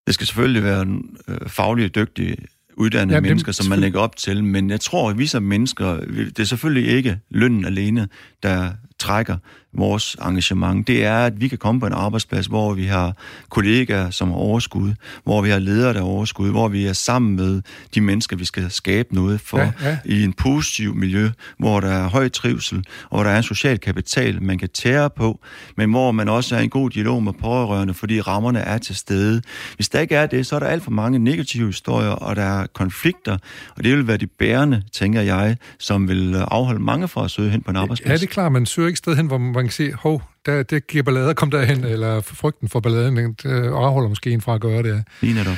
Det 0.07 0.15
skal 0.15 0.27
selvfølgelig 0.27 0.63
være 0.63 0.83
en 0.83 1.17
øh, 1.29 1.49
faglig 1.49 1.95
dygtig 1.95 2.39
uddannede 2.79 3.17
ja, 3.17 3.21
mennesker, 3.21 3.53
som 3.53 3.67
man 3.67 3.79
lægger 3.79 4.01
op 4.01 4.17
til. 4.17 4.45
Men 4.45 4.71
jeg 4.71 4.81
tror, 4.81 5.11
at 5.11 5.19
vi 5.19 5.27
som 5.27 5.43
mennesker, 5.43 6.01
det 6.01 6.38
er 6.38 6.45
selvfølgelig 6.45 6.91
ikke 6.93 7.19
lønnen 7.31 7.64
alene, 7.64 8.09
der 8.43 8.71
trækker 8.99 9.37
vores 9.73 10.17
engagement, 10.27 10.87
det 10.87 11.05
er, 11.05 11.19
at 11.19 11.41
vi 11.41 11.49
kan 11.49 11.59
komme 11.59 11.81
på 11.81 11.87
en 11.87 11.93
arbejdsplads, 11.93 12.47
hvor 12.47 12.75
vi 12.75 12.85
har 12.85 13.17
kollegaer, 13.49 14.11
som 14.11 14.29
har 14.29 14.37
overskud, 14.37 14.93
hvor 15.25 15.43
vi 15.43 15.51
har 15.51 15.59
ledere, 15.59 15.93
der 15.95 15.99
har 15.99 16.07
overskud, 16.07 16.51
hvor 16.51 16.69
vi 16.69 16.87
er 16.87 16.93
sammen 16.93 17.37
med 17.37 17.63
de 17.95 18.01
mennesker, 18.01 18.37
vi 18.37 18.45
skal 18.45 18.71
skabe 18.71 19.15
noget 19.15 19.41
for 19.41 19.59
ja, 19.59 19.73
ja. 19.83 19.99
i 20.05 20.23
en 20.23 20.33
positiv 20.33 20.95
miljø, 20.95 21.31
hvor 21.59 21.81
der 21.81 21.89
er 21.89 22.09
høj 22.09 22.29
trivsel, 22.29 22.85
og 23.11 23.17
hvor 23.17 23.23
der 23.23 23.31
er 23.31 23.37
en 23.37 23.43
social 23.43 23.79
kapital, 23.79 24.43
man 24.43 24.59
kan 24.59 24.69
tære 24.69 25.11
på, 25.11 25.41
men 25.77 25.91
hvor 25.91 26.13
man 26.13 26.29
også 26.29 26.57
er 26.57 26.61
i 26.61 26.65
en 26.65 26.71
god 26.71 26.91
dialog 26.91 27.23
med 27.23 27.33
pårørende, 27.33 27.95
fordi 27.95 28.21
rammerne 28.21 28.59
er 28.59 28.79
til 28.79 28.97
stede. 28.97 29.43
Hvis 29.77 29.89
der 29.89 30.01
ikke 30.01 30.15
er 30.15 30.27
det, 30.27 30.47
så 30.47 30.57
er 30.57 30.61
der 30.61 30.67
alt 30.67 30.83
for 30.83 30.91
mange 30.91 31.19
negative 31.19 31.67
historier, 31.67 32.11
og 32.11 32.37
der 32.37 32.43
er 32.43 32.67
konflikter, 32.67 33.39
og 33.77 33.85
det 33.85 33.97
vil 33.97 34.07
være 34.07 34.17
de 34.17 34.27
bærende, 34.27 34.83
tænker 34.93 35.21
jeg, 35.21 35.57
som 35.79 36.09
vil 36.09 36.35
afholde 36.35 36.83
mange 36.83 37.09
fra 37.09 37.25
at 37.25 37.31
søge 37.31 37.51
hen 37.51 37.63
på 37.63 37.71
en 37.71 37.77
arbejdsplads. 37.77 38.11
Ja, 38.11 38.15
det 38.15 38.31
er 38.31 38.33
klart, 38.33 38.53
man 38.53 38.67
søger 38.67 38.87
ikke 38.87 38.99
sted 38.99 39.17
hen, 39.17 39.27
hvor 39.27 39.39
man 39.39 39.53
kan 39.66 39.73
se, 39.73 39.92
hov, 39.92 40.23
der, 40.47 40.62
det 40.62 40.87
giver 40.87 41.03
ballade, 41.03 41.35
kom 41.35 41.51
derhen, 41.51 41.85
eller 41.85 42.21
frygten 42.21 42.68
for 42.68 42.81
balladen, 42.81 43.16
det 43.16 43.47
afholder 43.47 44.09
måske 44.09 44.31
en 44.31 44.40
fra 44.40 44.55
at 44.55 44.61
gøre 44.61 44.83
det. 44.83 45.05
Lige 45.21 45.35
netop. 45.35 45.57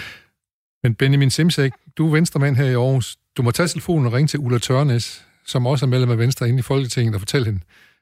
Men 0.82 0.94
Benjamin 0.94 1.30
Simsek, 1.30 1.72
du 1.98 2.06
er 2.06 2.12
venstremand 2.12 2.56
her 2.56 2.64
i 2.64 2.74
Aarhus. 2.74 3.16
Du 3.36 3.42
må 3.42 3.50
tage 3.50 3.68
telefonen 3.68 4.06
og 4.06 4.12
ringe 4.12 4.28
til 4.28 4.38
Ulla 4.38 4.58
Tørnes, 4.58 5.24
som 5.46 5.66
også 5.66 5.86
er 5.86 5.88
medlem 5.88 6.10
af 6.10 6.18
Venstre 6.18 6.48
inde 6.48 6.58
i 6.58 6.62
Folketinget, 6.62 7.14
og 7.14 7.20
fortælle 7.20 7.46
hende. 7.46 7.60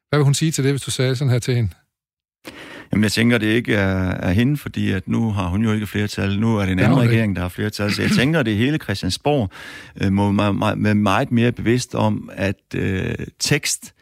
Hvad 0.08 0.18
vil 0.18 0.24
hun 0.24 0.34
sige 0.34 0.50
til 0.50 0.64
det, 0.64 0.72
hvis 0.72 0.82
du 0.82 0.90
sagde 0.90 1.16
sådan 1.16 1.32
her 1.32 1.38
til 1.38 1.54
hende? 1.54 1.70
Jamen, 2.92 3.02
jeg 3.02 3.12
tænker, 3.12 3.38
det 3.38 3.46
ikke 3.46 3.74
er, 3.74 4.10
er 4.10 4.32
hende, 4.32 4.56
fordi 4.56 4.90
at 4.90 5.08
nu 5.08 5.30
har 5.32 5.48
hun 5.48 5.64
jo 5.64 5.72
ikke 5.72 5.86
flertal. 5.86 6.40
Nu 6.40 6.56
er 6.56 6.64
det 6.64 6.72
en 6.72 6.78
anden 6.78 6.98
okay. 6.98 7.08
regering, 7.08 7.36
der 7.36 7.42
har 7.42 7.48
flertal. 7.48 7.92
Så 7.92 8.02
jeg 8.02 8.10
tænker, 8.10 8.40
at 8.40 8.46
det 8.46 8.56
hele 8.56 8.78
Christiansborg 8.78 9.50
øh, 10.02 10.12
må 10.12 10.32
være 10.32 10.94
meget 10.94 11.32
mere 11.32 11.52
bevidst 11.52 11.94
om, 11.94 12.30
at 12.32 12.74
øh, 12.74 13.14
tekst, 13.38 13.94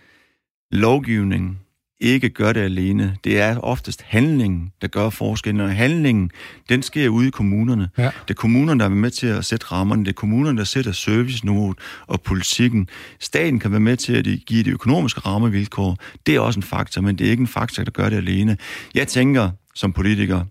lovgivning, 0.71 1.61
ikke 2.01 2.29
gør 2.29 2.53
det 2.53 2.61
alene. 2.61 3.17
Det 3.25 3.41
er 3.41 3.59
oftest 3.59 4.03
handlingen, 4.03 4.73
der 4.83 4.89
gør 4.89 5.11
forskellen, 5.11 5.61
og 5.61 5.77
handlingen, 5.77 6.31
den 6.69 6.83
sker 6.83 7.09
ude 7.09 7.29
i 7.29 7.31
kommunerne. 7.31 7.89
Ja. 7.99 8.03
Det 8.03 8.31
er 8.31 8.35
kommunerne, 8.35 8.81
der 8.81 8.85
er 8.85 8.91
med 8.91 9.11
til 9.11 9.27
at 9.27 9.45
sætte 9.45 9.67
rammerne, 9.67 10.05
det 10.05 10.09
er 10.09 10.15
kommunerne, 10.15 10.59
der 10.59 10.65
sætter 10.65 10.93
serviceniveauet 10.93 11.79
og 12.07 12.21
politikken. 12.21 12.89
Staten 13.21 13.59
kan 13.59 13.71
være 13.71 13.81
med 13.81 13.97
til 13.97 14.13
at 14.13 14.27
give 14.47 14.63
de 14.65 14.71
økonomiske 14.71 15.21
rammevilkår. 15.21 15.97
Det 16.27 16.35
er 16.35 16.41
også 16.41 16.59
en 16.59 16.65
faktor, 16.65 17.03
men 17.03 17.19
det 17.19 17.27
er 17.27 17.31
ikke 17.31 17.41
en 17.41 17.47
faktor, 17.47 17.85
der 17.85 17.91
gør 17.91 18.09
det 18.09 18.17
alene. 18.17 18.57
Jeg 18.95 19.09
tænker 19.09 19.51
som 19.75 19.93
politiker, 19.93 20.45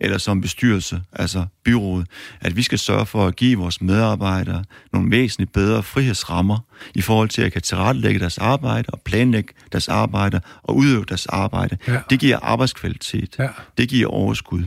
eller 0.00 0.18
som 0.18 0.40
bestyrelse, 0.40 1.00
altså 1.12 1.46
byrådet, 1.64 2.06
at 2.40 2.56
vi 2.56 2.62
skal 2.62 2.78
sørge 2.78 3.06
for 3.06 3.26
at 3.26 3.36
give 3.36 3.58
vores 3.58 3.80
medarbejdere 3.80 4.64
nogle 4.92 5.10
væsentligt 5.10 5.52
bedre 5.52 5.82
frihedsrammer 5.82 6.58
i 6.94 7.00
forhold 7.00 7.28
til 7.28 7.42
at 7.42 7.52
kan 7.52 7.62
tilrettelægge 7.62 8.20
deres 8.20 8.38
arbejde 8.38 8.86
og 8.88 9.00
planlægge 9.04 9.54
deres 9.72 9.88
arbejde 9.88 10.40
og 10.62 10.76
udøve 10.76 11.04
deres 11.08 11.26
arbejde. 11.26 11.76
Ja. 11.88 12.00
Det 12.10 12.20
giver 12.20 12.38
arbejdskvalitet. 12.42 13.36
Ja. 13.38 13.48
Det 13.78 13.88
giver 13.88 14.08
overskud. 14.08 14.62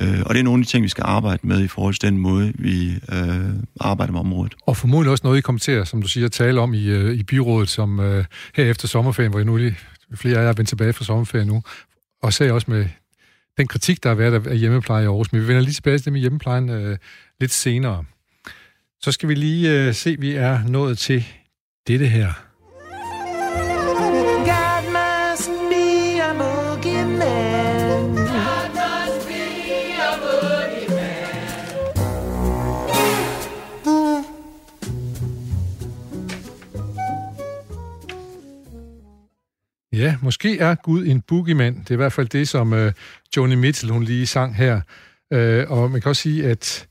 Øh, 0.00 0.20
og 0.26 0.34
det 0.34 0.40
er 0.40 0.44
nogle 0.44 0.60
af 0.60 0.64
de 0.66 0.70
ting, 0.70 0.82
vi 0.84 0.88
skal 0.88 1.04
arbejde 1.06 1.46
med 1.46 1.64
i 1.64 1.68
forhold 1.68 1.94
til 1.94 2.10
den 2.10 2.18
måde, 2.18 2.52
vi 2.58 2.94
øh, 3.12 3.50
arbejder 3.80 4.12
med 4.12 4.20
området. 4.20 4.54
Og 4.66 4.76
formodentlig 4.76 5.10
også 5.10 5.26
noget, 5.26 5.38
I 5.38 5.40
kommer 5.40 5.58
til 5.58 5.86
som 5.86 6.02
du 6.02 6.08
siger, 6.08 6.26
at 6.26 6.32
tale 6.32 6.60
om 6.60 6.74
i, 6.74 6.84
øh, 6.84 7.14
i 7.14 7.22
byrådet, 7.22 7.68
som 7.68 8.00
øh, 8.00 8.24
her 8.54 8.64
efter 8.64 8.88
sommerferien, 8.88 9.30
hvor 9.30 9.38
jeg 9.38 9.46
nu 9.46 9.56
lige, 9.56 9.76
flere 10.14 10.38
af 10.38 10.42
jer 10.42 10.48
er 10.48 10.52
vendt 10.52 10.68
tilbage 10.68 10.92
fra 10.92 11.04
sommerferien 11.04 11.48
nu, 11.48 11.62
og 12.22 12.32
ser 12.32 12.52
også 12.52 12.70
med 12.70 12.86
den 13.56 13.66
kritik, 13.66 14.02
der 14.02 14.08
har 14.08 14.16
været 14.16 14.46
af 14.46 14.58
hjemmepleje 14.58 15.02
i 15.02 15.06
Aarhus. 15.06 15.32
Men 15.32 15.40
vi 15.42 15.48
vender 15.48 15.62
lige 15.62 15.74
tilbage 15.74 15.98
til 15.98 16.04
det 16.04 16.12
med 16.12 16.20
hjemmeplejen 16.20 16.68
øh, 16.70 16.98
lidt 17.40 17.52
senere. 17.52 18.04
Så 19.00 19.12
skal 19.12 19.28
vi 19.28 19.34
lige 19.34 19.86
øh, 19.86 19.94
se, 19.94 20.16
vi 20.18 20.34
er 20.34 20.68
nået 20.68 20.98
til 20.98 21.24
dette 21.86 22.06
her. 22.06 22.53
Ja, 39.96 40.16
måske 40.22 40.58
er 40.58 40.74
Gud 40.74 41.06
en 41.06 41.20
boogeyman. 41.20 41.78
Det 41.78 41.90
er 41.90 41.94
i 41.94 41.96
hvert 41.96 42.12
fald 42.12 42.28
det, 42.28 42.48
som 42.48 42.72
øh, 42.72 42.92
Joni 43.36 43.54
Mitchell 43.54 43.92
hun 43.92 44.02
lige 44.02 44.26
sang 44.26 44.56
her. 44.56 44.80
Øh, 45.32 45.70
og 45.70 45.90
man 45.90 46.00
kan 46.00 46.08
også 46.08 46.22
sige, 46.22 46.46
at 46.46 46.88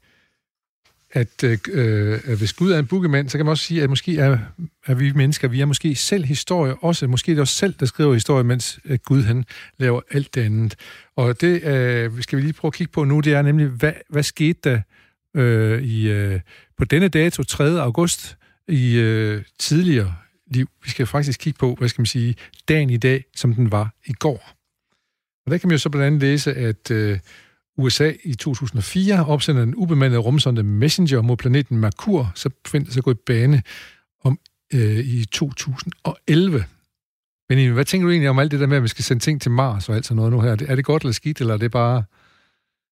at 1.16 1.44
øh, 1.44 1.58
øh 1.74 2.38
hvis 2.38 2.54
Gud 2.54 2.72
er 2.72 2.80
en 2.80 2.88
boogeyman, 2.88 3.30
så 3.30 3.38
kan 3.38 3.46
man 3.46 3.52
også 3.52 3.64
sige, 3.64 3.84
at 3.84 3.90
måske 3.90 4.18
er, 4.18 4.38
er 4.86 4.94
vi 4.94 5.12
mennesker, 5.12 5.48
vi 5.48 5.62
er 5.62 5.66
måske 5.66 5.96
selv 5.96 6.26
historie 6.26 6.76
også. 6.76 7.08
Måske 7.08 7.32
er 7.32 7.36
det 7.36 7.42
os 7.42 7.50
selv, 7.50 7.74
der 7.80 7.86
skriver 7.86 8.14
historie, 8.14 8.44
mens 8.44 8.80
øh, 8.86 9.00
Gud 9.06 9.24
han 9.24 9.46
laver 9.78 10.02
alt 10.12 10.36
det 10.36 10.42
andet. 10.42 10.76
Og 11.16 11.42
det 11.42 11.64
øh, 11.64 12.22
skal 12.22 12.38
vi 12.38 12.44
lige 12.44 12.54
prøve 12.54 12.70
at 12.70 12.74
kigge 12.74 12.92
på 12.92 13.04
nu, 13.04 13.20
det 13.20 13.34
er 13.34 13.42
nemlig, 13.42 13.68
hvad, 13.68 13.94
hvad 14.10 14.24
skete 14.24 14.60
der 14.64 14.82
øh, 15.36 15.84
i, 15.84 16.10
øh, 16.10 16.40
på 16.78 16.86
denne 16.86 17.08
dato, 17.08 17.44
3. 17.44 17.82
august, 17.82 18.38
i 18.68 18.96
øh, 18.96 19.44
tidligere 19.60 20.16
liv. 20.54 20.70
Vi 20.84 20.90
skal 20.90 21.06
faktisk 21.06 21.40
kigge 21.40 21.58
på, 21.58 21.76
hvad 21.76 21.90
skal 21.90 22.02
man 22.02 22.06
sige, 22.06 22.36
dagen 22.68 22.90
i 22.90 22.98
dag, 22.98 23.26
som 23.36 23.54
den 23.54 23.72
var 23.72 23.94
i 24.06 24.14
går. 24.14 24.50
Og 25.46 25.52
der 25.52 25.58
kan 25.58 25.68
man 25.68 25.72
jo 25.72 25.78
så 25.78 25.90
blandt 25.90 26.08
andet 26.08 26.22
læse, 26.22 26.54
at 26.54 26.92
øh, 26.92 27.20
USA 27.78 28.12
i 28.24 28.36
2004 28.36 29.26
opsender 29.26 29.64
en 29.64 29.76
ubemandede 29.76 30.22
rumsonde 30.22 30.64
Messenger 30.64 31.22
mod 31.22 31.38
planeten 31.38 31.78
Merkur, 31.78 32.32
så 32.36 32.50
finder 32.68 32.92
sig 32.92 33.04
gå 33.04 33.12
i 33.12 33.16
bane 33.26 33.64
om 34.24 34.40
øh, 34.74 35.00
i 35.00 35.26
2011. 35.26 36.66
Men 37.50 37.74
hvad 37.74 37.86
tænker 37.86 38.06
du 38.06 38.12
egentlig 38.12 38.30
om 38.30 38.40
alt 38.40 38.52
det 38.52 38.60
der 38.60 38.68
med, 38.68 38.78
at 38.78 38.84
vi 38.84 38.88
skal 38.88 39.04
sende 39.04 39.24
ting 39.24 39.42
til 39.42 39.52
Mars 39.52 39.90
og 39.90 39.96
alt 39.96 40.06
sådan 40.06 40.16
noget 40.16 40.32
nu 40.32 40.42
her? 40.42 40.52
Er 40.68 40.76
det 40.76 40.86
godt 40.86 41.04
eller 41.04 41.14
skidt, 41.14 41.42
eller 41.42 41.54
er 41.54 41.58
det 41.58 41.72
bare, 41.72 41.98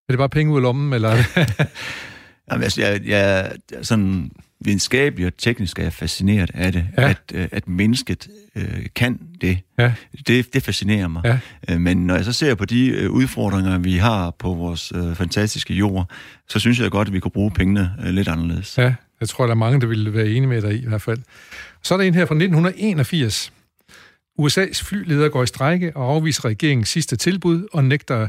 er 0.07 0.11
det 0.13 0.17
bare 0.17 0.29
penge 0.29 0.51
ud 0.51 0.57
af 0.57 0.61
lommen? 0.61 0.93
Eller? 0.93 1.11
Jamen, 2.51 2.63
altså, 2.63 2.81
jeg, 2.81 3.01
jeg, 3.05 3.51
sådan 3.81 4.31
videnskabeligt 4.65 5.27
og 5.27 5.33
teknisk 5.37 5.79
er 5.79 5.83
jeg 5.83 5.93
fascineret 5.93 6.51
af 6.53 6.71
det, 6.71 6.87
ja. 6.97 7.09
at, 7.09 7.17
øh, 7.33 7.47
at 7.51 7.67
mennesket 7.67 8.27
øh, 8.55 8.85
kan 8.95 9.19
det. 9.41 9.59
Ja. 9.77 9.93
det. 10.27 10.53
Det 10.53 10.63
fascinerer 10.63 11.07
mig. 11.07 11.21
Ja. 11.25 11.39
Øh, 11.69 11.81
men 11.81 12.07
når 12.07 12.15
jeg 12.15 12.25
så 12.25 12.33
ser 12.33 12.55
på 12.55 12.65
de 12.65 12.87
øh, 12.87 13.11
udfordringer, 13.11 13.77
vi 13.77 13.97
har 13.97 14.31
på 14.31 14.53
vores 14.53 14.93
øh, 14.95 15.15
fantastiske 15.15 15.73
jord, 15.73 16.09
så 16.49 16.59
synes 16.59 16.79
jeg 16.79 16.91
godt, 16.91 17.07
at 17.07 17.13
vi 17.13 17.19
kunne 17.19 17.31
bruge 17.31 17.51
pengene 17.51 17.93
øh, 18.05 18.09
lidt 18.09 18.27
anderledes. 18.27 18.77
Ja, 18.77 18.93
jeg 19.19 19.29
tror, 19.29 19.45
der 19.45 19.51
er 19.51 19.55
mange, 19.55 19.81
der 19.81 19.87
vil 19.87 20.13
være 20.13 20.27
enige 20.27 20.47
med 20.47 20.61
dig 20.61 20.73
i, 20.73 20.81
i 20.83 20.87
hvert 20.87 21.01
fald. 21.01 21.19
Så 21.83 21.93
er 21.93 21.97
der 21.97 22.05
en 22.05 22.13
her 22.13 22.25
fra 22.25 22.35
1981. 22.35 23.53
USA's 24.41 24.83
flyleder 24.83 25.29
går 25.29 25.43
i 25.43 25.47
strække 25.47 25.97
og 25.97 26.15
afviser 26.15 26.45
regeringens 26.45 26.89
sidste 26.89 27.15
tilbud 27.15 27.67
og 27.73 27.83
nægter, 27.83 28.27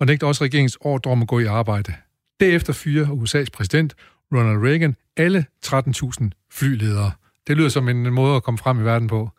og 0.00 0.06
nægter 0.06 0.26
også 0.26 0.44
regeringens 0.44 0.78
ordre 0.80 1.10
om 1.10 1.22
at 1.22 1.28
gå 1.28 1.38
i 1.38 1.44
arbejde. 1.44 1.92
Derefter 2.40 2.72
fyrer 2.72 3.06
USA's 3.06 3.50
præsident 3.52 3.94
Ronald 4.32 4.66
Reagan 4.66 4.96
alle 5.16 5.44
13.000 5.66 6.48
flyledere. 6.52 7.12
Det 7.48 7.56
lyder 7.56 7.68
som 7.68 7.88
en 7.88 8.12
måde 8.12 8.36
at 8.36 8.42
komme 8.42 8.58
frem 8.58 8.80
i 8.80 8.84
verden 8.84 9.08
på. 9.08 9.30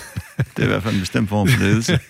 det 0.56 0.58
er 0.58 0.64
i 0.64 0.66
hvert 0.66 0.82
fald 0.82 0.94
en 0.94 1.00
bestemt 1.00 1.28
form 1.28 1.48
for 1.48 1.60
ledelse. 1.60 2.00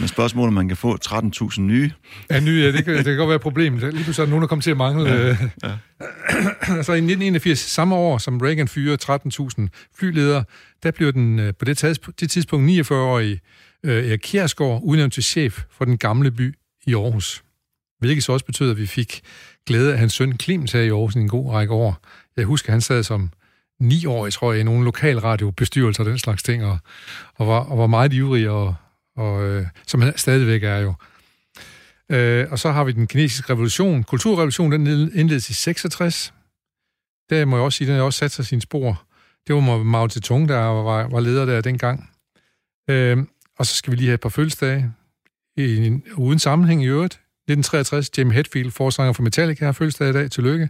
Men 0.00 0.08
spørgsmålet 0.08 0.48
om 0.48 0.54
man 0.54 0.68
kan 0.68 0.76
få 0.76 0.96
13.000 1.04 1.60
nye. 1.60 1.90
Ja, 2.30 2.40
nye, 2.40 2.60
ja, 2.60 2.72
det 2.72 2.84
kan, 2.84 2.96
det 2.96 3.04
kan 3.04 3.16
godt 3.16 3.28
være 3.28 3.36
et 3.36 3.42
problem. 3.42 3.78
Lige 3.78 3.90
pludselig 3.90 4.24
er 4.24 4.30
nogen, 4.30 4.42
der 4.42 4.46
kommer 4.46 4.62
til 4.62 4.70
at 4.70 4.76
mangle. 4.76 5.08
Ja, 5.08 5.28
øh. 5.28 5.36
ja. 5.62 5.68
altså 6.78 6.92
i 6.92 6.96
1981, 6.96 7.58
samme 7.58 7.94
år, 7.94 8.18
som 8.18 8.38
Reagan 8.38 8.68
fyrer 8.68 8.96
13.000 9.60 9.88
flyledere, 9.98 10.44
der 10.82 10.90
blev 10.90 11.12
den 11.12 11.38
øh, 11.38 11.54
på 11.58 11.64
det, 11.64 12.00
det 12.20 12.30
tidspunkt 12.30 12.70
49-årige 12.70 13.40
øh, 13.84 14.08
Erik 14.08 14.20
Kjærsgaard 14.22 14.80
udnævnt 14.84 15.12
til 15.12 15.22
chef 15.22 15.62
for 15.70 15.84
den 15.84 15.98
gamle 15.98 16.30
by 16.30 16.54
i 16.86 16.94
Aarhus. 16.94 17.42
Hvilket 17.98 18.24
så 18.24 18.32
også 18.32 18.46
betød, 18.46 18.70
at 18.70 18.76
vi 18.76 18.86
fik 18.86 19.20
glæde 19.66 19.92
af 19.92 19.98
hans 19.98 20.12
søn 20.12 20.38
Clemens 20.40 20.72
her 20.72 20.80
i 20.80 20.88
Aarhus 20.88 21.14
i 21.14 21.18
en 21.18 21.28
god 21.28 21.50
række 21.50 21.74
år. 21.74 22.00
Jeg 22.36 22.44
husker, 22.44 22.72
han 22.72 22.80
sad 22.80 23.02
som 23.02 23.30
ni 23.80 24.06
år, 24.06 24.30
tror 24.30 24.52
jeg, 24.52 24.60
i 24.60 24.64
nogle 24.64 24.84
lokalradiobestyrelser 24.84 26.04
og 26.04 26.10
den 26.10 26.18
slags 26.18 26.42
ting, 26.42 26.64
og, 26.64 26.78
og, 27.34 27.46
var, 27.46 27.60
og 27.60 27.78
var 27.78 27.86
meget 27.86 28.12
ivrig, 28.12 28.48
og, 28.48 28.74
og, 29.16 29.42
øh, 29.42 29.66
som 29.86 30.02
han 30.02 30.18
stadigvæk 30.18 30.62
er 30.62 30.76
jo. 30.76 30.94
Øh, 32.08 32.46
og 32.50 32.58
så 32.58 32.70
har 32.70 32.84
vi 32.84 32.92
den 32.92 33.06
kinesiske 33.06 33.52
revolution. 33.52 34.02
Kulturrevolutionen, 34.02 34.86
den 34.86 35.10
indledes 35.14 35.50
i 35.50 35.52
66. 35.52 36.34
Der 37.30 37.44
må 37.44 37.56
jeg 37.56 37.64
også 37.64 37.76
sige, 37.76 37.88
den 37.88 37.96
har 37.96 38.02
også 38.02 38.18
sat 38.18 38.30
sig 38.30 38.46
sine 38.46 38.60
spor. 38.60 39.02
Det 39.46 39.54
var 39.54 39.82
Mao 39.82 40.08
Zedong, 40.08 40.48
der 40.48 40.58
var, 40.58 41.08
var 41.08 41.20
leder 41.20 41.46
der 41.46 41.60
dengang. 41.60 42.10
Øh, 42.90 43.18
og 43.58 43.66
så 43.66 43.74
skal 43.76 43.90
vi 43.90 43.96
lige 43.96 44.06
have 44.06 44.14
et 44.14 44.20
par 44.20 44.28
fødselsdage, 44.28 44.92
i, 45.56 46.00
uden 46.16 46.38
sammenhæng 46.38 46.82
i 46.82 46.86
øvrigt. 46.86 47.21
1963, 47.52 48.18
Jim 48.18 48.30
Hetfield, 48.30 48.70
forsanger 48.70 49.12
for 49.12 49.22
Metallica, 49.22 49.64
har 49.64 49.72
fødselsdag 49.72 50.08
i 50.08 50.12
dag. 50.12 50.30
Tillykke. 50.30 50.68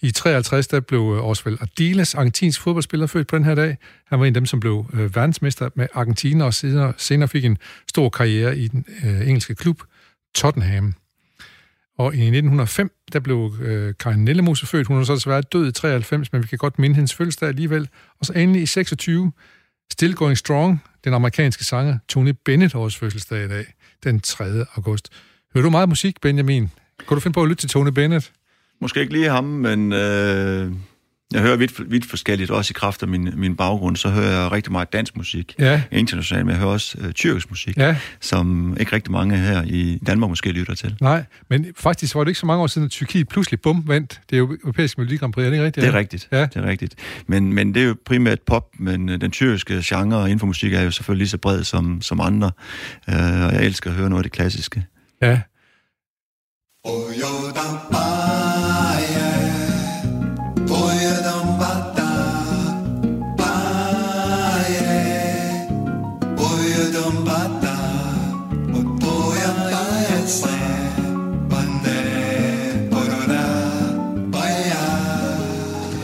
I 0.00 0.10
53, 0.10 0.66
der 0.66 0.80
blev 0.80 1.00
Osvald 1.00 1.48
Oswald 1.48 1.58
Ardiles, 1.60 2.14
argentinsk 2.14 2.60
fodboldspiller, 2.60 3.06
født 3.06 3.26
på 3.26 3.36
den 3.36 3.44
her 3.44 3.54
dag. 3.54 3.76
Han 4.06 4.20
var 4.20 4.26
en 4.26 4.30
af 4.30 4.34
dem, 4.34 4.46
som 4.46 4.60
blev 4.60 4.86
øh, 4.92 5.16
verdensmester 5.16 5.70
med 5.74 5.86
Argentina, 5.94 6.44
og 6.44 6.54
senere, 6.54 6.92
senere 6.96 7.28
fik 7.28 7.44
en 7.44 7.58
stor 7.88 8.08
karriere 8.08 8.58
i 8.58 8.68
den 8.68 8.84
øh, 9.04 9.28
engelske 9.28 9.54
klub 9.54 9.82
Tottenham. 10.34 10.94
Og 11.98 12.14
i 12.14 12.20
1905, 12.20 12.90
der 13.12 13.20
blev 13.20 13.52
øh, 13.60 13.94
Karin 14.00 14.24
Nellemose 14.24 14.66
født. 14.66 14.86
Hun 14.86 15.00
er 15.00 15.04
så 15.04 15.14
desværre 15.14 15.42
død 15.42 15.68
i 15.68 15.72
93, 15.72 16.32
men 16.32 16.42
vi 16.42 16.46
kan 16.46 16.58
godt 16.58 16.78
minde 16.78 16.96
hendes 16.96 17.14
fødselsdag 17.14 17.48
alligevel. 17.48 17.88
Og 18.20 18.26
så 18.26 18.32
endelig 18.32 18.62
i 18.62 18.66
26, 18.66 19.32
Still 19.92 20.14
Going 20.14 20.38
Strong, 20.38 20.82
den 21.04 21.14
amerikanske 21.14 21.64
sanger 21.64 21.98
Tony 22.08 22.34
Bennett 22.44 22.72
har 22.72 22.88
fødselsdag 22.88 23.44
i 23.44 23.48
dag, 23.48 23.64
den 24.04 24.20
3. 24.20 24.44
august. 24.74 25.12
Hører 25.54 25.64
du 25.64 25.70
meget 25.70 25.88
musik, 25.88 26.20
Benjamin? 26.22 26.70
Kan 27.08 27.14
du 27.14 27.20
finde 27.20 27.34
på 27.34 27.42
at 27.42 27.48
lytte 27.48 27.62
til 27.62 27.68
Tony 27.68 27.90
Bennett? 27.90 28.32
Måske 28.80 29.00
ikke 29.00 29.12
lige 29.12 29.28
ham, 29.28 29.44
men 29.44 29.92
øh, 29.92 30.72
jeg 31.32 31.40
hører 31.40 31.56
vidt, 31.56 31.90
vidt 31.90 32.06
forskelligt, 32.06 32.50
også 32.50 32.72
i 32.72 32.76
kraft 32.76 33.02
af 33.02 33.08
min, 33.08 33.30
min 33.36 33.56
baggrund, 33.56 33.96
så 33.96 34.08
hører 34.08 34.42
jeg 34.42 34.52
rigtig 34.52 34.72
meget 34.72 34.92
dansk 34.92 35.16
musik, 35.16 35.54
ja. 35.58 35.82
internationalt, 35.92 36.46
men 36.46 36.50
jeg 36.50 36.60
hører 36.60 36.72
også 36.72 36.98
øh, 37.00 37.12
tyrkisk 37.12 37.50
musik, 37.50 37.76
ja. 37.76 37.96
som 38.20 38.76
ikke 38.80 38.92
rigtig 38.92 39.12
mange 39.12 39.36
her 39.36 39.62
i 39.66 39.98
Danmark 40.06 40.28
måske 40.28 40.52
lytter 40.52 40.74
til. 40.74 40.96
Nej, 41.00 41.24
men 41.50 41.66
faktisk 41.76 42.14
var 42.14 42.24
det 42.24 42.28
ikke 42.28 42.40
så 42.40 42.46
mange 42.46 42.62
år 42.62 42.66
siden, 42.66 42.84
at 42.86 42.90
Tyrkiet 42.90 43.28
pludselig 43.28 43.60
bum 43.60 43.84
vandt 43.86 44.20
det 44.30 44.38
europæiske 44.38 45.00
Melodi 45.00 45.16
Grand 45.16 45.32
Prix, 45.32 45.44
er 45.44 45.50
det 45.50 45.56
ikke 45.56 45.64
rigtigt? 45.64 45.86
Det 45.86 45.94
er 45.94 45.98
rigtigt, 45.98 46.28
ja. 46.32 46.42
det 46.42 46.56
er 46.56 46.66
rigtigt. 46.66 46.94
Men, 47.26 47.52
men 47.52 47.74
det 47.74 47.82
er 47.82 47.86
jo 47.86 47.96
primært 48.06 48.40
pop, 48.46 48.64
men 48.78 49.08
øh, 49.08 49.20
den 49.20 49.30
tyrkiske 49.30 49.82
genre 49.84 50.24
inden 50.24 50.38
for 50.38 50.46
musik 50.46 50.72
er 50.72 50.82
jo 50.82 50.90
selvfølgelig 50.90 51.20
lige 51.20 51.28
så 51.28 51.38
bred 51.38 51.64
som, 51.64 52.02
som 52.02 52.20
andre, 52.20 52.50
øh, 53.08 53.14
og 53.16 53.54
jeg 53.54 53.64
elsker 53.64 53.90
at 53.90 53.96
høre 53.96 54.08
noget 54.10 54.20
af 54.20 54.24
det 54.24 54.32
klassiske. 54.32 54.84
Ja. 55.22 55.40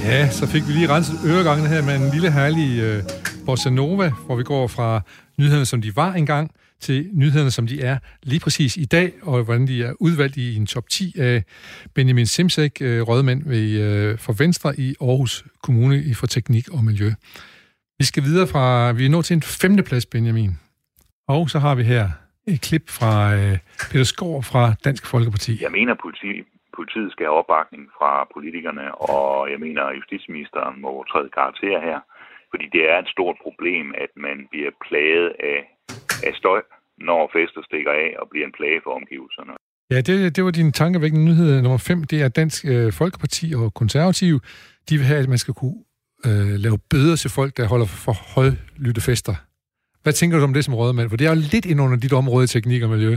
Ja, 0.04 0.30
så 0.30 0.46
fik 0.46 0.68
vi 0.68 0.72
lige 0.72 0.88
renset 0.88 1.18
øregangene 1.24 1.68
her 1.68 1.82
med 1.82 1.94
en 1.96 2.10
lille 2.10 2.30
herlig 2.32 2.80
øh, 2.80 3.02
bossa 3.46 3.70
nova, 3.70 4.12
hvor 4.26 4.36
vi 4.36 4.42
går 4.42 4.66
fra 4.66 5.00
nyhederne, 5.38 5.66
som 5.66 5.82
de 5.82 5.96
var 5.96 6.12
engang, 6.12 6.50
til 6.80 7.10
nyhederne, 7.12 7.50
som 7.50 7.66
de 7.66 7.82
er 7.82 7.98
lige 8.22 8.40
præcis 8.40 8.76
i 8.76 8.84
dag, 8.84 9.12
og 9.22 9.44
hvordan 9.44 9.66
de 9.66 9.84
er 9.84 9.92
udvalgt 10.00 10.36
i 10.36 10.56
en 10.56 10.66
top 10.66 10.88
10 10.88 11.14
af 11.18 11.42
Benjamin 11.94 12.26
Simsek, 12.26 12.82
øh, 12.82 13.02
rådmand 13.02 13.48
ved, 13.48 13.80
øh, 13.84 14.18
for 14.18 14.32
Venstre 14.42 14.72
i 14.78 14.94
Aarhus 15.00 15.44
Kommune 15.62 15.96
i 15.96 16.14
for 16.14 16.26
Teknik 16.26 16.68
og 16.68 16.84
Miljø. 16.84 17.10
Vi 17.98 18.04
skal 18.04 18.22
videre 18.22 18.46
fra, 18.46 18.92
vi 18.92 19.06
er 19.06 19.10
nået 19.10 19.24
til 19.24 19.34
en 19.34 19.42
femteplads, 19.42 20.06
Benjamin. 20.06 20.50
Og 21.28 21.50
så 21.50 21.58
har 21.58 21.74
vi 21.74 21.82
her 21.82 22.04
et 22.46 22.60
klip 22.60 22.86
fra 22.98 23.34
øh, 23.34 23.58
Peter 23.90 24.04
Skov 24.12 24.42
fra 24.42 24.64
Dansk 24.84 25.04
Folkeparti. 25.12 25.52
Jeg 25.62 25.72
mener, 25.78 25.94
politi, 26.02 26.30
politiet 26.78 27.12
skal 27.12 27.26
have 27.26 27.38
opbakning 27.40 27.84
fra 27.98 28.12
politikerne, 28.34 28.94
og 28.94 29.50
jeg 29.52 29.60
mener, 29.66 29.82
at 29.82 29.96
justitsministeren 29.96 30.80
må 30.80 31.04
træde 31.10 31.30
karakter 31.38 31.80
her, 31.88 31.98
fordi 32.50 32.66
det 32.74 32.82
er 32.92 32.98
et 32.98 33.08
stort 33.08 33.36
problem, 33.42 33.94
at 34.04 34.10
man 34.16 34.36
bliver 34.50 34.70
plaget 34.86 35.28
af, 35.54 35.58
af 36.28 36.34
støj, 36.42 36.60
når 37.08 37.30
fester 37.34 37.62
stikker 37.68 37.92
af 38.04 38.08
og 38.20 38.26
bliver 38.30 38.46
en 38.46 38.54
plage 38.58 38.80
for 38.84 38.92
omgivelserne. 39.00 39.54
Ja, 39.90 40.00
det, 40.00 40.36
det 40.36 40.44
var 40.44 40.50
din 40.50 40.72
tankevækkende 40.72 41.24
nyhed 41.24 41.62
nummer 41.62 41.78
5. 41.78 42.04
Det 42.04 42.22
er 42.22 42.28
Dansk 42.28 42.64
øh, 42.64 42.92
Folkeparti 42.92 43.46
og 43.56 43.74
Konservativ. 43.74 44.40
De 44.88 44.96
vil 44.96 45.06
have, 45.06 45.20
at 45.20 45.28
man 45.28 45.38
skal 45.38 45.54
kunne 45.54 45.78
øh, 46.26 46.54
lave 46.64 46.78
bøder 46.90 47.16
til 47.16 47.30
folk, 47.30 47.56
der 47.56 47.68
holder 47.68 47.86
for 47.86 48.12
højlytte 48.34 49.00
fester. 49.00 49.34
Hvad 50.02 50.12
tænker 50.12 50.38
du 50.38 50.44
om 50.44 50.54
det 50.54 50.64
som 50.64 50.74
rådmand? 50.74 51.10
For 51.10 51.16
det 51.16 51.26
er 51.26 51.30
jo 51.34 51.40
lidt 51.52 51.66
ind 51.66 51.80
under 51.80 51.96
dit 51.96 52.12
område, 52.12 52.46
teknik 52.46 52.82
og 52.82 52.90
miljø. 52.90 53.16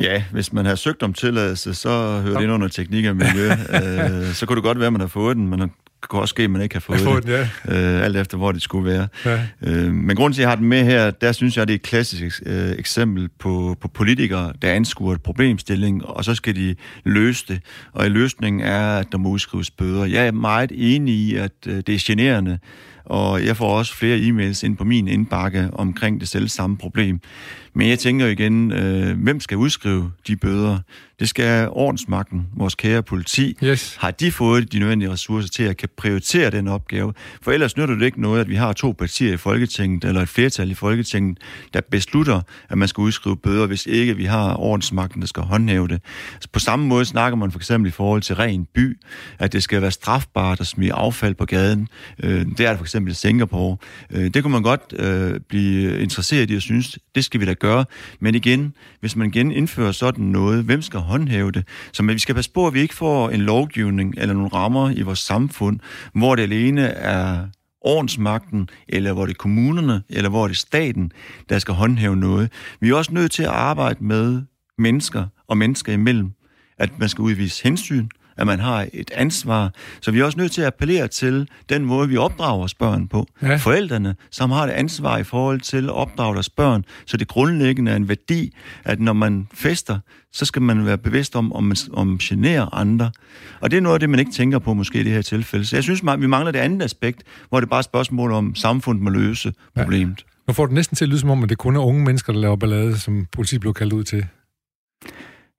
Ja, 0.00 0.24
hvis 0.32 0.52
man 0.52 0.66
har 0.66 0.74
søgt 0.74 1.02
om 1.02 1.12
tilladelse, 1.12 1.74
så 1.74 1.88
hører 2.24 2.34
det 2.34 2.42
ind 2.42 2.52
under 2.52 2.68
teknik 2.68 3.06
og 3.06 3.16
miljø. 3.16 3.46
øh, 3.76 4.26
så 4.32 4.46
kunne 4.46 4.56
det 4.56 4.64
godt 4.64 4.78
være, 4.78 4.86
at 4.86 4.92
man 4.92 5.00
har 5.00 5.08
fået 5.08 5.36
den, 5.36 5.48
men 5.48 5.72
kunne 6.00 6.20
også 6.20 6.32
ske, 6.32 6.42
at 6.42 6.50
man 6.50 6.62
ikke 6.62 6.74
har 6.74 6.80
fået, 6.80 7.00
fået 7.00 7.26
det, 7.26 7.48
den, 7.64 7.74
ja. 7.74 7.98
øh, 7.98 8.04
alt 8.04 8.16
efter 8.16 8.36
hvor 8.36 8.52
det 8.52 8.62
skulle 8.62 8.90
være. 8.90 9.08
Ja. 9.24 9.40
Øh, 9.62 9.92
men 9.92 10.16
grunden 10.16 10.34
til, 10.34 10.40
at 10.40 10.42
jeg 10.42 10.50
har 10.50 10.56
den 10.56 10.68
med 10.68 10.84
her, 10.84 11.10
der 11.10 11.32
synes 11.32 11.56
jeg, 11.56 11.68
det 11.68 11.74
er 11.74 11.78
et 11.78 11.82
klassisk 11.82 12.42
øh, 12.46 12.70
eksempel 12.70 13.28
på, 13.38 13.76
på 13.80 13.88
politikere, 13.88 14.52
der 14.62 14.72
anskuer 14.72 15.14
et 15.14 15.22
problemstilling, 15.22 16.06
og 16.06 16.24
så 16.24 16.34
skal 16.34 16.56
de 16.56 16.74
løse 17.04 17.44
det. 17.48 17.60
Og 17.92 18.06
i 18.06 18.08
løsningen 18.08 18.62
er, 18.62 18.98
at 18.98 19.06
der 19.12 19.18
må 19.18 19.28
udskrives 19.28 19.70
bøder. 19.70 20.04
Jeg 20.04 20.26
er 20.26 20.32
meget 20.32 20.72
enig 20.74 21.14
i, 21.14 21.34
at 21.36 21.52
øh, 21.66 21.76
det 21.76 21.88
er 21.88 22.02
generende, 22.02 22.58
og 23.08 23.44
jeg 23.44 23.56
får 23.56 23.78
også 23.78 23.94
flere 23.94 24.18
e-mails 24.18 24.66
ind 24.66 24.76
på 24.76 24.84
min 24.84 25.08
indbakke 25.08 25.70
omkring 25.72 26.20
det 26.20 26.28
selv 26.28 26.48
samme 26.48 26.76
problem. 26.76 27.20
Men 27.74 27.88
jeg 27.88 27.98
tænker 27.98 28.26
igen, 28.26 28.72
øh, 28.72 29.22
hvem 29.22 29.40
skal 29.40 29.56
udskrive 29.56 30.12
de 30.26 30.36
bøder? 30.36 30.78
Det 31.20 31.28
skal 31.28 31.68
ordensmagten, 31.70 32.46
vores 32.56 32.74
kære 32.74 33.02
politi. 33.02 33.56
Yes. 33.64 33.96
Har 34.00 34.10
de 34.10 34.32
fået 34.32 34.72
de 34.72 34.78
nødvendige 34.78 35.12
ressourcer 35.12 35.48
til 35.48 35.62
at 35.62 35.76
kan 35.76 35.88
prioritere 35.96 36.50
den 36.50 36.68
opgave? 36.68 37.12
For 37.42 37.52
ellers 37.52 37.76
nytter 37.76 37.94
det 37.94 38.06
ikke 38.06 38.20
noget, 38.20 38.40
at 38.40 38.48
vi 38.48 38.54
har 38.54 38.72
to 38.72 38.94
partier 38.98 39.32
i 39.32 39.36
Folketinget, 39.36 40.04
eller 40.04 40.22
et 40.22 40.28
flertal 40.28 40.70
i 40.70 40.74
Folketinget, 40.74 41.38
der 41.74 41.80
beslutter, 41.90 42.40
at 42.68 42.78
man 42.78 42.88
skal 42.88 43.02
udskrive 43.02 43.36
bøder, 43.36 43.66
hvis 43.66 43.86
ikke 43.86 44.16
vi 44.16 44.24
har 44.24 44.54
ordensmagten, 44.54 45.20
der 45.20 45.26
skal 45.26 45.42
håndhæve 45.42 45.88
det. 45.88 46.02
På 46.52 46.58
samme 46.58 46.86
måde 46.86 47.04
snakker 47.04 47.36
man 47.36 47.50
for 47.50 47.58
eksempel 47.58 47.88
i 47.88 47.92
forhold 47.92 48.22
til 48.22 48.36
ren 48.36 48.66
by, 48.74 48.98
at 49.38 49.52
det 49.52 49.62
skal 49.62 49.82
være 49.82 49.90
strafbart 49.90 50.60
at 50.60 50.66
smide 50.66 50.92
affald 50.92 51.34
på 51.34 51.44
gaden. 51.44 51.88
Øh, 52.22 52.30
det 52.30 52.60
er 52.60 52.68
det 52.68 52.78
for 52.78 52.84
eksempel 52.84 52.97
i 53.06 53.12
Singapore. 53.12 53.76
Øh, 54.10 54.34
det 54.34 54.42
kunne 54.42 54.52
man 54.52 54.62
godt 54.62 54.94
øh, 54.98 55.40
blive 55.48 56.00
interesseret 56.00 56.50
i 56.50 56.54
og 56.54 56.62
synes, 56.62 56.98
det 57.14 57.24
skal 57.24 57.40
vi 57.40 57.46
da 57.46 57.52
gøre. 57.52 57.84
Men 58.20 58.34
igen, 58.34 58.74
hvis 59.00 59.16
man 59.16 59.28
igen 59.28 59.52
indfører 59.52 59.92
sådan 59.92 60.24
noget, 60.24 60.64
hvem 60.64 60.82
skal 60.82 61.00
håndhæve 61.00 61.52
det? 61.52 61.64
Så 61.92 62.02
men 62.02 62.14
vi 62.14 62.18
skal 62.18 62.34
passe 62.34 62.50
på, 62.50 62.66
at 62.66 62.74
vi 62.74 62.80
ikke 62.80 62.94
får 62.94 63.30
en 63.30 63.40
lovgivning 63.40 64.14
eller 64.18 64.34
nogle 64.34 64.48
rammer 64.48 64.90
i 64.90 65.02
vores 65.02 65.18
samfund, 65.18 65.80
hvor 66.12 66.34
det 66.34 66.42
alene 66.42 66.82
er 66.82 67.46
ordensmagten, 67.80 68.68
eller 68.88 69.12
hvor 69.12 69.26
det 69.26 69.32
er 69.32 69.38
kommunerne, 69.38 70.02
eller 70.08 70.30
hvor 70.30 70.48
det 70.48 70.54
er 70.54 70.58
staten, 70.58 71.12
der 71.48 71.58
skal 71.58 71.74
håndhæve 71.74 72.16
noget. 72.16 72.52
Vi 72.80 72.88
er 72.90 72.94
også 72.94 73.14
nødt 73.14 73.32
til 73.32 73.42
at 73.42 73.48
arbejde 73.48 74.04
med 74.04 74.42
mennesker 74.78 75.26
og 75.48 75.58
mennesker 75.58 75.92
imellem. 75.92 76.30
At 76.78 76.98
man 76.98 77.08
skal 77.08 77.22
udvise 77.22 77.62
hensyn, 77.62 78.08
at 78.38 78.46
man 78.46 78.60
har 78.60 78.86
et 78.92 79.10
ansvar. 79.14 79.72
Så 80.00 80.10
vi 80.10 80.20
er 80.20 80.24
også 80.24 80.38
nødt 80.38 80.52
til 80.52 80.60
at 80.60 80.66
appellere 80.66 81.08
til 81.08 81.48
den 81.68 81.84
måde, 81.84 82.08
vi 82.08 82.16
opdrager 82.16 82.58
vores 82.58 82.74
børn 82.74 83.08
på. 83.08 83.26
Ja. 83.42 83.56
Forældrene, 83.56 84.14
som 84.30 84.50
har 84.50 84.64
et 84.64 84.70
ansvar 84.70 85.18
i 85.18 85.24
forhold 85.24 85.60
til 85.60 85.84
at 85.84 85.90
opdrage 85.90 86.34
deres 86.34 86.50
børn, 86.50 86.84
så 87.06 87.16
det 87.16 87.28
grundlæggende 87.28 87.92
er 87.92 87.96
en 87.96 88.08
værdi, 88.08 88.54
at 88.84 89.00
når 89.00 89.12
man 89.12 89.48
fester, 89.54 89.98
så 90.32 90.44
skal 90.44 90.62
man 90.62 90.86
være 90.86 90.98
bevidst 90.98 91.36
om, 91.36 91.52
om 91.52 91.64
man 91.64 91.76
om 91.92 92.18
generer 92.18 92.74
andre. 92.74 93.10
Og 93.60 93.70
det 93.70 93.76
er 93.76 93.80
noget 93.80 93.94
af 93.94 94.00
det, 94.00 94.10
man 94.10 94.20
ikke 94.20 94.32
tænker 94.32 94.58
på 94.58 94.74
måske 94.74 95.00
i 95.00 95.04
det 95.04 95.12
her 95.12 95.22
tilfælde. 95.22 95.64
Så 95.64 95.76
jeg 95.76 95.82
synes, 95.82 96.02
vi 96.18 96.26
mangler 96.26 96.50
det 96.50 96.58
andet 96.58 96.82
aspekt, 96.82 97.22
hvor 97.48 97.60
det 97.60 97.66
er 97.66 97.70
bare 97.70 97.80
et 97.80 97.84
spørgsmål 97.84 98.32
om, 98.32 98.54
samfundet 98.54 99.04
må 99.04 99.10
løse 99.10 99.52
problemet. 99.76 100.18
Ja. 100.18 100.32
Nu 100.48 100.52
får 100.52 100.66
det 100.66 100.74
næsten 100.74 100.96
til 100.96 101.04
at 101.04 101.08
lyde 101.08 101.20
som 101.20 101.30
om, 101.30 101.42
at 101.42 101.48
det 101.48 101.58
kun 101.58 101.76
er 101.76 101.80
unge 101.80 102.04
mennesker, 102.04 102.32
der 102.32 102.40
laver 102.40 102.56
ballade, 102.56 102.98
som 102.98 103.26
politiet 103.32 103.60
blev 103.60 103.74
kaldt 103.74 103.92
ud 103.92 104.04
til. 104.04 104.26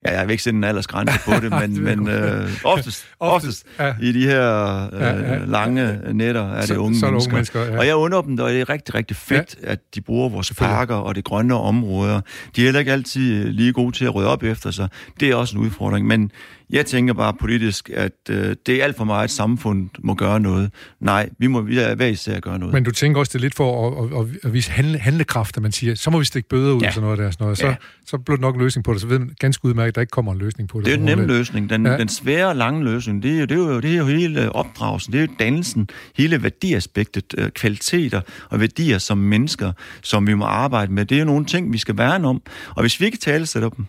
Ja, 0.06 0.18
jeg 0.18 0.26
vil 0.26 0.32
ikke 0.32 0.42
sætte 0.42 0.56
en 0.56 0.64
aldersgrænse 0.64 1.20
på 1.24 1.30
det, 1.30 1.50
men, 1.60 1.84
men 1.84 2.08
øh, 2.08 2.50
oftest, 2.64 3.06
oftest 3.20 3.66
ja. 3.78 3.94
i 4.00 4.12
de 4.12 4.26
her 4.26 4.88
øh, 4.92 5.00
ja, 5.00 5.32
ja, 5.32 5.44
lange 5.44 5.98
netter 6.12 6.52
er 6.52 6.60
det 6.60 6.68
så, 6.68 6.76
unge 6.76 6.98
så 6.98 7.06
er 7.06 7.10
det 7.10 7.12
mennesker. 7.12 7.32
Unge 7.32 7.34
mennesker 7.34 7.64
ja. 7.64 7.78
Og 7.78 7.86
jeg 7.86 7.96
undrer 7.96 8.22
dem, 8.22 8.38
og 8.38 8.50
det 8.50 8.60
er 8.60 8.68
rigtig, 8.68 8.94
rigtig 8.94 9.16
fedt, 9.16 9.56
ja. 9.62 9.70
at 9.70 9.78
de 9.94 10.00
bruger 10.00 10.28
vores 10.28 10.52
parker 10.52 10.94
og 10.94 11.14
det 11.14 11.24
grønne 11.24 11.54
områder. 11.54 12.20
De 12.56 12.60
er 12.60 12.64
heller 12.64 12.80
ikke 12.80 12.92
altid 12.92 13.44
lige 13.44 13.72
gode 13.72 13.92
til 13.92 14.04
at 14.04 14.14
rydde 14.14 14.28
op 14.28 14.42
efter 14.42 14.70
sig. 14.70 14.88
Det 15.20 15.30
er 15.30 15.34
også 15.34 15.56
en 15.56 15.64
udfordring, 15.64 16.06
men 16.06 16.30
jeg 16.72 16.86
tænker 16.86 17.14
bare 17.14 17.34
politisk, 17.40 17.90
at 17.94 18.12
øh, 18.30 18.56
det 18.66 18.80
er 18.80 18.84
alt 18.84 18.96
for 18.96 19.04
meget, 19.04 19.24
at 19.24 19.30
samfundet 19.30 19.90
må 19.98 20.14
gøre 20.14 20.40
noget. 20.40 20.70
Nej, 21.00 21.28
vi 21.38 21.46
må 21.46 21.60
vi 21.60 21.78
er 21.78 21.94
hver 21.94 22.06
især 22.06 22.40
gøre 22.40 22.58
noget. 22.58 22.74
Men 22.74 22.84
du 22.84 22.90
tænker 22.90 23.20
også, 23.20 23.30
det 23.30 23.38
er 23.38 23.42
lidt 23.42 23.54
for 23.54 24.02
at, 24.02 24.20
at, 24.20 24.36
at 24.44 24.52
vise 24.52 24.70
handle, 24.70 24.98
handlekraft, 24.98 25.56
at 25.56 25.62
man 25.62 25.72
siger, 25.72 25.94
så 25.94 26.10
må 26.10 26.18
vi 26.18 26.24
stikke 26.24 26.48
bøder 26.48 26.72
ud 26.72 26.80
ja. 26.80 26.86
og 26.86 26.92
sådan 26.92 27.04
noget 27.04 27.18
der. 27.18 27.30
Sådan 27.30 27.44
noget. 27.44 27.58
Så, 27.58 27.66
ja. 27.66 27.74
så 28.06 28.18
bliver 28.18 28.36
det 28.36 28.40
nok 28.40 28.54
en 28.54 28.60
løsning 28.60 28.84
på 28.84 28.92
det. 28.92 29.00
Så 29.00 29.06
ved 29.06 29.18
man 29.18 29.34
ganske 29.38 29.64
udmærket, 29.64 29.88
at 29.88 29.94
der 29.94 30.00
ikke 30.00 30.10
kommer 30.10 30.32
en 30.32 30.38
løsning 30.38 30.68
på 30.68 30.78
det. 30.78 30.86
Det 30.86 30.94
er 30.94 30.98
en 30.98 31.04
nem 31.04 31.26
løsning. 31.26 31.70
Den, 31.70 31.86
ja. 31.86 31.96
den 31.96 32.08
svære, 32.08 32.56
lange 32.56 32.84
løsning, 32.84 33.22
det 33.22 33.30
er, 33.30 33.38
jo, 33.40 33.44
det, 33.44 33.52
er 33.52 33.56
jo, 33.56 33.80
det 33.80 33.92
er 33.92 33.96
jo 33.96 34.04
hele 34.04 34.52
opdragelsen, 34.52 35.12
det 35.12 35.18
er 35.18 35.26
jo 35.26 35.32
dannelsen, 35.38 35.88
hele 36.16 36.42
værdiaspektet, 36.42 37.34
øh, 37.38 37.50
kvaliteter 37.50 38.20
og 38.50 38.60
værdier 38.60 38.98
som 38.98 39.18
mennesker, 39.18 39.72
som 40.02 40.26
vi 40.26 40.34
må 40.34 40.44
arbejde 40.44 40.92
med. 40.92 41.04
Det 41.04 41.14
er 41.14 41.18
jo 41.18 41.26
nogle 41.26 41.44
ting, 41.44 41.72
vi 41.72 41.78
skal 41.78 41.98
værne 41.98 42.28
om. 42.28 42.42
Og 42.76 42.82
hvis 42.82 43.00
vi 43.00 43.04
ikke 43.04 43.18
talesætter 43.18 43.68
dem, 43.68 43.86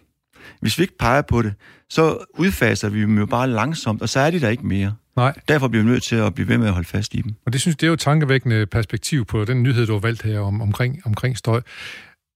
hvis 0.62 0.78
vi 0.78 0.84
ikke 0.84 0.98
peger 0.98 1.22
på 1.22 1.42
det, 1.42 1.54
så 1.90 2.18
udfaser 2.38 2.90
vi 2.90 3.02
dem 3.02 3.18
jo 3.18 3.26
bare 3.26 3.50
langsomt, 3.50 4.02
og 4.02 4.10
så 4.10 4.20
er 4.20 4.32
de 4.32 4.42
der 4.42 4.50
ikke 4.50 4.68
mere. 4.68 4.96
Nej. 5.16 5.34
Derfor 5.48 5.68
bliver 5.68 5.84
vi 5.84 5.90
nødt 5.90 6.04
til 6.04 6.16
at 6.16 6.36
blive 6.36 6.48
ved 6.48 6.58
med 6.58 6.68
at 6.68 6.74
holde 6.74 6.88
fast 6.88 7.14
i 7.14 7.22
dem. 7.22 7.34
Og 7.46 7.54
det 7.54 7.62
synes 7.62 7.78
det 7.78 7.84
er 7.84 7.88
jo 7.88 7.94
et 7.94 8.00
tankevækkende 8.00 8.66
perspektiv 8.66 9.26
på 9.26 9.46
den 9.46 9.64
nyhed, 9.64 9.86
du 9.88 9.94
har 9.94 10.00
valgt 10.00 10.22
her 10.22 10.40
om, 10.40 10.62
omkring, 10.62 11.02
omkring 11.06 11.38
støj. 11.38 11.62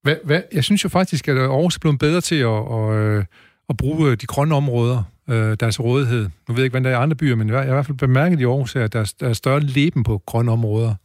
Hvad, 0.03 0.15
hvad, 0.23 0.41
jeg 0.53 0.63
synes 0.63 0.83
jo 0.83 0.89
faktisk, 0.89 1.27
at 1.27 1.37
Aarhus 1.37 1.75
er 1.75 1.79
blevet 1.79 1.99
bedre 1.99 2.21
til 2.21 2.35
at, 2.35 2.73
at, 2.73 2.95
øh, 2.95 3.25
at 3.69 3.77
bruge 3.77 4.15
de 4.15 4.25
grønne 4.25 4.55
områder, 4.55 5.03
øh, 5.29 5.57
deres 5.59 5.79
rådighed. 5.79 6.29
Nu 6.47 6.53
ved 6.53 6.55
jeg 6.55 6.63
ikke, 6.63 6.73
hvad 6.73 6.81
der 6.81 6.89
er 6.89 6.99
i 6.99 7.03
andre 7.03 7.15
byer, 7.15 7.35
men 7.35 7.49
jeg 7.49 7.57
har 7.57 7.63
i 7.63 7.67
hvert 7.67 7.85
fald 7.85 7.97
bemærket 7.97 8.39
i 8.39 8.43
Aarhus, 8.43 8.75
at 8.75 8.93
der 8.93 9.13
er, 9.21 9.33
større 9.33 9.59
leben 9.59 10.03
på 10.03 10.21
grønne 10.25 10.51
områder. 10.51 10.95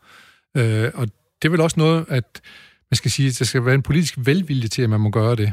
Øh, 0.57 0.91
og 0.95 1.09
det 1.43 1.49
er 1.49 1.51
vel 1.51 1.61
også 1.61 1.81
noget, 1.81 2.05
at 2.09 2.41
man 2.91 2.97
skal 2.97 3.11
sige, 3.11 3.29
at 3.29 3.39
der 3.39 3.45
skal 3.45 3.65
være 3.65 3.75
en 3.75 3.83
politisk 3.83 4.15
velvilje 4.17 4.69
til, 4.69 4.83
at 4.83 4.91
man 4.91 5.01
må 5.01 5.11
gøre 5.11 5.37
det. 5.37 5.53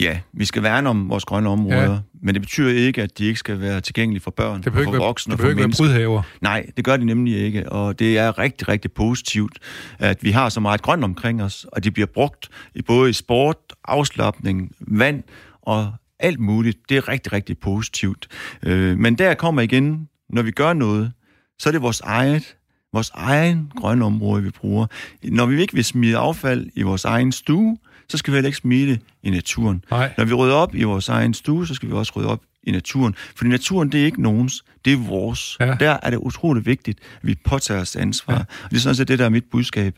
Ja, 0.00 0.20
vi 0.32 0.44
skal 0.44 0.62
værne 0.62 0.88
om 0.88 1.08
vores 1.08 1.24
grønne 1.24 1.48
områder, 1.48 1.92
ja. 1.92 1.98
men 2.22 2.34
det 2.34 2.42
betyder 2.42 2.70
ikke, 2.70 3.02
at 3.02 3.18
de 3.18 3.24
ikke 3.24 3.38
skal 3.38 3.60
være 3.60 3.80
tilgængelige 3.80 4.22
for 4.22 4.30
børn, 4.30 4.62
det 4.62 4.72
for 4.72 4.80
ikke 4.80 4.92
voksne 4.92 5.34
og 5.34 5.38
for 5.38 5.46
mennesker. 5.46 5.84
Det 5.84 5.94
behøver 5.94 6.22
Nej, 6.40 6.66
det 6.76 6.84
gør 6.84 6.96
de 6.96 7.04
nemlig 7.04 7.36
ikke, 7.36 7.72
og 7.72 7.98
det 7.98 8.18
er 8.18 8.38
rigtig, 8.38 8.68
rigtig 8.68 8.92
positivt, 8.92 9.58
at 9.98 10.24
vi 10.24 10.30
har 10.30 10.48
så 10.48 10.60
meget 10.60 10.82
grønt 10.82 11.04
omkring 11.04 11.42
os, 11.42 11.66
og 11.72 11.84
de 11.84 11.90
bliver 11.90 12.06
brugt 12.06 12.48
i 12.74 12.82
både 12.82 13.10
i 13.10 13.12
sport, 13.12 13.56
afslappning, 13.84 14.72
vand 14.80 15.22
og 15.62 15.92
alt 16.18 16.40
muligt. 16.40 16.78
Det 16.88 16.96
er 16.96 17.08
rigtig, 17.08 17.32
rigtig 17.32 17.58
positivt. 17.58 18.28
Øh, 18.62 18.98
men 18.98 19.18
der 19.18 19.34
kommer 19.34 19.62
igen, 19.62 20.08
når 20.30 20.42
vi 20.42 20.50
gør 20.50 20.72
noget, 20.72 21.12
så 21.58 21.68
er 21.68 21.72
det 21.72 21.82
vores 21.82 22.00
eget 22.00 22.56
vores 22.92 23.10
egen 23.14 23.72
grønne 23.76 24.04
område, 24.04 24.42
vi 24.42 24.50
bruger. 24.50 24.86
Når 25.24 25.46
vi 25.46 25.60
ikke 25.60 25.74
vil 25.74 25.84
smide 25.84 26.16
affald 26.16 26.66
i 26.74 26.82
vores 26.82 27.04
egen 27.04 27.32
stue, 27.32 27.78
så 28.12 28.18
skal 28.18 28.32
vi 28.32 28.36
heller 28.36 28.48
ikke 28.48 28.58
smide 28.58 28.90
det 28.90 29.00
i 29.22 29.30
naturen. 29.30 29.84
Nej. 29.90 30.14
Når 30.18 30.24
vi 30.24 30.34
rydder 30.34 30.54
op 30.54 30.74
i 30.74 30.82
vores 30.82 31.08
egen 31.08 31.34
stue, 31.34 31.66
så 31.66 31.74
skal 31.74 31.88
vi 31.88 31.94
også 31.94 32.12
rydde 32.16 32.28
op 32.28 32.40
i 32.62 32.70
naturen. 32.70 33.14
Fordi 33.36 33.50
naturen, 33.50 33.92
det 33.92 34.00
er 34.00 34.04
ikke 34.04 34.22
nogens, 34.22 34.64
det 34.84 34.92
er 34.92 34.96
vores. 34.96 35.56
Ja. 35.60 35.76
Der 35.80 35.98
er 36.02 36.10
det 36.10 36.16
utroligt 36.16 36.66
vigtigt, 36.66 37.00
at 37.00 37.26
vi 37.26 37.34
påtager 37.44 37.80
os 37.80 37.96
ansvar. 37.96 38.34
Ja. 38.34 38.40
Og 38.64 38.70
det 38.70 38.76
er 38.76 38.80
sådan 38.80 38.96
set 38.96 39.08
det, 39.08 39.18
der 39.18 39.24
er 39.24 39.28
mit 39.28 39.44
budskab. 39.50 39.94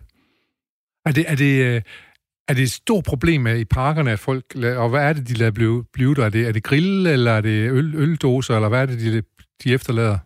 Er 1.07 1.13
det, 1.13 1.25
er 1.29 1.35
det, 1.35 1.63
øh, 1.65 1.83
er 2.49 2.55
det 2.55 2.63
et 2.63 2.71
stort 2.71 3.05
problem 3.05 3.41
med 3.41 3.59
i 3.59 3.65
parkerne, 3.65 4.11
at 4.13 4.19
folk... 4.19 4.45
Og 4.55 4.89
hvad 4.89 5.01
er 5.09 5.13
det, 5.13 5.29
de 5.29 5.35
lader 5.35 5.51
blive, 5.51 5.85
blive 5.93 6.15
der? 6.15 6.25
Er 6.25 6.29
det, 6.29 6.49
er 6.49 6.53
det 6.53 6.63
grill, 6.63 7.07
eller 7.07 7.33
er 7.33 7.41
det 7.41 7.71
øl, 7.71 7.95
øldoser, 7.95 8.55
eller 8.55 8.69
hvad 8.69 8.83
er 8.83 8.87
det, 8.87 9.01
de, 9.01 9.23
de 9.65 9.75
efterlader? 9.75 10.19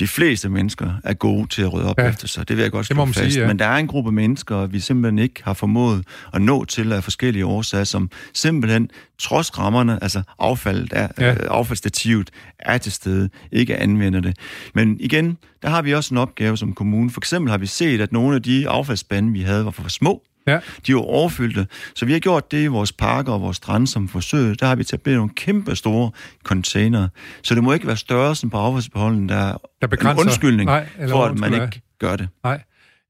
De 0.00 0.08
fleste 0.08 0.48
mennesker 0.48 0.92
er 1.04 1.14
gode 1.14 1.46
til 1.48 1.62
at 1.62 1.72
rydde 1.72 1.88
op 1.88 1.98
ja. 1.98 2.08
efter 2.08 2.28
sig. 2.28 2.48
Det 2.48 2.56
vil 2.56 2.62
jeg 2.62 2.72
godt 2.72 2.86
slå 2.86 3.06
fast. 3.06 3.18
Sige, 3.18 3.40
ja. 3.40 3.46
Men 3.46 3.58
der 3.58 3.64
er 3.66 3.76
en 3.76 3.86
gruppe 3.86 4.12
mennesker, 4.12 4.66
vi 4.66 4.80
simpelthen 4.80 5.18
ikke 5.18 5.44
har 5.44 5.54
formået 5.54 6.04
at 6.34 6.42
nå 6.42 6.64
til 6.64 6.92
af 6.92 7.04
forskellige 7.04 7.46
årsager, 7.46 7.84
som 7.84 8.10
simpelthen, 8.34 8.90
trods 9.18 9.58
rammerne, 9.58 10.02
altså 10.02 10.22
affaldet 10.38 10.92
er, 10.92 11.08
ja. 11.18 11.30
øh, 11.30 11.36
affaldsstativet 11.50 12.30
er 12.58 12.78
til 12.78 12.92
stede, 12.92 13.28
ikke 13.52 13.76
anvender 13.76 14.20
det. 14.20 14.36
Men 14.74 14.96
igen, 15.00 15.38
der 15.62 15.68
har 15.68 15.82
vi 15.82 15.94
også 15.94 16.14
en 16.14 16.18
opgave 16.18 16.56
som 16.56 16.72
kommune. 16.72 17.10
For 17.10 17.20
eksempel 17.20 17.50
har 17.50 17.58
vi 17.58 17.66
set, 17.66 18.00
at 18.00 18.12
nogle 18.12 18.36
af 18.36 18.42
de 18.42 18.68
affaldsspande, 18.68 19.32
vi 19.32 19.40
havde, 19.40 19.64
var 19.64 19.70
for 19.70 19.88
små. 19.88 20.22
Ja. 20.46 20.58
De 20.86 20.92
er 20.92 20.96
overfyldte. 20.96 21.66
Så 21.94 22.06
vi 22.06 22.12
har 22.12 22.18
gjort 22.18 22.50
det 22.50 22.62
i 22.62 22.66
vores 22.66 22.92
parker 22.92 23.32
og 23.32 23.40
vores 23.40 23.56
strande 23.56 23.86
som 23.86 24.08
forsøg. 24.08 24.60
Der 24.60 24.66
har 24.66 24.74
vi 24.74 24.80
etableret 24.80 25.16
nogle 25.16 25.34
kæmpe 25.34 25.76
store 25.76 26.10
container. 26.44 27.08
Så 27.42 27.54
det 27.54 27.64
må 27.64 27.72
ikke 27.72 27.86
være 27.86 27.96
størrelsen 27.96 28.50
på 28.50 28.56
affaldsbeholden, 28.56 29.28
der, 29.28 29.34
der 29.34 29.88
er 29.90 30.10
en 30.10 30.18
undskyldning 30.18 30.66
Nej, 30.66 30.86
for, 31.08 31.24
at 31.24 31.38
man 31.38 31.54
ikke 31.54 31.82
gør 31.98 32.16
det. 32.16 32.28
Nej. 32.44 32.62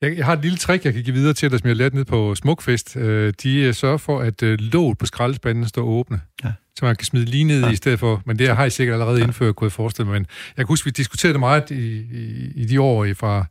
Jeg, 0.02 0.16
jeg 0.16 0.24
har 0.24 0.32
et 0.32 0.42
lille 0.42 0.58
trick, 0.58 0.84
jeg 0.84 0.94
kan 0.94 1.02
give 1.02 1.14
videre 1.14 1.34
til 1.34 1.50
dig, 1.50 1.58
som 1.58 1.68
jeg 1.68 1.76
lærte 1.76 1.96
ned 1.96 2.04
på 2.04 2.34
Smukfest. 2.34 2.96
Øh, 2.96 3.32
de 3.42 3.58
øh, 3.58 3.74
sørger 3.74 3.96
for, 3.96 4.20
at 4.20 4.42
øh, 4.42 4.58
låget 4.60 4.98
på 4.98 5.06
skraldespanden 5.06 5.68
står 5.68 5.82
åbne. 5.82 6.20
Ja. 6.44 6.52
Så 6.78 6.84
man 6.84 6.96
kan 6.96 7.04
smide 7.04 7.24
lige 7.24 7.44
ned 7.44 7.60
ja. 7.60 7.70
i 7.70 7.76
stedet 7.76 7.98
for. 7.98 8.22
Men 8.26 8.38
det 8.38 8.48
har 8.48 8.62
jeg 8.62 8.72
sikkert 8.72 8.94
allerede 8.94 9.20
indført, 9.20 9.56
kunne 9.56 9.66
jeg 9.66 9.72
forestille 9.72 10.06
mig. 10.06 10.20
Men 10.20 10.26
jeg 10.56 10.66
kan 10.66 10.68
huske, 10.68 10.84
vi 10.84 10.90
diskuterede 10.90 11.32
det 11.32 11.40
meget 11.40 11.70
i, 11.70 11.96
i, 12.12 12.52
i 12.54 12.64
de 12.64 12.80
år, 12.80 13.06
fra, 13.14 13.44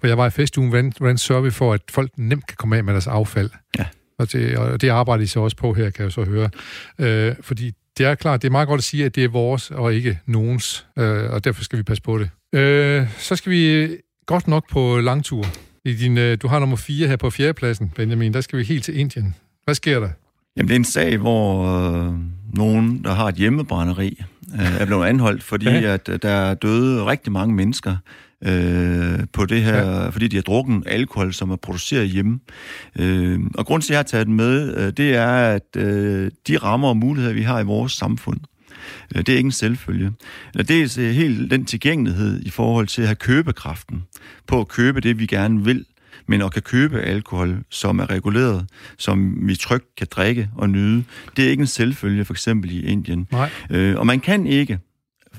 hvor 0.00 0.06
jeg 0.08 0.18
var 0.18 0.26
i 0.26 0.30
festugen. 0.30 0.68
Hvordan, 0.68 0.92
hvordan 0.98 1.18
sørger 1.18 1.42
vi 1.42 1.50
for, 1.50 1.72
at 1.72 1.80
folk 1.90 2.10
nemt 2.16 2.46
kan 2.46 2.56
komme 2.56 2.76
af 2.76 2.84
med 2.84 2.92
deres 2.92 3.06
affald? 3.06 3.50
Ja. 3.78 3.84
Og 4.18 4.32
det, 4.32 4.56
og 4.56 4.80
det 4.80 4.88
arbejder 4.88 5.24
I 5.24 5.26
så 5.26 5.40
også 5.40 5.56
på 5.56 5.72
her, 5.72 5.90
kan 5.90 6.04
jeg 6.04 6.12
så 6.12 6.24
høre. 6.24 6.50
Øh, 6.98 7.34
fordi 7.40 7.72
det 7.98 8.06
er 8.06 8.14
klart, 8.14 8.42
det 8.42 8.48
er 8.48 8.52
meget 8.52 8.68
godt 8.68 8.78
at 8.78 8.84
sige, 8.84 9.04
at 9.04 9.14
det 9.14 9.24
er 9.24 9.28
vores 9.28 9.70
og 9.70 9.94
ikke 9.94 10.18
nogens, 10.26 10.86
øh, 10.98 11.30
og 11.30 11.44
derfor 11.44 11.64
skal 11.64 11.78
vi 11.78 11.82
passe 11.82 12.02
på 12.02 12.18
det. 12.18 12.30
Øh, 12.58 13.06
så 13.18 13.36
skal 13.36 13.52
vi 13.52 13.88
godt 14.26 14.48
nok 14.48 14.70
på 14.70 15.00
langtur. 15.00 15.46
I 15.84 15.94
din, 15.94 16.18
øh, 16.18 16.38
du 16.42 16.48
har 16.48 16.58
nummer 16.58 16.76
4 16.76 17.08
her 17.08 17.16
på 17.16 17.30
fjerdepladsen, 17.30 17.92
Benjamin. 17.96 18.34
Der 18.34 18.40
skal 18.40 18.58
vi 18.58 18.64
helt 18.64 18.84
til 18.84 18.98
Indien. 18.98 19.34
Hvad 19.64 19.74
sker 19.74 20.00
der? 20.00 20.08
Jamen, 20.56 20.68
det 20.68 20.74
er 20.74 20.78
en 20.78 20.84
sag, 20.84 21.16
hvor 21.16 21.64
øh, 21.64 22.14
nogen, 22.54 23.04
der 23.04 23.14
har 23.14 23.28
et 23.28 23.34
hjemmebrænderi, 23.34 24.22
øh, 24.54 24.80
er 24.80 24.86
blevet 24.86 25.06
anholdt, 25.06 25.42
fordi 25.42 25.70
ja. 25.70 25.94
at 25.94 26.06
der 26.22 26.30
er 26.30 26.54
døde 26.54 27.06
rigtig 27.06 27.32
mange 27.32 27.54
mennesker 27.54 27.96
øh, 28.44 29.18
på 29.32 29.46
det 29.46 29.62
her, 29.62 29.76
ja. 29.76 30.08
fordi 30.08 30.28
de 30.28 30.36
har 30.36 30.42
drukket 30.42 30.82
alkohol, 30.86 31.32
som 31.32 31.50
er 31.50 31.56
produceret 31.56 32.08
hjemme. 32.08 32.40
Øh, 32.98 33.40
og 33.54 33.66
grund 33.66 33.82
til, 33.82 33.88
at 33.88 33.90
jeg 33.90 33.98
har 33.98 34.02
taget 34.02 34.26
den 34.26 34.34
med, 34.34 34.76
øh, 34.76 34.92
det 34.92 35.14
er, 35.14 35.30
at 35.30 35.76
øh, 35.76 36.30
de 36.48 36.56
rammer 36.56 36.88
og 36.88 36.96
muligheder, 36.96 37.34
vi 37.34 37.42
har 37.42 37.60
i 37.60 37.64
vores 37.64 37.92
samfund, 37.92 38.40
øh, 39.14 39.18
det 39.18 39.28
er 39.28 39.36
ikke 39.36 39.46
en 39.46 39.52
selvfølge. 39.52 40.12
Dels 40.68 40.96
helt 40.96 41.50
den 41.50 41.64
tilgængelighed 41.64 42.42
i 42.42 42.50
forhold 42.50 42.86
til 42.86 43.02
at 43.02 43.08
have 43.08 43.16
købekraften 43.16 44.02
på 44.46 44.60
at 44.60 44.68
købe 44.68 45.00
det, 45.00 45.18
vi 45.18 45.26
gerne 45.26 45.64
vil, 45.64 45.84
men 46.26 46.42
at 46.42 46.52
kan 46.52 46.62
købe 46.62 47.00
alkohol, 47.00 47.58
som 47.70 47.98
er 47.98 48.10
reguleret, 48.10 48.66
som 48.98 49.48
vi 49.48 49.56
trygt 49.56 49.96
kan 49.96 50.06
drikke 50.10 50.50
og 50.56 50.70
nyde, 50.70 51.04
det 51.36 51.44
er 51.44 51.50
ikke 51.50 51.60
en 51.60 51.66
selvfølge, 51.66 52.24
for 52.24 52.34
eksempel 52.34 52.70
i 52.70 52.80
Indien. 52.80 53.28
Nej. 53.32 53.50
Øh, 53.70 53.98
og 53.98 54.06
man 54.06 54.20
kan 54.20 54.46
ikke 54.46 54.78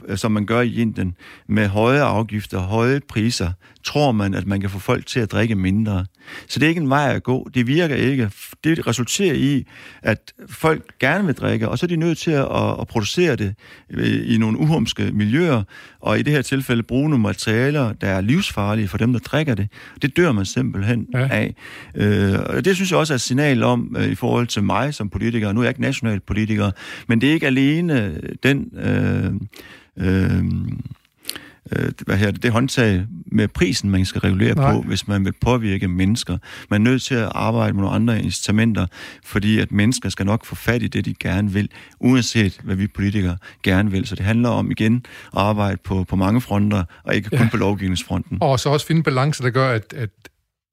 Øh, 0.08 0.18
som 0.18 0.32
man 0.32 0.46
gør 0.46 0.62
i 0.62 0.76
Indien, 0.76 1.16
med 1.48 1.68
høje 1.68 2.02
afgifter, 2.02 2.60
høje 2.60 3.00
priser, 3.10 3.52
tror 3.84 4.12
man, 4.12 4.34
at 4.34 4.48
man 4.48 4.62
kan 4.62 4.70
få 4.70 4.80
folk 4.80 5.06
til 5.06 5.20
at 5.20 5.32
drikke 5.32 5.56
mindre. 5.56 6.06
Så 6.48 6.60
det 6.60 6.66
er 6.66 6.70
ikke 6.70 6.82
en 6.82 6.90
vej 6.90 7.14
at 7.16 7.24
gå. 7.24 7.50
Det 7.54 7.68
virker 7.68 7.96
ikke. 7.96 8.32
Det 8.64 8.88
resulterer 8.88 9.34
i, 9.34 9.68
at 10.02 10.34
folk 10.50 11.00
gerne 11.00 11.26
vil 11.26 11.36
drikke, 11.36 11.70
og 11.70 11.80
så 11.80 11.86
er 11.86 11.88
de 11.88 11.96
nødt 11.96 12.18
til 12.18 12.32
at, 12.32 12.46
at 12.80 12.88
producere 12.88 13.36
det 13.36 13.56
øh, 13.90 14.34
i 14.34 14.38
nogle 14.38 14.60
uhumske 14.60 15.12
miljøer, 15.14 15.64
og 16.00 16.20
i 16.20 16.22
det 16.22 16.34
her 16.34 16.42
tilfælde 16.42 16.84
bruge 16.84 17.10
nogle 17.10 17.24
materialer, 17.24 17.94
der 17.94 18.08
er 18.08 18.22
livsfarlige 18.22 18.88
for 18.88 18.98
dem, 18.98 19.14
der 19.14 19.20
drikker 19.20 19.56
det. 19.56 19.68
Det 20.02 20.18
dør 20.18 20.32
man 20.32 20.46
simpelthen 20.46 21.08
ja. 21.14 21.28
af. 21.32 21.56
Øh, 21.96 22.40
og 22.40 22.66
det 22.66 22.76
synes 22.76 22.92
jeg 22.92 23.00
også 23.00 23.14
er 23.14 23.16
et 23.16 23.22
signal 23.22 23.64
om, 23.64 23.96
i 24.12 24.16
forhold 24.16 24.48
til 24.48 24.64
mig 24.64 24.94
som 24.94 25.10
politiker. 25.10 25.52
Nu 25.52 25.60
er 25.60 25.64
jeg 25.64 25.70
ikke 25.70 25.82
nationalpolitiker, 25.82 26.72
men 27.08 27.22
det 27.22 27.30
er 27.30 27.34
ikke 27.34 27.48
alene 27.48 28.22
den... 28.44 28.70
Øh, 28.78 29.32
øh, 29.98 30.44
øh, 31.76 31.92
hvad 32.06 32.18
her, 32.18 32.32
det, 32.32 32.52
håndtag 32.52 33.06
med 33.32 33.48
prisen, 33.48 33.90
man 33.90 34.06
skal 34.06 34.22
regulere 34.22 34.56
Nej. 34.56 34.74
på, 34.74 34.82
hvis 34.82 35.08
man 35.08 35.26
vil 35.26 35.34
påvirke 35.42 35.88
mennesker. 35.88 36.38
Man 36.70 36.88
er 36.88 36.92
nødt 36.92 37.02
til 37.02 37.16
at 37.16 37.32
arbejde 37.36 37.74
med 37.74 37.82
nogle 37.82 37.96
andre 37.96 38.22
incitamenter, 38.22 38.88
fordi 39.24 39.60
at 39.60 39.72
mennesker 39.72 40.10
skal 40.10 40.26
nok 40.26 40.46
få 40.46 40.56
fat 40.56 40.84
i 40.84 40.88
det, 40.88 41.06
de 41.06 41.14
gerne 41.14 41.52
vil, 41.52 41.70
uanset 42.00 42.60
hvad 42.64 42.76
vi 42.76 42.88
politikere 42.88 43.38
gerne 43.64 43.92
vil. 43.92 44.08
Så 44.08 44.16
det 44.16 44.26
handler 44.26 44.50
om 44.50 44.72
igen 44.72 44.96
at 45.34 45.42
arbejde 45.42 45.78
på, 45.84 46.04
på 46.04 46.16
mange 46.16 46.42
fronter, 46.42 46.84
og 47.04 47.16
ikke 47.16 47.30
ja. 47.32 47.38
kun 47.38 47.50
på 47.50 47.58
lovgivningsfronten. 47.58 48.38
Og 48.42 48.60
så 48.60 48.70
også 48.70 48.88
finde 48.88 49.04
balance, 49.04 49.44
der 49.44 49.50
gør, 49.50 49.72
at, 49.72 49.94
at, 49.94 50.10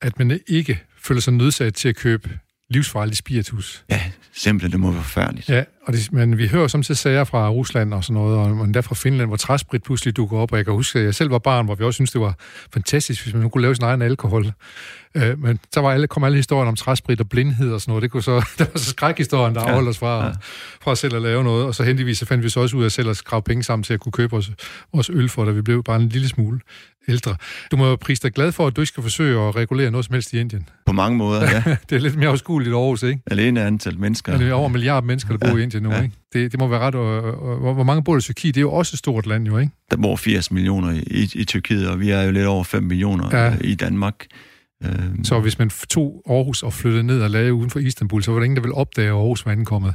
at 0.03 0.19
man 0.19 0.41
ikke 0.47 0.83
føler 1.03 1.21
sig 1.21 1.33
nødsat 1.33 1.75
til 1.75 1.89
at 1.89 1.97
købe 1.97 2.39
livsfarlig 2.71 3.17
spiritus. 3.17 3.85
Ja, 3.91 4.01
simpelthen, 4.33 4.73
det 4.73 4.81
må 4.81 4.91
være 4.91 5.03
forfærdeligt. 5.03 5.49
Ja, 5.49 5.65
og 5.89 5.95
det, 5.95 6.13
men 6.13 6.39
vi 6.39 6.49
hører 6.49 6.69
som 6.69 6.83
til 6.83 6.97
sager 6.97 7.25
fra 7.25 7.49
Rusland 7.49 7.95
og 7.95 8.05
sådan 8.05 8.23
noget, 8.23 8.39
og 8.39 8.65
endda 8.65 8.81
fra 8.81 8.95
Finland, 8.95 9.29
hvor 9.29 9.37
træsprit 9.37 9.83
pludselig 9.83 10.17
dukker 10.17 10.39
op, 10.39 10.53
og 10.53 10.59
jeg 10.59 10.65
kan 10.65 10.75
huske, 10.75 10.99
at 10.99 11.05
jeg 11.05 11.15
selv 11.15 11.31
var 11.31 11.39
barn, 11.39 11.65
hvor 11.65 11.75
vi 11.75 11.85
også 11.85 11.97
syntes, 11.97 12.11
det 12.11 12.21
var 12.21 12.35
fantastisk, 12.73 13.23
hvis 13.23 13.35
man 13.35 13.51
kunne 13.51 13.63
lave 13.63 13.75
sin 13.75 13.85
egen 13.85 14.03
alkohol. 14.03 14.53
Øh, 15.15 15.43
men 15.43 15.59
så 15.73 15.81
var 15.81 15.93
alle, 15.93 16.07
kom 16.07 16.25
alle 16.25 16.37
historien 16.37 16.69
om 16.69 16.77
træsprit 16.77 17.21
og 17.21 17.29
blindhed 17.29 17.73
og 17.73 17.81
sådan 17.81 17.91
noget. 17.91 18.03
Det, 18.03 18.11
kunne 18.11 18.23
så, 18.23 18.37
det 18.59 18.71
var 18.75 18.79
så 18.79 18.91
skrækhistorien, 18.91 19.55
der 19.55 19.61
afholdt 19.61 19.89
os 19.89 19.99
fra, 19.99 20.27
ja. 20.27 20.33
fra 20.81 20.95
selv 20.95 21.17
at 21.17 21.23
lave 21.23 21.45
noget. 21.45 21.67
Og 21.67 21.75
så 21.75 21.83
heldigvis 21.83 22.19
så 22.19 22.27
fandt 22.27 22.45
vi 22.45 22.49
så 22.49 22.61
også 22.61 22.77
ud 22.77 22.85
af 22.85 22.93
selv 22.93 23.11
at 23.11 23.17
skrave 23.17 23.43
penge 23.43 23.63
sammen 23.63 23.83
til 23.83 23.95
at 23.95 24.01
kunne 24.01 24.13
købe 24.13 24.37
os, 24.37 24.51
vores 24.95 25.11
øl 25.11 25.29
for, 25.29 25.45
da 25.45 25.51
vi 25.51 25.63
blev 25.63 25.85
bare 25.85 25.97
en 25.97 26.09
lille 26.09 26.29
smule 26.29 26.61
ældre. 27.09 27.37
Du 27.71 27.77
må 27.77 27.97
prise 27.97 28.23
dig 28.23 28.33
glad 28.33 28.53
for, 28.53 28.67
at 28.67 28.77
du 28.77 28.81
ikke 28.81 28.89
skal 28.89 29.03
forsøge 29.03 29.41
at 29.41 29.57
regulere 29.57 29.91
noget 29.91 30.07
som 30.07 30.13
helst 30.13 30.33
i 30.33 30.41
Indien. 30.41 30.69
På 30.87 30.93
mange 30.93 31.19
måder, 31.19 31.43
ja. 31.43 31.63
det 31.91 31.97
er 31.97 32.01
lidt 32.01 32.17
mere 32.17 32.29
afskueligt 32.29 32.75
Aarhus, 32.75 33.03
ikke? 33.03 33.21
Alene 33.31 33.65
antal 33.65 33.99
mennesker. 33.99 34.33
Ja, 34.33 34.39
det 34.39 34.49
er 34.49 34.53
over 34.53 34.67
en 34.67 34.73
milliard 34.73 35.05
mennesker, 35.05 35.37
der 35.37 35.49
bor 35.49 35.57
ja. 35.57 35.57
i 35.57 35.63
Indien 35.63 35.78
nu, 35.83 35.91
ja. 35.91 36.03
ikke? 36.03 36.15
Det, 36.33 36.53
det 36.53 36.61
må 36.61 36.69
være 36.69 36.81
ret... 36.81 36.95
Og, 36.95 37.23
og, 37.23 37.59
hvor, 37.59 37.75
hvor 37.75 37.85
mange 37.85 38.05
bor 38.05 38.17
i 38.17 38.21
Tyrkiet? 38.21 38.55
Det 38.55 38.61
er 38.61 38.63
jo 38.63 38.73
også 38.73 38.95
et 38.95 38.99
stort 38.99 39.27
land, 39.27 39.47
jo, 39.47 39.59
ikke? 39.59 39.73
Der 39.91 39.97
bor 39.97 40.17
80 40.17 40.51
millioner 40.51 40.91
i, 40.91 40.99
i, 40.99 41.31
i 41.35 41.45
Tyrkiet, 41.45 41.89
og 41.89 42.01
vi 42.01 42.11
er 42.11 42.23
jo 42.23 42.31
lidt 42.31 42.47
over 42.47 42.65
5 42.65 42.83
millioner 42.83 43.37
ja. 43.37 43.55
i 43.61 43.75
Danmark. 43.75 44.27
Øhm. 44.85 45.25
Så 45.25 45.41
hvis 45.41 45.59
man 45.59 45.71
tog 45.71 46.23
Aarhus 46.31 46.63
og 46.63 46.73
flyttede 46.73 47.03
ned 47.03 47.23
og 47.23 47.31
lagde 47.31 47.55
uden 47.55 47.71
for 47.71 47.79
Istanbul, 47.79 48.23
så 48.23 48.31
var 48.31 48.39
der 48.39 48.45
ingen, 48.45 48.57
der 48.57 48.63
ville 48.63 48.75
opdage, 48.75 49.09
at 49.09 49.15
Aarhus 49.15 49.47
var 49.47 49.53
ankommet. 49.53 49.95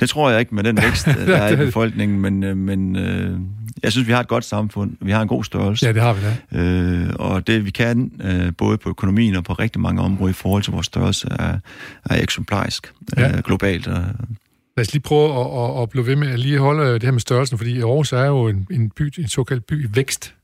Det 0.00 0.08
tror 0.08 0.30
jeg 0.30 0.40
ikke 0.40 0.54
med 0.54 0.64
den 0.64 0.76
vækst, 0.76 1.06
der 1.26 1.36
er 1.36 1.52
i 1.52 1.56
befolkningen, 1.56 2.20
men, 2.20 2.44
øh, 2.44 2.56
men 2.56 2.96
øh, 2.96 3.38
jeg 3.82 3.92
synes, 3.92 4.08
vi 4.08 4.12
har 4.12 4.20
et 4.20 4.28
godt 4.28 4.44
samfund. 4.44 4.96
Vi 5.00 5.10
har 5.10 5.22
en 5.22 5.28
god 5.28 5.44
størrelse. 5.44 5.86
Ja, 5.86 5.92
det 5.92 6.02
har 6.02 6.12
vi 6.12 6.20
da. 6.20 6.60
Øh, 6.60 7.10
og 7.18 7.46
det, 7.46 7.64
vi 7.64 7.70
kan, 7.70 8.12
øh, 8.24 8.52
både 8.58 8.78
på 8.78 8.88
økonomien 8.88 9.34
og 9.34 9.44
på 9.44 9.52
rigtig 9.52 9.80
mange 9.80 10.02
områder 10.02 10.30
i 10.30 10.34
forhold 10.34 10.62
til 10.62 10.72
vores 10.72 10.86
størrelse, 10.86 11.28
er, 11.30 11.58
er 12.04 12.22
eksemplarisk 12.22 12.92
ja. 13.16 13.36
øh, 13.36 13.42
globalt. 13.42 13.86
Og, 13.86 14.04
Lad 14.76 14.86
os 14.86 14.92
lige 14.92 15.02
prøve 15.02 15.40
at, 15.40 15.76
at, 15.76 15.82
at 15.82 15.90
blive 15.90 16.06
ved 16.06 16.16
med 16.16 16.28
at 16.28 16.38
lige 16.38 16.58
holde 16.58 16.94
det 16.94 17.02
her 17.02 17.10
med 17.10 17.20
størrelsen, 17.20 17.58
fordi 17.58 17.80
Aarhus 17.80 18.12
er 18.12 18.24
jo 18.24 18.48
en, 18.48 18.66
en, 18.70 18.90
by, 18.90 19.12
en 19.18 19.28
såkaldt 19.28 19.66
by 19.66 19.84
i 19.84 19.96
vækst. 19.96 20.34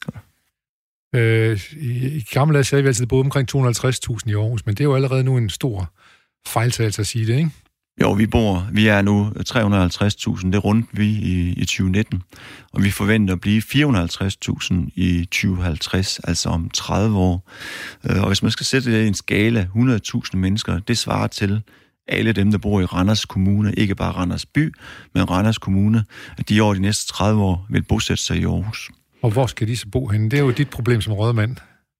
Øh, 1.14 1.60
I, 1.80 2.16
i 2.16 2.24
gamle 2.32 2.54
dage 2.54 2.64
sagde 2.64 2.82
vi 2.82 2.88
altid, 2.88 3.02
at 3.02 3.08
boede 3.08 3.24
omkring 3.24 3.56
250.000 3.56 3.60
i 4.26 4.34
Aarhus, 4.34 4.66
men 4.66 4.74
det 4.74 4.80
er 4.80 4.84
jo 4.84 4.94
allerede 4.94 5.24
nu 5.24 5.36
en 5.36 5.50
stor 5.50 5.92
fejltagelse 6.46 7.02
at 7.02 7.06
sige 7.06 7.26
det, 7.26 7.36
ikke? 7.36 7.50
Jo, 8.00 8.12
vi 8.12 8.26
bor, 8.26 8.68
vi 8.72 8.86
er 8.86 9.02
nu 9.02 9.32
350.000, 9.48 10.50
det 10.50 10.64
rundt 10.64 10.86
vi 10.92 11.06
i, 11.06 11.52
i 11.56 11.64
2019, 11.64 12.22
og 12.72 12.84
vi 12.84 12.90
forventer 12.90 13.34
at 13.34 13.40
blive 13.40 13.62
450.000 13.62 14.74
i 14.94 15.24
2050, 15.24 16.18
altså 16.18 16.48
om 16.48 16.70
30 16.70 17.18
år. 17.18 17.50
Øh, 18.10 18.20
og 18.22 18.26
hvis 18.26 18.42
man 18.42 18.50
skal 18.50 18.66
sætte 18.66 18.92
det 18.92 19.04
i 19.04 19.08
en 19.08 19.14
skala, 19.14 19.68
100.000 19.76 20.36
mennesker, 20.36 20.78
det 20.78 20.98
svarer 20.98 21.26
til 21.26 21.62
alle 22.08 22.32
dem, 22.32 22.50
der 22.50 22.58
bor 22.58 22.80
i 22.80 22.84
Randers 22.84 23.24
Kommune, 23.24 23.72
ikke 23.74 23.94
bare 23.94 24.12
Randers 24.12 24.46
By, 24.46 24.74
men 25.14 25.30
Randers 25.30 25.58
Kommune, 25.58 26.04
at 26.38 26.48
de 26.48 26.60
over 26.60 26.74
de 26.74 26.80
næste 26.80 27.12
30 27.12 27.42
år 27.42 27.66
vil 27.70 27.82
bosætte 27.82 28.22
sig 28.22 28.36
i 28.36 28.44
Aarhus. 28.44 28.90
Og 29.22 29.30
hvor 29.30 29.46
skal 29.46 29.68
de 29.68 29.76
så 29.76 29.86
bo 29.92 30.06
henne? 30.08 30.30
Det 30.30 30.38
er 30.38 30.42
jo 30.42 30.50
dit 30.50 30.70
problem 30.70 31.00
som 31.00 31.12
rådmand 31.12 31.56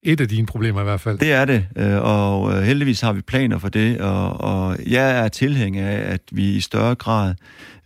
et 0.06 0.20
af 0.20 0.28
dine 0.28 0.46
problemer 0.46 0.80
i 0.80 0.84
hvert 0.84 1.00
fald. 1.00 1.18
Det 1.18 1.32
er 1.32 1.44
det, 1.44 1.66
øh, 1.76 2.02
og 2.02 2.52
øh, 2.52 2.62
heldigvis 2.62 3.00
har 3.00 3.12
vi 3.12 3.20
planer 3.20 3.58
for 3.58 3.68
det, 3.68 4.00
og, 4.00 4.40
og 4.40 4.76
jeg 4.86 5.24
er 5.24 5.28
tilhænger 5.28 5.88
af, 5.88 6.12
at 6.12 6.20
vi 6.32 6.54
i 6.54 6.60
større 6.60 6.94
grad 6.94 7.34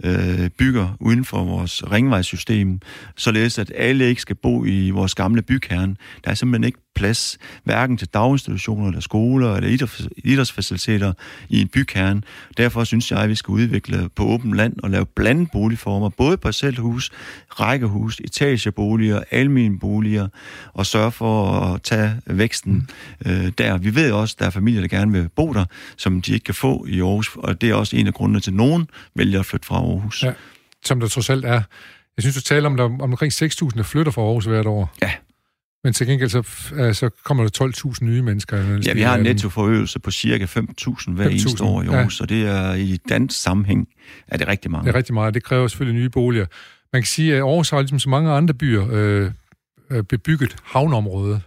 øh, 0.04 0.50
bygger 0.58 0.96
uden 1.00 1.24
for 1.24 1.44
vores 1.44 1.92
ringvejssystem, 1.92 2.80
således 3.16 3.58
at 3.58 3.72
alle 3.76 4.08
ikke 4.08 4.20
skal 4.20 4.36
bo 4.36 4.64
i 4.64 4.90
vores 4.90 5.14
gamle 5.14 5.42
bykerne. 5.42 5.96
Der 6.24 6.30
er 6.30 6.34
simpelthen 6.34 6.64
ikke 6.64 6.78
plads, 6.94 7.38
hverken 7.64 7.96
til 7.96 8.08
daginstitutioner 8.08 8.86
eller 8.86 9.00
skoler 9.00 9.54
eller 9.54 9.96
idrætsfaciliteter 10.24 11.12
i 11.48 11.60
en 11.60 11.68
bykerne. 11.68 12.22
Derfor 12.56 12.84
synes 12.84 13.10
jeg, 13.10 13.18
at 13.18 13.28
vi 13.28 13.34
skal 13.34 13.52
udvikle 13.52 14.08
på 14.16 14.24
åben 14.24 14.54
land 14.54 14.74
og 14.82 14.90
lave 14.90 15.06
blandet 15.06 15.48
boligformer, 15.52 16.08
både 16.08 16.36
parcelhus, 16.36 17.10
rækkehus, 17.48 18.20
etageboliger, 18.24 19.22
almindelige 19.30 19.80
boliger, 19.80 20.28
og 20.72 20.86
sørge 20.86 21.12
for 21.12 21.50
at 21.50 21.82
tage 21.82 22.20
væksten 22.26 22.88
mm. 23.24 23.30
øh, 23.30 23.52
der. 23.58 23.78
Vi 23.78 23.94
ved 23.94 24.12
også, 24.12 24.34
at 24.34 24.40
der 24.40 24.46
er 24.46 24.50
familier, 24.50 24.80
der 24.80 24.88
gerne 24.88 25.12
vil 25.12 25.28
bo 25.28 25.52
der, 25.52 25.64
som 25.96 26.22
de 26.22 26.32
ikke 26.32 26.44
kan 26.44 26.54
få 26.54 26.86
i 26.88 27.00
Aarhus, 27.00 27.30
og 27.36 27.60
det 27.60 27.70
er 27.70 27.74
også 27.74 27.96
en 27.96 28.06
af 28.06 28.14
grundene 28.14 28.40
til, 28.40 28.50
at 28.50 28.54
nogen 28.54 28.88
vælger 29.14 29.40
at 29.40 29.46
flytte 29.46 29.66
fra 29.66 29.76
Aarhus. 29.76 30.22
Ja, 30.22 30.32
som 30.84 31.00
der 31.00 31.08
trods 31.08 31.30
alt 31.30 31.44
er. 31.44 31.62
Jeg 32.16 32.22
synes, 32.22 32.34
du 32.34 32.42
taler 32.42 32.68
om, 32.68 32.76
der 32.76 32.84
om 32.84 33.00
omkring 33.00 33.32
6.000, 33.32 33.68
der 33.76 33.82
flytter 33.82 34.12
fra 34.12 34.22
Aarhus 34.22 34.44
hvert 34.44 34.66
år. 34.66 34.94
Ja. 35.02 35.10
Men 35.84 35.92
til 35.92 36.06
gengæld 36.06 36.30
så, 36.30 36.42
så 36.92 37.10
kommer 37.24 37.44
der 37.44 37.64
12.000 37.94 38.04
nye 38.04 38.22
mennesker. 38.22 38.78
Ja, 38.86 38.92
vi 38.92 39.00
har 39.00 39.14
en 39.14 39.22
nettoforøgelse 39.22 39.98
på 39.98 40.10
cirka 40.10 40.44
5.000 40.44 41.12
hver 41.12 41.28
eneste 41.28 41.64
år 41.64 41.82
i 41.82 41.86
Aarhus, 41.86 42.20
ja. 42.20 42.24
og 42.24 42.28
det 42.28 42.46
er 42.46 42.74
i 42.74 42.96
dansk 43.08 43.42
sammenhæng 43.42 43.88
er 44.28 44.36
det 44.36 44.48
rigtig 44.48 44.70
meget. 44.70 44.84
Det 44.84 44.92
er 44.92 44.94
rigtig 44.94 45.14
meget, 45.14 45.34
det 45.34 45.44
kræver 45.44 45.68
selvfølgelig 45.68 46.00
nye 46.00 46.10
boliger. 46.10 46.46
Man 46.92 47.02
kan 47.02 47.06
sige, 47.06 47.34
at 47.34 47.40
Aarhus 47.40 47.70
har 47.70 47.80
ligesom 47.80 47.98
så 47.98 48.08
mange 48.08 48.30
andre 48.30 48.54
byer 48.54 48.88
øh, 48.90 49.30
øh 49.90 50.04
bebygget 50.04 50.56
havneområde 50.64 51.40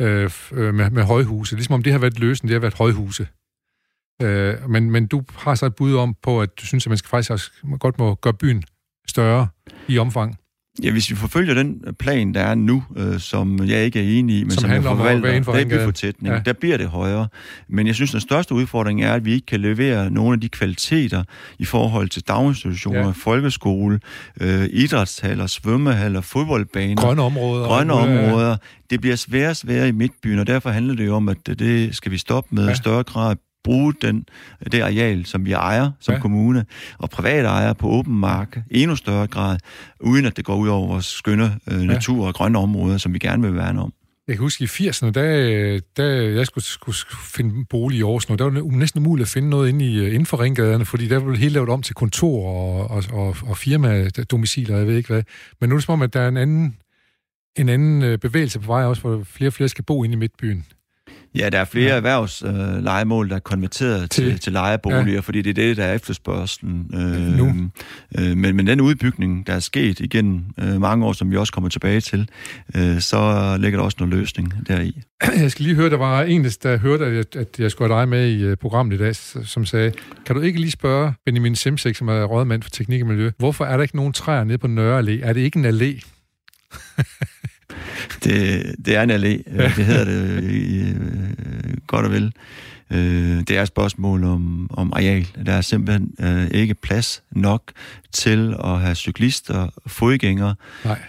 øh, 0.00 0.30
øh, 0.52 0.74
med, 0.74 0.90
med 0.90 1.02
højhuse. 1.02 1.54
Ligesom 1.54 1.74
om 1.74 1.82
det 1.82 1.92
har 1.92 1.98
været 1.98 2.18
løsen, 2.18 2.48
det 2.48 2.54
har 2.54 2.60
været 2.60 2.74
højhuse. 2.74 3.28
Øh, 4.22 4.70
men, 4.70 4.90
men 4.90 5.06
du 5.06 5.22
har 5.36 5.54
så 5.54 5.66
et 5.66 5.74
bud 5.74 5.94
om 5.94 6.14
på, 6.22 6.42
at 6.42 6.60
du 6.60 6.66
synes, 6.66 6.86
at 6.86 6.90
man 6.90 6.98
skal 6.98 7.08
faktisk 7.08 7.30
også 7.30 7.50
godt 7.80 7.98
må 7.98 8.14
gøre 8.14 8.34
byen 8.34 8.62
større 9.08 9.48
i 9.88 9.98
omfang. 9.98 10.38
Ja, 10.82 10.90
hvis 10.90 11.10
vi 11.10 11.16
forfølger 11.16 11.54
den 11.54 11.84
plan, 11.98 12.34
der 12.34 12.40
er 12.40 12.54
nu, 12.54 12.84
øh, 12.96 13.18
som 13.20 13.66
jeg 13.66 13.84
ikke 13.84 13.98
er 13.98 14.18
enig 14.18 14.38
i, 14.38 14.42
men 14.44 14.50
som, 14.50 14.60
som 14.60 14.70
jeg 14.70 14.82
forvalter, 14.82 15.52
det 15.52 15.62
er 15.62 15.78
byfortætning, 15.78 16.34
ja. 16.34 16.40
der 16.44 16.52
bliver 16.52 16.76
det 16.76 16.88
højere. 16.88 17.28
Men 17.68 17.86
jeg 17.86 17.94
synes, 17.94 18.10
den 18.10 18.20
største 18.20 18.54
udfordring 18.54 19.04
er, 19.04 19.12
at 19.12 19.24
vi 19.24 19.32
ikke 19.32 19.46
kan 19.46 19.60
levere 19.60 20.10
nogle 20.10 20.32
af 20.32 20.40
de 20.40 20.48
kvaliteter 20.48 21.24
i 21.58 21.64
forhold 21.64 22.08
til 22.08 22.22
daginstitutioner, 22.22 23.06
ja. 23.06 23.10
folkeskole, 23.10 24.00
øh, 24.40 24.68
idrætshaller, 24.70 25.46
svømmehaller, 25.46 26.20
fodboldbaner. 26.20 27.02
Grønne 27.02 27.22
områder. 27.22 27.66
Grønne 27.66 27.92
områder. 27.92 28.56
Det 28.90 29.00
bliver 29.00 29.16
sværere 29.16 29.50
og 29.50 29.56
sværere 29.56 29.88
i 29.88 29.92
midtbyen, 29.92 30.38
og 30.38 30.46
derfor 30.46 30.70
handler 30.70 30.94
det 30.94 31.06
jo 31.06 31.14
om, 31.14 31.28
at 31.28 31.36
det 31.46 31.96
skal 31.96 32.12
vi 32.12 32.18
stoppe 32.18 32.54
med 32.54 32.68
ja. 32.68 32.74
større 32.74 33.02
grad 33.02 33.36
bruge 33.64 33.94
den, 34.02 34.26
det 34.72 34.80
areal, 34.80 35.26
som 35.26 35.46
vi 35.46 35.52
ejer 35.52 35.90
som 36.00 36.14
ja. 36.14 36.20
kommune, 36.20 36.64
og 36.98 37.10
private 37.10 37.48
ejer 37.48 37.72
på 37.72 37.88
åben 37.88 38.14
mark, 38.14 38.58
endnu 38.70 38.96
større 38.96 39.26
grad, 39.26 39.58
uden 40.00 40.26
at 40.26 40.36
det 40.36 40.44
går 40.44 40.56
ud 40.56 40.68
over 40.68 40.86
vores 40.88 41.06
skønne 41.06 41.58
øh, 41.70 41.80
natur 41.80 42.22
ja. 42.22 42.28
og 42.28 42.34
grønne 42.34 42.58
områder, 42.58 42.98
som 42.98 43.14
vi 43.14 43.18
gerne 43.18 43.42
vil 43.42 43.54
værne 43.54 43.82
om. 43.82 43.92
Jeg 44.28 44.36
kan 44.36 44.42
huske 44.42 44.64
i 44.64 44.66
80'erne, 44.66 45.10
da, 45.10 45.78
da 45.96 46.02
jeg 46.38 46.46
skulle, 46.46 46.64
skulle 46.64 47.18
finde 47.34 47.64
bolig 47.70 47.98
i 47.98 48.02
Aarhus, 48.02 48.26
der 48.26 48.44
var 48.44 48.50
det 48.50 48.64
næsten 48.64 49.00
umuligt 49.00 49.26
at 49.26 49.32
finde 49.32 49.50
noget 49.50 49.68
inde, 49.68 49.84
i, 49.84 50.06
inden 50.06 50.26
for 50.26 50.40
ringgaderne, 50.40 50.84
fordi 50.84 51.08
der 51.08 51.20
blev 51.20 51.36
helt 51.36 51.52
lavet 51.52 51.68
om 51.68 51.82
til 51.82 51.94
kontor 51.94 52.48
og, 52.48 52.90
og, 52.90 53.04
og, 53.12 53.36
og 53.46 53.56
firma-domiciler, 53.56 54.76
jeg 54.76 54.86
ved 54.86 54.96
ikke 54.96 55.08
hvad. 55.08 55.22
Men 55.60 55.68
nu 55.68 55.74
er 55.74 55.78
det 55.78 55.84
som 55.84 55.92
om, 55.92 56.02
at 56.02 56.14
der 56.14 56.20
er 56.20 56.28
en 56.28 56.36
anden, 56.36 56.76
en 57.56 57.68
anden 57.68 58.02
øh, 58.02 58.18
bevægelse 58.18 58.60
på 58.60 58.66
vej 58.66 58.84
også, 58.84 59.02
hvor 59.02 59.22
flere 59.24 59.48
og 59.48 59.52
flere 59.52 59.68
skal 59.68 59.84
bo 59.84 60.04
inde 60.04 60.12
i 60.12 60.16
midtbyen. 60.16 60.66
Ja, 61.38 61.50
der 61.50 61.58
er 61.58 61.64
flere 61.64 61.90
ja. 61.90 61.96
erhvervslejemål, 61.96 63.26
øh, 63.26 63.30
der 63.30 63.36
er 63.36 63.40
konverteret 63.40 64.10
til, 64.10 64.30
til, 64.30 64.38
til 64.38 64.52
lejeboliger, 64.52 65.12
ja. 65.12 65.20
fordi 65.20 65.42
det 65.42 65.50
er 65.50 65.54
det, 65.54 65.76
der 65.76 65.84
er 65.84 65.94
efterspørgselen. 65.94 66.90
Øh, 66.94 67.38
nu. 67.38 67.70
Øh, 68.18 68.36
men, 68.36 68.56
men 68.56 68.66
den 68.66 68.80
udbygning, 68.80 69.46
der 69.46 69.52
er 69.52 69.60
sket 69.60 70.00
igen 70.00 70.46
øh, 70.58 70.80
mange 70.80 71.06
år, 71.06 71.12
som 71.12 71.30
vi 71.30 71.36
også 71.36 71.52
kommer 71.52 71.70
tilbage 71.70 72.00
til, 72.00 72.28
øh, 72.76 73.00
så 73.00 73.56
ligger 73.60 73.78
der 73.78 73.84
også 73.84 73.96
noget 74.00 74.14
løsning 74.14 74.54
deri. 74.68 75.02
Jeg 75.42 75.50
skal 75.50 75.64
lige 75.64 75.74
høre, 75.76 75.90
der 75.90 75.96
var 75.96 76.22
en, 76.22 76.44
der 76.44 76.76
hørte, 76.76 77.06
at 77.06 77.14
jeg, 77.14 77.36
at 77.36 77.58
jeg 77.58 77.70
skulle 77.70 77.94
have 77.94 78.00
dig 78.00 78.08
med 78.08 78.28
i 78.28 78.50
uh, 78.50 78.56
programmet 78.58 78.94
i 78.94 78.98
dag, 78.98 79.16
som 79.16 79.64
sagde, 79.64 79.92
kan 80.26 80.36
du 80.36 80.42
ikke 80.42 80.60
lige 80.60 80.70
spørge 80.70 81.12
Benjamin 81.26 81.56
Simsek, 81.56 81.96
som 81.96 82.08
er 82.08 82.24
rådmand 82.24 82.62
for 82.62 82.70
teknik 82.70 83.00
og 83.00 83.06
miljø, 83.06 83.30
hvorfor 83.38 83.64
er 83.64 83.76
der 83.76 83.82
ikke 83.82 83.96
nogen 83.96 84.12
træer 84.12 84.44
nede 84.44 84.58
på 84.58 84.66
Nørre 84.66 85.00
Allé? 85.00 85.28
Er 85.28 85.32
det 85.32 85.40
ikke 85.40 85.58
en 85.58 85.66
allé? 85.66 86.10
det, 88.24 88.74
det 88.78 88.96
er 88.96 89.02
en 89.02 89.10
allé. 89.10 89.34
Ja. 89.46 89.70
Det 89.76 89.84
hedder 89.84 90.04
det 90.04 90.44
i, 90.50 90.80
øh, 90.90 91.76
godt 91.86 92.06
og 92.06 92.12
vel. 92.12 92.32
Øh, 92.90 93.40
det 93.48 93.50
er 93.50 93.62
et 93.62 93.68
spørgsmål 93.68 94.24
om, 94.24 94.70
om 94.70 94.92
areal. 94.92 95.26
Der 95.46 95.52
er 95.52 95.60
simpelthen 95.60 96.14
øh, 96.20 96.50
ikke 96.50 96.74
plads 96.74 97.22
nok 97.30 97.72
til 98.12 98.54
at 98.64 98.80
have 98.80 98.94
cyklister, 98.94 99.68
fodgængere, 99.86 100.54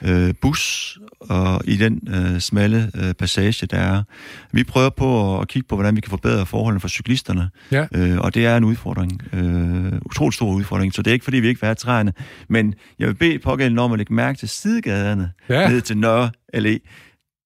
øh, 0.02 0.34
bus 0.42 0.98
og 1.20 1.62
i 1.66 1.78
den 1.78 2.08
øh, 2.08 2.40
smalle 2.40 2.92
øh, 2.96 3.14
passage, 3.14 3.66
der 3.66 3.78
er. 3.78 4.04
Vi 4.52 4.64
prøver 4.64 4.90
på 4.90 5.40
at 5.40 5.48
kigge 5.48 5.68
på, 5.68 5.76
hvordan 5.76 5.96
vi 5.96 6.02
kan 6.02 6.10
forbedre 6.10 6.46
forholdene 6.46 6.80
for 6.80 6.88
cyklisterne, 6.88 7.50
ja. 7.72 7.86
øh, 7.96 8.18
og 8.20 8.34
det 8.34 8.46
er 8.46 8.58
en 8.58 8.64
udfordring. 8.64 9.22
Øh, 9.34 9.94
utrolig 10.06 10.34
stor 10.34 10.54
udfordring, 10.54 10.94
så 10.94 11.02
det 11.02 11.12
er 11.12 11.14
ikke, 11.14 11.24
fordi 11.24 11.40
vi 11.40 11.48
ikke 11.48 11.62
vil 11.62 11.68
have 11.68 11.76
træerne. 11.76 12.14
Men 12.50 12.74
jeg 13.00 13.08
vil 13.08 13.16
bede 13.16 13.40
pågældende 13.40 13.82
om 13.82 13.92
at 13.92 13.98
lægge 13.98 14.14
mærke 14.14 14.38
til 14.38 14.50
sidegaderne 14.50 15.32
ja. 15.50 15.70
ned 15.70 15.82
til 15.82 15.98
Nørre 15.98 16.32
Allé 16.56 16.78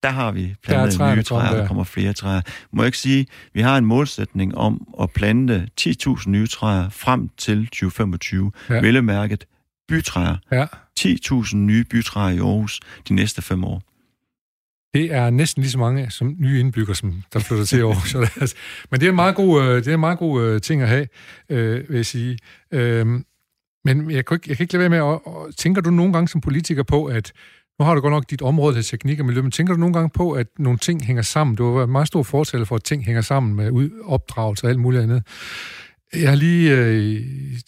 der 0.03 0.09
har 0.09 0.31
vi 0.31 0.55
plantet 0.63 0.93
træer, 0.93 1.15
nye 1.15 1.23
træer, 1.23 1.55
der 1.55 1.67
kommer 1.67 1.83
flere 1.83 2.13
træer. 2.13 2.41
Må 2.73 2.81
jeg 2.81 2.87
ikke 2.87 2.97
sige, 2.97 3.27
vi 3.53 3.61
har 3.61 3.77
en 3.77 3.85
målsætning 3.85 4.57
om 4.57 4.87
at 5.01 5.11
plante 5.11 5.67
10.000 5.81 6.29
nye 6.29 6.47
træer 6.47 6.89
frem 6.89 7.29
til 7.37 7.65
2025. 7.65 8.51
Ja. 8.69 8.73
Vellemærket 8.73 9.45
bytræer. 9.87 10.35
Ja. 10.51 10.65
10.000 10.99 11.55
nye 11.55 11.83
bytræer 11.83 12.35
i 12.35 12.37
Aarhus 12.37 12.79
de 13.09 13.13
næste 13.13 13.41
fem 13.41 13.63
år. 13.63 13.83
Det 14.93 15.13
er 15.13 15.29
næsten 15.29 15.61
lige 15.61 15.71
så 15.71 15.77
mange 15.77 16.11
som 16.11 16.35
nye 16.39 16.59
indbyggere, 16.59 16.95
som 16.95 17.23
der 17.33 17.39
flytter 17.39 17.65
til 17.65 17.81
Aarhus. 17.81 18.15
Men 18.91 18.99
det 18.99 19.05
er 19.05 19.09
en 19.09 19.15
meget 19.15 19.35
god, 19.35 19.63
øh, 19.63 19.75
det 19.75 19.87
er 19.87 19.93
en 19.93 19.99
meget 19.99 20.19
god 20.19 20.43
øh, 20.43 20.61
ting 20.61 20.81
at 20.81 20.87
have, 20.87 21.07
øh, 21.49 21.89
vil 21.89 21.95
jeg 21.95 22.05
sige. 22.05 22.37
Øhm, 22.71 23.25
men 23.85 24.11
jeg 24.11 24.25
kan, 24.25 24.35
ikke, 24.35 24.49
jeg 24.49 24.57
kan 24.57 24.63
ikke 24.63 24.73
lade 24.73 24.79
være 24.79 24.89
med 24.89 25.13
at, 25.13 25.47
at... 25.47 25.55
Tænker 25.55 25.81
du 25.81 25.89
nogle 25.89 26.13
gange 26.13 26.27
som 26.27 26.41
politiker 26.41 26.83
på, 26.83 27.05
at 27.05 27.33
nu 27.79 27.85
har 27.85 27.95
du 27.95 28.01
godt 28.01 28.11
nok 28.11 28.29
dit 28.29 28.41
område 28.41 28.75
til 28.75 28.83
teknik 28.83 29.19
og 29.19 29.25
miljø, 29.25 29.41
men 29.41 29.51
tænker 29.51 29.73
du 29.73 29.79
nogle 29.79 29.93
gange 29.93 30.09
på, 30.09 30.31
at 30.31 30.47
nogle 30.59 30.77
ting 30.77 31.05
hænger 31.05 31.21
sammen? 31.21 31.55
Du 31.55 31.65
har 31.65 31.75
været 31.75 31.89
meget 31.89 32.07
stor 32.07 32.23
fortæller 32.23 32.65
for, 32.65 32.75
at 32.75 32.83
ting 32.83 33.05
hænger 33.05 33.21
sammen 33.21 33.55
med 33.55 33.89
opdragelse 34.03 34.65
og 34.65 34.69
alt 34.69 34.79
muligt 34.79 35.03
andet. 35.03 35.23
Jeg 36.13 36.29
har 36.29 36.35
lige 36.35 36.77
øh, 36.77 37.03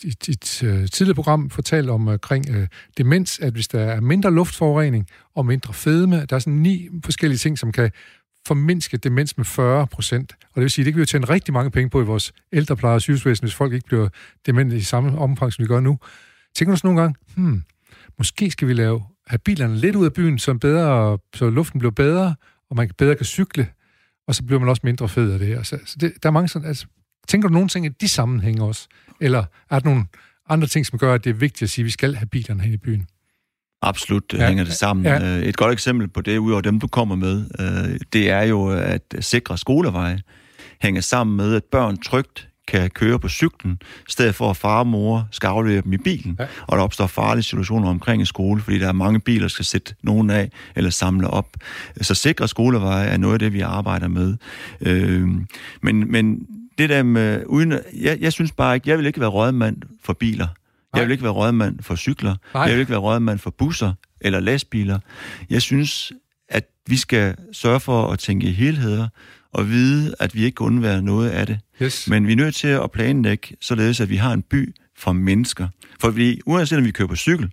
i 0.03 0.07
et 0.27 0.63
øh, 0.63 0.87
tidligere 0.87 1.15
program 1.15 1.49
fortalt 1.49 1.89
om 1.89 2.07
øh, 2.07 2.13
omkring 2.13 2.49
øh, 2.49 2.67
demens, 2.97 3.39
at 3.39 3.53
hvis 3.53 3.67
der 3.67 3.79
er 3.79 4.01
mindre 4.01 4.33
luftforurening 4.33 5.07
og 5.35 5.45
mindre 5.45 5.73
fedme, 5.73 6.25
der 6.25 6.35
er 6.35 6.39
sådan 6.39 6.53
ni 6.53 6.89
forskellige 7.05 7.37
ting, 7.37 7.59
som 7.59 7.71
kan 7.71 7.91
formindske 8.47 8.97
demens 8.97 9.37
med 9.37 9.45
40 9.45 9.87
procent. 9.87 10.33
Og 10.41 10.55
det 10.55 10.61
vil 10.61 10.71
sige, 10.71 10.83
at 10.83 10.85
det 10.85 10.93
kan 10.93 10.97
vi 10.97 11.01
jo 11.01 11.05
tjene 11.05 11.29
rigtig 11.29 11.53
mange 11.53 11.71
penge 11.71 11.89
på 11.89 12.01
i 12.01 12.05
vores 12.05 12.33
ældrepleje 12.53 12.95
og 12.95 13.01
sygehusvæsen, 13.01 13.45
hvis 13.45 13.55
folk 13.55 13.73
ikke 13.73 13.85
bliver 13.85 14.09
demente 14.45 14.77
i 14.77 14.81
samme 14.81 15.17
omfang, 15.17 15.53
som 15.53 15.63
vi 15.63 15.67
gør 15.67 15.79
nu. 15.79 15.99
Tænker 16.55 16.73
du 16.73 16.77
så 16.77 16.87
nogle 16.87 17.01
gange, 17.01 17.15
hmm, 17.35 17.63
måske 18.17 18.51
skal 18.51 18.67
vi 18.67 18.73
lave 18.73 19.03
have 19.27 19.39
bilerne 19.39 19.77
lidt 19.77 19.95
ud 19.95 20.05
af 20.05 20.13
byen, 20.13 20.39
så, 20.39 20.53
bedre, 20.53 21.17
så 21.35 21.49
luften 21.49 21.79
bliver 21.79 21.91
bedre, 21.91 22.35
og 22.69 22.75
man 22.75 22.91
bedre 22.97 23.15
kan 23.15 23.25
cykle, 23.25 23.67
og 24.27 24.35
så 24.35 24.43
bliver 24.43 24.59
man 24.59 24.69
også 24.69 24.81
mindre 24.83 25.09
fed 25.09 25.31
af 25.31 25.39
det 25.39 25.47
her. 25.47 25.63
Så, 25.63 25.79
så 25.85 25.97
det, 25.99 26.13
der 26.23 26.29
er 26.29 26.33
mange 26.33 26.47
sådan, 26.47 26.67
altså, 26.67 26.85
tænker 27.27 27.47
du 27.47 27.53
nogle 27.53 27.69
ting 27.69 27.85
i 27.85 27.89
de 27.89 28.07
sammenhænge 28.07 28.63
også? 28.63 28.87
Eller 29.21 29.43
er 29.69 29.79
der 29.79 29.89
nogle 29.89 30.05
andre 30.49 30.67
ting, 30.67 30.85
som 30.85 30.99
gør, 30.99 31.13
at 31.13 31.23
det 31.23 31.29
er 31.29 31.33
vigtigt 31.33 31.61
at 31.61 31.69
sige, 31.69 31.83
at 31.83 31.85
vi 31.85 31.91
skal 31.91 32.15
have 32.15 32.27
bilerne 32.27 32.63
hen 32.63 32.73
i 32.73 32.77
byen? 32.77 33.07
Absolut 33.81 34.23
ja, 34.33 34.47
hænger 34.47 34.63
det 34.63 34.73
sammen. 34.73 35.05
Ja. 35.05 35.37
Øh, 35.37 35.43
et 35.43 35.57
godt 35.57 35.73
eksempel 35.73 36.07
på 36.07 36.21
det, 36.21 36.37
udover 36.37 36.61
dem, 36.61 36.79
du 36.79 36.87
kommer 36.87 37.15
med, 37.15 37.45
øh, 37.59 37.99
det 38.13 38.29
er 38.29 38.41
jo 38.41 38.69
at 38.69 39.01
sikre 39.19 39.57
skoleveje 39.57 40.21
hænger 40.81 41.01
sammen 41.01 41.37
med, 41.37 41.55
at 41.55 41.63
børn 41.63 41.97
trygt 41.97 42.49
kan 42.71 42.89
køre 42.89 43.19
på 43.19 43.29
cyklen, 43.29 43.77
i 43.81 44.11
stedet 44.11 44.35
for 44.35 44.49
at 44.49 44.57
far 44.57 44.79
og 44.79 44.87
mor 44.87 45.27
skal 45.31 45.47
aflevere 45.47 45.81
dem 45.81 45.93
i 45.93 45.97
bilen, 45.97 46.35
ja. 46.39 46.45
og 46.67 46.77
der 46.77 46.83
opstår 46.83 47.07
farlige 47.07 47.43
situationer 47.43 47.89
omkring 47.89 48.21
en 48.21 48.25
skole, 48.25 48.61
fordi 48.61 48.79
der 48.79 48.87
er 48.87 48.91
mange 48.91 49.19
biler, 49.19 49.41
der 49.41 49.47
skal 49.47 49.65
sætte 49.65 49.95
nogen 50.03 50.29
af 50.29 50.51
eller 50.75 50.89
samle 50.89 51.27
op. 51.27 51.47
Så 52.01 52.13
sikre 52.15 52.47
skoleveje 52.47 53.07
er 53.07 53.17
noget 53.17 53.33
af 53.33 53.39
det, 53.39 53.53
vi 53.53 53.59
arbejder 53.59 54.07
med. 54.07 54.37
Øh, 54.81 55.27
men, 55.81 56.11
men 56.11 56.47
det 56.77 56.89
der 56.89 57.03
med, 57.03 57.43
uden, 57.45 57.73
jeg, 58.01 58.17
jeg 58.19 58.33
synes 58.33 58.51
bare 58.51 58.75
ikke, 58.75 58.89
jeg 58.89 58.97
vil 58.97 59.05
ikke 59.05 59.19
være 59.19 59.29
rådmand 59.29 59.77
for 60.03 60.13
biler. 60.13 60.47
Nej. 60.47 60.53
Jeg 60.99 61.03
vil 61.03 61.11
ikke 61.11 61.23
være 61.23 61.31
rådmand 61.31 61.79
for 61.81 61.95
cykler. 61.95 62.35
Nej. 62.53 62.63
Jeg 62.63 62.71
vil 62.71 62.79
ikke 62.79 62.91
være 62.91 62.99
rådmand 62.99 63.39
for 63.39 63.49
busser 63.49 63.93
eller 64.21 64.39
lastbiler. 64.39 64.99
Jeg 65.49 65.61
synes, 65.61 66.11
at 66.49 66.65
vi 66.87 66.97
skal 66.97 67.35
sørge 67.51 67.79
for 67.79 68.07
at 68.07 68.19
tænke 68.19 68.47
i 68.47 68.51
helheder, 68.51 69.07
og 69.53 69.69
vide, 69.69 70.15
at 70.19 70.35
vi 70.35 70.43
ikke 70.43 70.55
kan 70.55 70.65
undvære 70.65 71.01
noget 71.01 71.29
af 71.29 71.47
det. 71.47 71.59
Yes. 71.81 72.07
Men 72.07 72.27
vi 72.27 72.31
er 72.31 72.35
nødt 72.35 72.55
til 72.55 72.67
at 72.67 72.91
planlægge, 72.91 73.55
således 73.61 73.99
at 73.99 74.09
vi 74.09 74.15
har 74.15 74.33
en 74.33 74.41
by 74.41 74.75
for 74.97 75.11
mennesker. 75.11 75.67
For 75.99 76.09
vi, 76.09 76.41
uanset 76.45 76.77
om 76.77 76.85
vi 76.85 76.91
kører 76.91 77.07
på 77.07 77.15
cykel, 77.15 77.51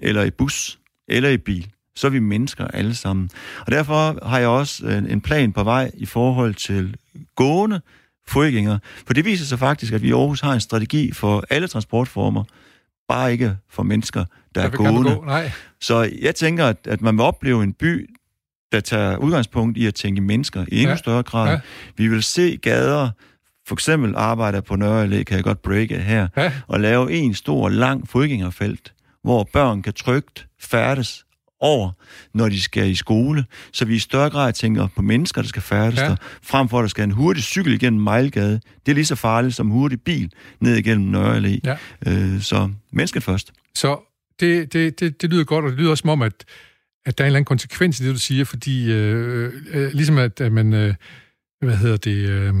eller 0.00 0.22
i 0.22 0.30
bus, 0.30 0.78
eller 1.08 1.28
i 1.28 1.36
bil, 1.36 1.68
så 1.96 2.06
er 2.06 2.10
vi 2.10 2.18
mennesker 2.18 2.66
alle 2.66 2.94
sammen. 2.94 3.30
Og 3.66 3.72
derfor 3.72 4.28
har 4.28 4.38
jeg 4.38 4.48
også 4.48 4.86
en 4.86 5.20
plan 5.20 5.52
på 5.52 5.64
vej 5.64 5.90
i 5.94 6.06
forhold 6.06 6.54
til 6.54 6.96
gående 7.36 7.80
fodgængere. 8.26 8.78
For 9.06 9.14
det 9.14 9.24
viser 9.24 9.44
sig 9.44 9.58
faktisk, 9.58 9.92
at 9.92 10.02
vi 10.02 10.08
i 10.08 10.12
Aarhus 10.12 10.40
har 10.40 10.52
en 10.52 10.60
strategi 10.60 11.12
for 11.12 11.44
alle 11.50 11.68
transportformer, 11.68 12.44
bare 13.08 13.32
ikke 13.32 13.56
for 13.70 13.82
mennesker, 13.82 14.24
der 14.54 14.62
er 14.62 14.68
gående. 14.68 15.14
Gå? 15.14 15.24
Nej. 15.24 15.50
Så 15.80 16.10
jeg 16.20 16.34
tænker, 16.34 16.66
at, 16.66 16.78
at 16.84 17.02
man 17.02 17.16
vil 17.16 17.22
opleve 17.22 17.62
en 17.62 17.72
by, 17.72 18.14
der 18.72 18.80
tager 18.80 19.16
udgangspunkt 19.16 19.78
i 19.78 19.86
at 19.86 19.94
tænke 19.94 20.20
mennesker 20.20 20.64
i 20.68 20.76
endnu 20.76 20.90
ja. 20.90 20.96
større 20.96 21.22
grad. 21.22 21.50
Ja. 21.50 21.60
Vi 21.96 22.08
vil 22.08 22.22
se 22.22 22.56
gader, 22.56 23.10
for 23.66 23.74
eksempel 23.74 24.14
arbejder 24.16 24.60
på 24.60 24.76
Nørre 24.76 25.04
Allé, 25.04 25.22
kan 25.22 25.36
jeg 25.36 25.44
godt 25.44 25.62
breake 25.62 25.98
her, 25.98 26.28
ja. 26.36 26.52
og 26.66 26.80
lave 26.80 27.12
en 27.12 27.34
stor, 27.34 27.68
lang 27.68 28.08
fodgængerfelt, 28.08 28.92
hvor 29.22 29.48
børn 29.52 29.82
kan 29.82 29.92
trygt 29.92 30.46
færdes 30.60 31.24
over, 31.60 31.90
når 32.34 32.48
de 32.48 32.60
skal 32.60 32.90
i 32.90 32.94
skole, 32.94 33.44
så 33.72 33.84
vi 33.84 33.94
i 33.94 33.98
større 33.98 34.30
grad 34.30 34.52
tænker 34.52 34.88
på 34.96 35.02
mennesker, 35.02 35.42
der 35.42 35.48
skal 35.48 35.62
færdes 35.62 36.00
ja. 36.00 36.04
der, 36.04 36.16
frem 36.42 36.68
for 36.68 36.78
at 36.78 36.82
der 36.82 36.88
skal 36.88 37.04
en 37.04 37.10
hurtig 37.10 37.42
cykel 37.42 37.72
igennem 37.72 38.02
Mejlgade. 38.02 38.60
Det 38.86 38.92
er 38.92 38.94
lige 38.94 39.04
så 39.04 39.14
farligt 39.14 39.54
som 39.54 39.66
en 39.66 39.72
hurtig 39.72 40.00
bil 40.00 40.32
ned 40.60 40.76
igennem 40.76 41.06
Nørre 41.06 41.36
Allé. 41.36 41.58
Ja. 41.64 41.76
Øh, 42.06 42.40
så 42.40 42.70
mennesket 42.92 43.22
først. 43.22 43.52
Så 43.74 44.00
det, 44.40 44.72
det, 44.72 45.00
det, 45.00 45.22
det 45.22 45.30
lyder 45.30 45.44
godt, 45.44 45.64
og 45.64 45.70
det 45.70 45.78
lyder 45.78 45.90
også 45.90 46.02
som 46.02 46.10
om, 46.10 46.22
at 46.22 46.44
at 47.06 47.18
der 47.18 47.24
er 47.24 47.26
en 47.26 47.28
eller 47.28 47.36
anden 47.36 47.44
konsekvens 47.44 48.00
i 48.00 48.04
det, 48.04 48.14
du 48.14 48.18
siger, 48.18 48.44
fordi 48.44 48.92
øh, 48.92 49.44
øh, 49.44 49.52
øh 49.72 49.92
ligesom 49.92 50.18
at, 50.18 50.40
at 50.40 50.52
man, 50.52 50.72
øh, 50.72 50.94
hvad 51.60 51.76
hedder 51.76 51.96
det, 51.96 52.28
øh, 52.28 52.54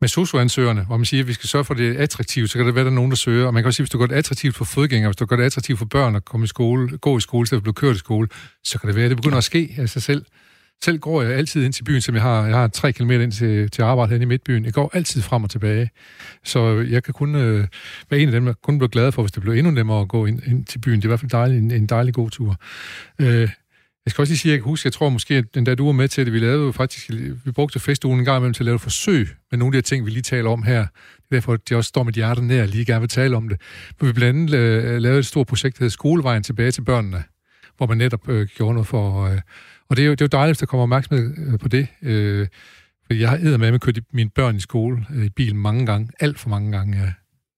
med 0.00 0.08
socioansøgerne, 0.08 0.84
hvor 0.84 0.96
man 0.96 1.04
siger, 1.04 1.22
at 1.22 1.28
vi 1.28 1.32
skal 1.32 1.48
sørge 1.48 1.64
for, 1.64 1.74
at 1.74 1.78
det 1.78 1.96
er 1.96 2.02
attraktivt, 2.02 2.50
så 2.50 2.58
kan 2.58 2.66
det 2.66 2.74
være, 2.74 2.82
at 2.82 2.86
der 2.86 2.90
er 2.90 2.94
nogen, 2.94 3.10
der 3.10 3.16
søger. 3.16 3.46
Og 3.46 3.54
man 3.54 3.62
kan 3.62 3.66
også 3.66 3.76
sige, 3.76 3.84
at 3.84 3.86
hvis 3.86 3.90
du 3.90 3.98
gør 3.98 4.06
det 4.06 4.14
attraktivt 4.14 4.56
for 4.56 4.64
fodgængere, 4.64 5.08
hvis 5.08 5.16
du 5.16 5.26
gør 5.26 5.36
det 5.36 5.44
attraktivt 5.44 5.78
for 5.78 5.86
børn 5.86 6.16
at 6.16 6.24
komme 6.24 6.44
i 6.44 6.46
skole, 6.46 6.98
gå 6.98 7.18
i 7.18 7.20
skole, 7.20 7.46
så 7.46 7.60
blive 7.60 7.74
kørt 7.74 7.96
i 7.96 7.98
skole, 7.98 8.28
så 8.64 8.78
kan 8.78 8.86
det 8.86 8.96
være, 8.96 9.04
at 9.04 9.10
det 9.10 9.16
begynder 9.16 9.38
at 9.38 9.44
ske 9.44 9.74
af 9.78 9.88
sig 9.88 10.02
selv. 10.02 10.24
Selv 10.84 10.98
går 10.98 11.22
jeg 11.22 11.32
altid 11.32 11.64
ind 11.64 11.72
til 11.72 11.84
byen, 11.84 12.00
som 12.00 12.14
jeg 12.14 12.22
har. 12.22 12.46
Jeg 12.46 12.56
har 12.56 12.68
tre 12.68 12.92
kilometer 12.92 13.22
ind 13.22 13.32
til, 13.32 13.70
til 13.70 13.82
arbejde 13.82 14.10
her 14.14 14.22
i 14.22 14.24
Midtbyen. 14.24 14.64
Jeg 14.64 14.72
går 14.72 14.90
altid 14.94 15.22
frem 15.22 15.44
og 15.44 15.50
tilbage. 15.50 15.90
Så 16.44 16.86
jeg 16.90 17.02
kan 17.02 17.14
kun 17.14 17.34
øh, 17.34 17.66
være 18.10 18.20
en 18.20 18.28
af 18.28 18.32
dem, 18.32 18.46
jeg 18.46 18.54
kun 18.62 18.78
bliver 18.78 18.88
glad 18.88 19.12
for, 19.12 19.22
hvis 19.22 19.32
det 19.32 19.42
bliver 19.42 19.56
endnu 19.56 19.70
nemmere 19.70 20.00
at 20.00 20.08
gå 20.08 20.26
ind, 20.26 20.42
ind 20.46 20.64
til 20.64 20.78
byen. 20.78 20.96
Det 20.96 21.04
er 21.04 21.08
i 21.08 21.10
hvert 21.10 21.20
fald 21.20 21.30
dejlig, 21.30 21.58
en, 21.58 21.70
en 21.70 21.86
dejlig 21.86 22.14
god 22.14 22.30
tur. 22.30 22.56
Øh, 23.18 23.48
jeg 24.06 24.10
skal 24.10 24.22
også 24.22 24.30
lige 24.30 24.38
sige, 24.38 24.52
at 24.52 24.56
jeg 24.56 24.62
kan 24.62 24.70
huske, 24.70 24.86
jeg 24.86 24.92
tror 24.92 25.08
måske, 25.08 25.34
at 25.34 25.54
den 25.54 25.66
der 25.66 25.74
du 25.74 25.86
var 25.86 25.92
med 25.92 26.08
til 26.08 26.26
det, 26.26 26.32
vi 26.32 26.38
lavede 26.38 26.66
jo 26.66 26.72
faktisk, 26.72 27.10
vi 27.44 27.50
brugte 27.50 27.80
festugen 27.80 28.18
en 28.18 28.24
gang 28.24 28.36
imellem 28.36 28.54
til 28.54 28.62
at 28.62 28.66
lave 28.66 28.78
forsøg 28.78 29.28
med 29.50 29.58
nogle 29.58 29.68
af 29.68 29.72
de 29.72 29.76
her 29.76 29.82
ting, 29.82 30.06
vi 30.06 30.10
lige 30.10 30.22
taler 30.22 30.50
om 30.50 30.62
her. 30.62 30.78
Det 30.78 31.22
er 31.30 31.36
derfor, 31.36 31.52
at 31.52 31.68
de 31.68 31.74
også 31.74 31.88
står 31.88 32.02
med 32.02 32.12
hjertet 32.12 32.44
nær 32.44 32.62
og 32.62 32.68
lige 32.68 32.84
gerne 32.84 33.00
vil 33.00 33.08
tale 33.08 33.36
om 33.36 33.48
det. 33.48 33.60
Men 34.00 34.08
vi 34.08 34.12
blandt 34.12 34.54
andet 34.54 34.58
øh, 34.58 34.98
lavede 34.98 35.18
et 35.18 35.26
stort 35.26 35.46
projekt, 35.46 35.78
der 35.78 35.84
hedder 35.84 35.92
Skolevejen 35.92 36.42
tilbage 36.42 36.70
til 36.70 36.82
børnene, 36.82 37.24
hvor 37.76 37.86
man 37.86 37.98
netop 37.98 38.28
øh, 38.28 38.46
gjorde 38.46 38.74
noget 38.74 38.86
for... 38.86 39.24
Øh, 39.24 39.40
og 39.88 39.96
det 39.96 40.02
er, 40.02 40.06
jo, 40.06 40.12
det 40.12 40.20
er 40.20 40.24
jo 40.24 40.38
dejligt, 40.38 40.56
at 40.56 40.60
der 40.60 40.66
kommer 40.66 40.82
opmærksomhed 40.82 41.34
øh, 41.38 41.58
på 41.58 41.68
det. 41.68 41.88
Øh, 42.02 42.46
fordi 43.06 43.20
jeg 43.20 43.28
har 43.28 43.58
med 43.58 43.74
at 43.74 43.80
kørt 43.80 43.98
mine 44.12 44.30
børn 44.30 44.56
i 44.56 44.60
skole 44.60 45.06
øh, 45.10 45.24
i 45.24 45.28
bil 45.28 45.54
mange 45.54 45.86
gange, 45.86 46.08
alt 46.20 46.38
for 46.38 46.48
mange 46.48 46.72
gange, 46.72 46.98
ja, 46.98 47.12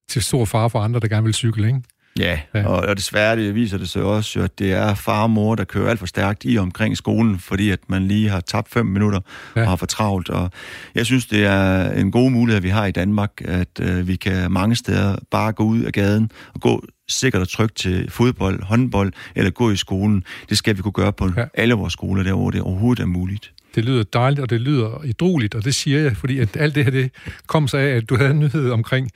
til 0.08 0.22
stor 0.22 0.44
far 0.44 0.68
for 0.68 0.78
andre, 0.78 1.00
der 1.00 1.08
gerne 1.08 1.24
vil 1.24 1.34
cykle, 1.34 1.66
ikke? 1.66 1.82
Ja, 2.18 2.40
ja. 2.54 2.66
Og, 2.66 2.76
og 2.76 2.96
desværre 2.96 3.36
det 3.36 3.54
viser 3.54 3.78
det 3.78 3.88
sig 3.88 4.02
også, 4.02 4.40
at 4.40 4.58
det 4.58 4.72
er 4.72 4.94
far 4.94 5.22
og 5.22 5.30
mor, 5.30 5.54
der 5.54 5.64
kører 5.64 5.90
alt 5.90 5.98
for 5.98 6.06
stærkt 6.06 6.44
i 6.44 6.58
omkring 6.58 6.96
skolen, 6.96 7.38
fordi 7.38 7.70
at 7.70 7.78
man 7.88 8.08
lige 8.08 8.28
har 8.28 8.40
tabt 8.40 8.68
fem 8.68 8.86
minutter 8.86 9.20
ja. 9.56 9.60
og 9.60 9.68
har 9.68 9.76
for 9.76 9.86
travlt. 9.86 10.30
Og 10.30 10.50
jeg 10.94 11.06
synes, 11.06 11.26
det 11.26 11.44
er 11.44 11.90
en 11.90 12.10
god 12.10 12.30
mulighed, 12.30 12.62
vi 12.62 12.68
har 12.68 12.86
i 12.86 12.90
Danmark, 12.90 13.30
at 13.44 13.80
øh, 13.80 14.08
vi 14.08 14.16
kan 14.16 14.52
mange 14.52 14.76
steder 14.76 15.16
bare 15.30 15.52
gå 15.52 15.64
ud 15.64 15.82
af 15.82 15.92
gaden 15.92 16.30
og 16.54 16.60
gå 16.60 16.84
sikkert 17.08 17.42
og 17.42 17.48
trygt 17.48 17.76
til 17.76 18.10
fodbold, 18.10 18.62
håndbold 18.62 19.12
eller 19.34 19.50
gå 19.50 19.70
i 19.70 19.76
skolen. 19.76 20.24
Det 20.48 20.58
skal 20.58 20.76
vi 20.76 20.82
kunne 20.82 20.92
gøre 20.92 21.12
på 21.12 21.30
ja. 21.36 21.44
alle 21.54 21.74
vores 21.74 21.92
skoler, 21.92 22.22
der 22.22 22.32
hvor 22.32 22.50
det 22.50 22.60
overhovedet 22.60 23.02
er 23.02 23.06
muligt. 23.06 23.52
Det 23.74 23.84
lyder 23.84 24.02
dejligt, 24.02 24.40
og 24.40 24.50
det 24.50 24.60
lyder 24.60 25.04
idroligt, 25.04 25.54
og 25.54 25.64
det 25.64 25.74
siger 25.74 26.00
jeg, 26.00 26.16
fordi 26.16 26.38
at 26.38 26.56
alt 26.56 26.74
det 26.74 26.84
her, 26.84 26.90
det 26.90 27.10
kom 27.46 27.68
så 27.68 27.76
af, 27.76 27.86
at 27.86 28.08
du 28.08 28.16
havde 28.16 28.30
en 28.30 28.38
nyhed 28.38 28.70
omkring 28.70 29.10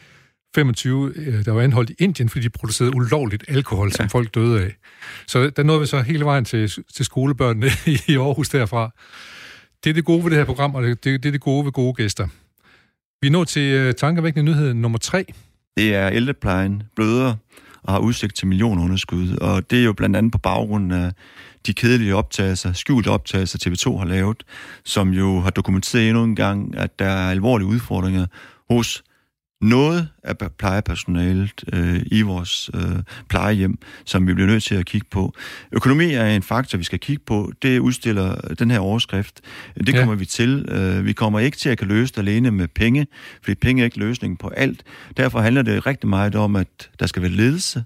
25, 0.54 1.12
øh, 1.16 1.44
der 1.44 1.52
var 1.52 1.60
anholdt 1.60 1.90
i 1.90 1.94
Indien, 1.98 2.28
fordi 2.28 2.44
de 2.44 2.50
producerede 2.50 2.96
ulovligt 2.96 3.44
alkohol, 3.48 3.88
ja. 3.88 3.92
som 3.92 4.08
folk 4.08 4.34
døde 4.34 4.60
af. 4.64 4.76
Så 5.26 5.50
der 5.50 5.62
nåede 5.62 5.80
vi 5.80 5.86
så 5.86 6.00
hele 6.00 6.24
vejen 6.24 6.44
til, 6.44 6.72
til 6.94 7.04
skolebørnene 7.04 7.66
i 8.08 8.16
Aarhus 8.16 8.48
derfra. 8.48 8.90
Det 9.84 9.90
er 9.90 9.94
det 9.94 10.04
gode 10.04 10.24
ved 10.24 10.30
det 10.30 10.38
her 10.38 10.44
program, 10.44 10.74
og 10.74 10.82
det, 10.82 11.04
det 11.04 11.26
er 11.26 11.30
det 11.30 11.40
gode 11.40 11.64
ved 11.64 11.72
gode 11.72 11.94
gæster. 11.94 12.28
Vi 13.22 13.28
nået 13.28 13.48
til 13.48 13.88
uh, 13.88 13.92
tankevækkende 13.92 14.52
nyhed 14.52 14.74
nummer 14.74 14.98
tre. 14.98 15.24
Det 15.76 15.94
er 15.94 16.10
ældreplejen 16.10 16.82
bløder 16.96 17.34
og 17.82 17.92
har 17.92 18.00
udsigt 18.00 18.36
til 18.36 18.46
millionunderskud, 18.46 19.36
og 19.36 19.70
det 19.70 19.80
er 19.80 19.84
jo 19.84 19.92
blandt 19.92 20.16
andet 20.16 20.32
på 20.32 20.38
baggrund 20.38 20.92
af 20.92 21.12
de 21.66 21.74
kedelige 21.74 22.16
optagelser, 22.16 22.72
skjulte 22.72 23.08
optagelser 23.08 23.58
TV2 23.68 23.98
har 23.98 24.04
lavet, 24.04 24.42
som 24.84 25.10
jo 25.10 25.40
har 25.40 25.50
dokumenteret 25.50 26.08
endnu 26.08 26.24
en 26.24 26.36
gang, 26.36 26.76
at 26.76 26.98
der 26.98 27.04
er 27.04 27.30
alvorlige 27.30 27.66
udfordringer 27.66 28.26
hos 28.70 29.02
noget 29.62 30.08
af 30.24 30.36
plejepersonalet 30.58 31.64
øh, 31.72 32.02
i 32.06 32.22
vores 32.22 32.70
øh, 32.74 33.02
plejehjem, 33.28 33.78
som 34.04 34.26
vi 34.26 34.34
bliver 34.34 34.46
nødt 34.46 34.62
til 34.62 34.74
at 34.74 34.86
kigge 34.86 35.06
på. 35.10 35.34
Økonomi 35.72 36.12
er 36.12 36.26
en 36.26 36.42
faktor, 36.42 36.78
vi 36.78 36.84
skal 36.84 36.98
kigge 36.98 37.22
på. 37.26 37.52
Det 37.62 37.78
udstiller 37.78 38.54
den 38.54 38.70
her 38.70 38.78
overskrift. 38.78 39.40
Det 39.86 39.94
kommer 39.94 40.14
ja. 40.14 40.18
vi 40.18 40.24
til. 40.24 40.66
Øh, 40.68 41.04
vi 41.04 41.12
kommer 41.12 41.38
ikke 41.40 41.56
til 41.56 41.68
at 41.68 41.78
kan 41.78 41.88
løse 41.88 42.12
det 42.12 42.18
alene 42.18 42.50
med 42.50 42.68
penge, 42.68 43.06
fordi 43.42 43.54
penge 43.54 43.82
er 43.82 43.84
ikke 43.84 43.98
løsningen 43.98 44.36
på 44.36 44.48
alt. 44.48 44.82
Derfor 45.16 45.40
handler 45.40 45.62
det 45.62 45.86
rigtig 45.86 46.08
meget 46.08 46.34
om, 46.34 46.56
at 46.56 46.90
der 47.00 47.06
skal 47.06 47.22
være 47.22 47.30
ledelse, 47.30 47.84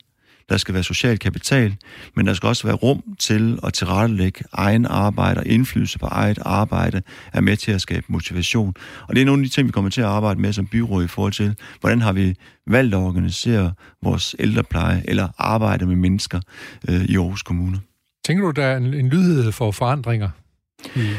der 0.49 0.57
skal 0.57 0.75
være 0.75 0.83
social 0.83 1.19
kapital, 1.19 1.77
men 2.17 2.27
der 2.27 2.35
skal 2.35 2.47
også 2.47 2.67
være 2.67 2.77
rum 2.77 3.03
til 3.19 3.59
at 3.65 3.73
tilrettelægge 3.73 4.45
egen 4.53 4.87
arbejde 4.87 5.41
og 5.41 5.47
indflydelse 5.47 5.99
på 5.99 6.07
eget 6.07 6.39
arbejde 6.43 7.03
er 7.33 7.41
med 7.41 7.57
til 7.57 7.73
at 7.73 7.81
skabe 7.81 8.07
motivation. 8.09 8.75
Og 9.09 9.15
det 9.15 9.21
er 9.21 9.27
nogle 9.27 9.43
af 9.43 9.49
de 9.49 9.55
ting, 9.55 9.67
vi 9.67 9.73
kommer 9.73 9.91
til 9.91 10.01
at 10.01 10.07
arbejde 10.07 10.41
med 10.41 10.53
som 10.53 10.67
byråd 10.67 11.05
i 11.05 11.09
forhold 11.09 11.33
til, 11.33 11.55
hvordan 11.81 12.01
har 12.01 12.13
vi 12.13 12.35
valgt 12.67 12.95
at 12.95 12.99
organisere 12.99 13.73
vores 14.03 14.37
ældrepleje 14.39 15.03
eller 15.05 15.29
arbejde 15.39 15.87
med 15.87 15.97
mennesker 15.97 16.41
øh, 16.89 17.05
i 17.05 17.17
Aarhus 17.17 17.43
Kommune. 17.43 17.81
Tænker 18.25 18.45
du, 18.45 18.51
der 18.51 18.65
er 18.65 18.77
en, 18.77 18.95
en 18.95 19.09
lydhed 19.09 19.53
for 19.53 19.71
forandringer? 19.71 20.29
I 20.97 21.11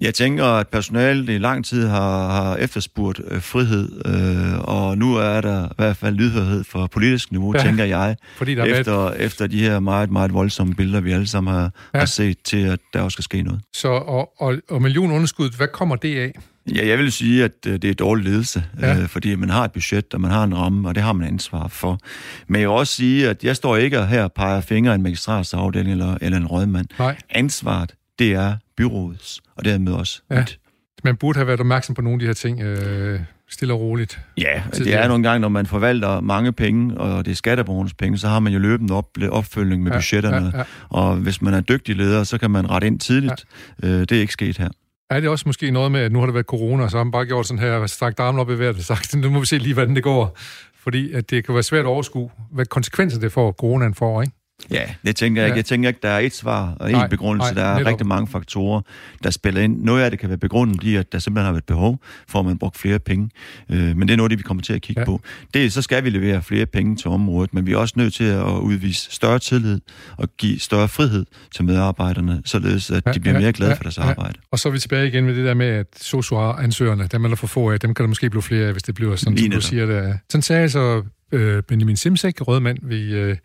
jeg 0.00 0.14
tænker, 0.14 0.44
at 0.44 0.68
personalet 0.68 1.28
i 1.28 1.38
lang 1.38 1.64
tid 1.64 1.86
har, 1.86 2.28
har 2.30 2.56
efterspurgt 2.56 3.20
øh, 3.30 3.42
frihed, 3.42 4.02
øh, 4.06 4.58
og 4.60 4.98
nu 4.98 5.14
er 5.16 5.40
der 5.40 5.66
i 5.66 5.72
hvert 5.76 5.96
fald 5.96 6.14
lydhørhed 6.14 6.64
for 6.64 6.86
politisk 6.86 7.32
niveau, 7.32 7.54
ja, 7.56 7.62
tænker 7.62 7.84
jeg, 7.84 8.16
fordi 8.36 8.54
der 8.54 8.64
efter, 8.64 9.06
er 9.06 9.12
efter 9.12 9.46
de 9.46 9.60
her 9.60 9.80
meget, 9.80 10.10
meget 10.10 10.32
voldsomme 10.32 10.74
billeder, 10.74 11.00
vi 11.00 11.12
alle 11.12 11.26
sammen 11.26 11.54
har, 11.54 11.70
ja. 11.94 11.98
har 11.98 12.06
set 12.06 12.38
til, 12.44 12.66
at 12.66 12.78
der 12.92 13.00
også 13.00 13.14
skal 13.14 13.22
ske 13.22 13.42
noget. 13.42 13.60
Så, 13.74 13.88
og, 13.88 14.32
og, 14.38 14.56
og 14.70 14.82
millionunderskud, 14.82 15.56
hvad 15.56 15.68
kommer 15.68 15.96
det 15.96 16.18
af? 16.18 16.32
Ja, 16.74 16.86
jeg 16.86 16.98
vil 16.98 17.12
sige, 17.12 17.44
at 17.44 17.52
øh, 17.66 17.72
det 17.72 17.90
er 17.90 17.94
dårlig 17.94 18.24
ledelse, 18.24 18.64
ja. 18.80 18.98
øh, 18.98 19.08
fordi 19.08 19.34
man 19.34 19.50
har 19.50 19.64
et 19.64 19.72
budget, 19.72 20.14
og 20.14 20.20
man 20.20 20.30
har 20.30 20.44
en 20.44 20.56
ramme, 20.56 20.88
og 20.88 20.94
det 20.94 21.02
har 21.02 21.12
man 21.12 21.28
ansvar 21.28 21.68
for. 21.68 21.98
Men 22.46 22.60
jeg 22.60 22.68
vil 22.68 22.76
også 22.76 22.94
sige, 22.94 23.28
at 23.28 23.44
jeg 23.44 23.56
står 23.56 23.76
ikke 23.76 24.06
her 24.06 24.24
og 24.24 24.32
peger 24.32 24.60
fingre 24.60 24.90
af 24.90 24.94
en 24.94 25.02
magistratsafdeling 25.02 25.92
eller, 25.92 26.18
eller 26.20 26.38
en 26.38 26.46
rådmand. 26.46 26.86
Nej. 26.98 27.16
Ansvaret, 27.30 27.94
det 28.18 28.32
er 28.32 28.56
byrådets, 28.78 29.40
og 29.56 29.64
dermed 29.64 29.92
også 29.92 30.22
ja. 30.30 30.38
mit. 30.38 30.58
Man 31.04 31.16
burde 31.16 31.36
have 31.36 31.46
været 31.46 31.60
opmærksom 31.60 31.94
på 31.94 32.02
nogle 32.02 32.14
af 32.14 32.20
de 32.20 32.26
her 32.26 32.34
ting 32.34 32.62
øh, 32.62 33.20
stille 33.48 33.74
og 33.74 33.80
roligt. 33.80 34.20
Ja, 34.38 34.62
det 34.74 34.94
er 34.94 35.08
nogle 35.08 35.28
gange, 35.28 35.40
når 35.40 35.48
man 35.48 35.66
forvalter 35.66 36.20
mange 36.20 36.52
penge, 36.52 36.98
og 36.98 37.24
det 37.24 37.30
er 37.30 37.34
skatteborgernes 37.34 37.94
penge, 37.94 38.18
så 38.18 38.28
har 38.28 38.40
man 38.40 38.52
jo 38.52 38.58
løbende 38.58 38.94
op, 38.94 39.08
opfølgning 39.30 39.82
med 39.82 39.92
ja, 39.92 39.98
budgetterne. 39.98 40.50
Ja, 40.54 40.58
ja. 40.58 40.64
Og 40.88 41.16
hvis 41.16 41.42
man 41.42 41.54
er 41.54 41.60
dygtig 41.60 41.96
leder, 41.96 42.24
så 42.24 42.38
kan 42.38 42.50
man 42.50 42.70
rette 42.70 42.86
ind 42.86 43.00
tidligt. 43.00 43.44
Ja. 43.82 43.88
Øh, 43.88 44.00
det 44.00 44.12
er 44.12 44.20
ikke 44.20 44.32
sket 44.32 44.58
her. 44.58 44.68
Er 45.10 45.20
det 45.20 45.28
også 45.28 45.42
måske 45.46 45.70
noget 45.70 45.92
med, 45.92 46.00
at 46.00 46.12
nu 46.12 46.18
har 46.18 46.26
det 46.26 46.34
været 46.34 46.46
corona, 46.46 46.84
og 46.84 46.90
så 46.90 46.96
har 46.96 47.04
man 47.04 47.12
bare 47.12 47.26
gjort 47.26 47.46
sådan 47.46 47.62
her, 47.62 47.86
strakt 47.86 48.20
armen 48.20 48.40
op 48.40 48.50
i 48.50 48.58
vejret 48.58 48.76
og 48.76 48.82
sagt, 48.82 49.16
nu 49.16 49.30
må 49.30 49.40
vi 49.40 49.46
se 49.46 49.58
lige, 49.58 49.74
hvordan 49.74 49.94
det 49.94 50.02
går. 50.02 50.36
Fordi 50.82 51.12
at 51.12 51.30
det 51.30 51.44
kan 51.44 51.54
være 51.54 51.62
svært 51.62 51.80
at 51.80 51.86
overskue, 51.86 52.30
hvad 52.52 52.66
konsekvenser 52.66 53.20
det 53.20 53.32
får, 53.32 53.52
coronaen 53.52 53.94
får, 53.94 54.22
ikke? 54.22 54.34
Ja, 54.70 54.84
det 55.06 55.16
tænker 55.16 55.42
jeg 55.42 55.48
ikke. 55.48 55.56
Jeg 55.56 55.64
tænker 55.64 55.88
ikke, 55.88 56.00
der 56.02 56.08
er 56.08 56.18
et 56.18 56.34
svar 56.34 56.74
og 56.80 56.92
en 56.92 57.08
begrundelse. 57.10 57.54
Nej, 57.54 57.62
der 57.62 57.70
er 57.70 57.78
netop. 57.78 57.90
rigtig 57.90 58.06
mange 58.06 58.28
faktorer, 58.28 58.80
der 59.22 59.30
spiller 59.30 59.60
ind. 59.60 59.82
Noget 59.82 60.02
af 60.02 60.10
det 60.10 60.20
kan 60.20 60.28
være 60.28 60.38
begrundet 60.38 60.84
i, 60.84 60.96
at 60.96 61.12
der 61.12 61.18
simpelthen 61.18 61.44
har 61.44 61.52
været 61.52 61.64
behov 61.64 62.00
for, 62.28 62.38
at 62.38 62.46
man 62.46 62.58
brugt 62.58 62.78
flere 62.78 62.98
penge. 62.98 63.30
Øh, 63.70 63.96
men 63.96 64.08
det 64.08 64.10
er 64.10 64.16
noget 64.16 64.30
det, 64.30 64.38
vi 64.38 64.42
kommer 64.42 64.62
til 64.62 64.72
at 64.72 64.82
kigge 64.82 65.00
ja. 65.00 65.04
på. 65.04 65.20
Det, 65.54 65.72
så 65.72 65.82
skal 65.82 66.04
vi 66.04 66.10
levere 66.10 66.42
flere 66.42 66.66
penge 66.66 66.96
til 66.96 67.10
området, 67.10 67.54
men 67.54 67.66
vi 67.66 67.72
er 67.72 67.76
også 67.76 67.94
nødt 67.96 68.14
til 68.14 68.24
at 68.24 68.44
udvise 68.44 69.10
større 69.10 69.38
tillid 69.38 69.80
og 70.16 70.28
give 70.36 70.58
større 70.58 70.88
frihed 70.88 71.26
til 71.54 71.64
medarbejderne, 71.64 72.42
således 72.44 72.90
at 72.90 73.02
ja, 73.06 73.12
de 73.12 73.20
bliver 73.20 73.34
ja, 73.34 73.40
mere 73.40 73.52
glade 73.52 73.70
ja, 73.70 73.76
for 73.76 73.82
deres 73.82 73.98
ja. 73.98 74.02
arbejde. 74.02 74.38
Og 74.50 74.58
så 74.58 74.68
er 74.68 74.72
vi 74.72 74.78
tilbage 74.78 75.08
igen 75.08 75.24
med 75.24 75.36
det 75.36 75.44
der 75.44 75.54
med, 75.54 75.66
at 75.66 75.86
sosu-ansøgerne, 75.96 77.06
dem 77.12 77.24
er 77.24 77.28
der 77.28 77.36
for 77.36 77.46
få 77.46 77.70
af, 77.70 77.80
dem 77.80 77.94
kan 77.94 78.02
der 78.02 78.08
måske 78.08 78.30
blive 78.30 78.42
flere 78.42 78.66
af, 78.66 78.72
hvis 78.72 78.82
det 78.82 78.94
bliver 78.94 79.16
sådan, 79.16 79.34
Lige 79.34 79.44
som 79.44 79.52
du 79.52 79.60
siger 79.60 79.86
det. 79.86 80.18
Sådan 80.30 80.42
sagde 80.42 80.68
så 80.68 81.02
øh, 81.32 81.62
Benjamin 81.62 81.96
Simsek, 81.96 82.40
rødmand 82.40 82.78
ved 82.82 83.12
øh, 83.12 83.36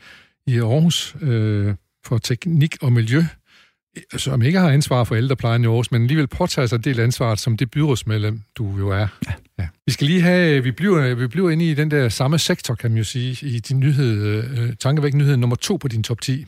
i 0.47 0.59
Aarhus 0.59 1.15
øh, 1.21 1.75
for 2.05 2.17
teknik 2.17 2.77
og 2.81 2.93
miljø, 2.93 3.23
som 4.17 4.41
ikke 4.41 4.59
har 4.59 4.69
ansvar 4.69 5.03
for 5.03 5.15
ældreplejen 5.15 5.63
i 5.63 5.67
Aarhus, 5.67 5.91
men 5.91 6.01
alligevel 6.01 6.27
påtager 6.27 6.65
sig 6.65 6.85
del 6.85 6.99
ansvaret 6.99 7.39
som 7.39 7.57
det 7.57 7.71
byrådsmedlem, 7.71 8.41
du 8.55 8.77
jo 8.77 8.89
er. 8.89 9.07
Ja. 9.27 9.33
Ja. 9.59 9.67
Vi 9.85 9.91
skal 9.91 10.07
lige 10.07 10.21
have, 10.21 10.63
vi 10.63 10.71
bliver, 10.71 11.15
vi 11.15 11.27
bliver 11.27 11.49
inde 11.49 11.69
i 11.69 11.73
den 11.73 11.91
der 11.91 12.09
samme 12.09 12.39
sektor, 12.39 12.75
kan 12.75 12.91
man 12.91 12.97
jo 12.97 13.03
sige, 13.03 13.47
i 13.47 13.59
din 13.59 13.79
nyhed, 13.79 14.23
øh, 14.23 14.73
tankevækkende 14.79 15.25
nyhed 15.25 15.37
nummer 15.37 15.55
to 15.55 15.77
på 15.77 15.87
din 15.87 16.03
top 16.03 16.21
10. 16.21 16.45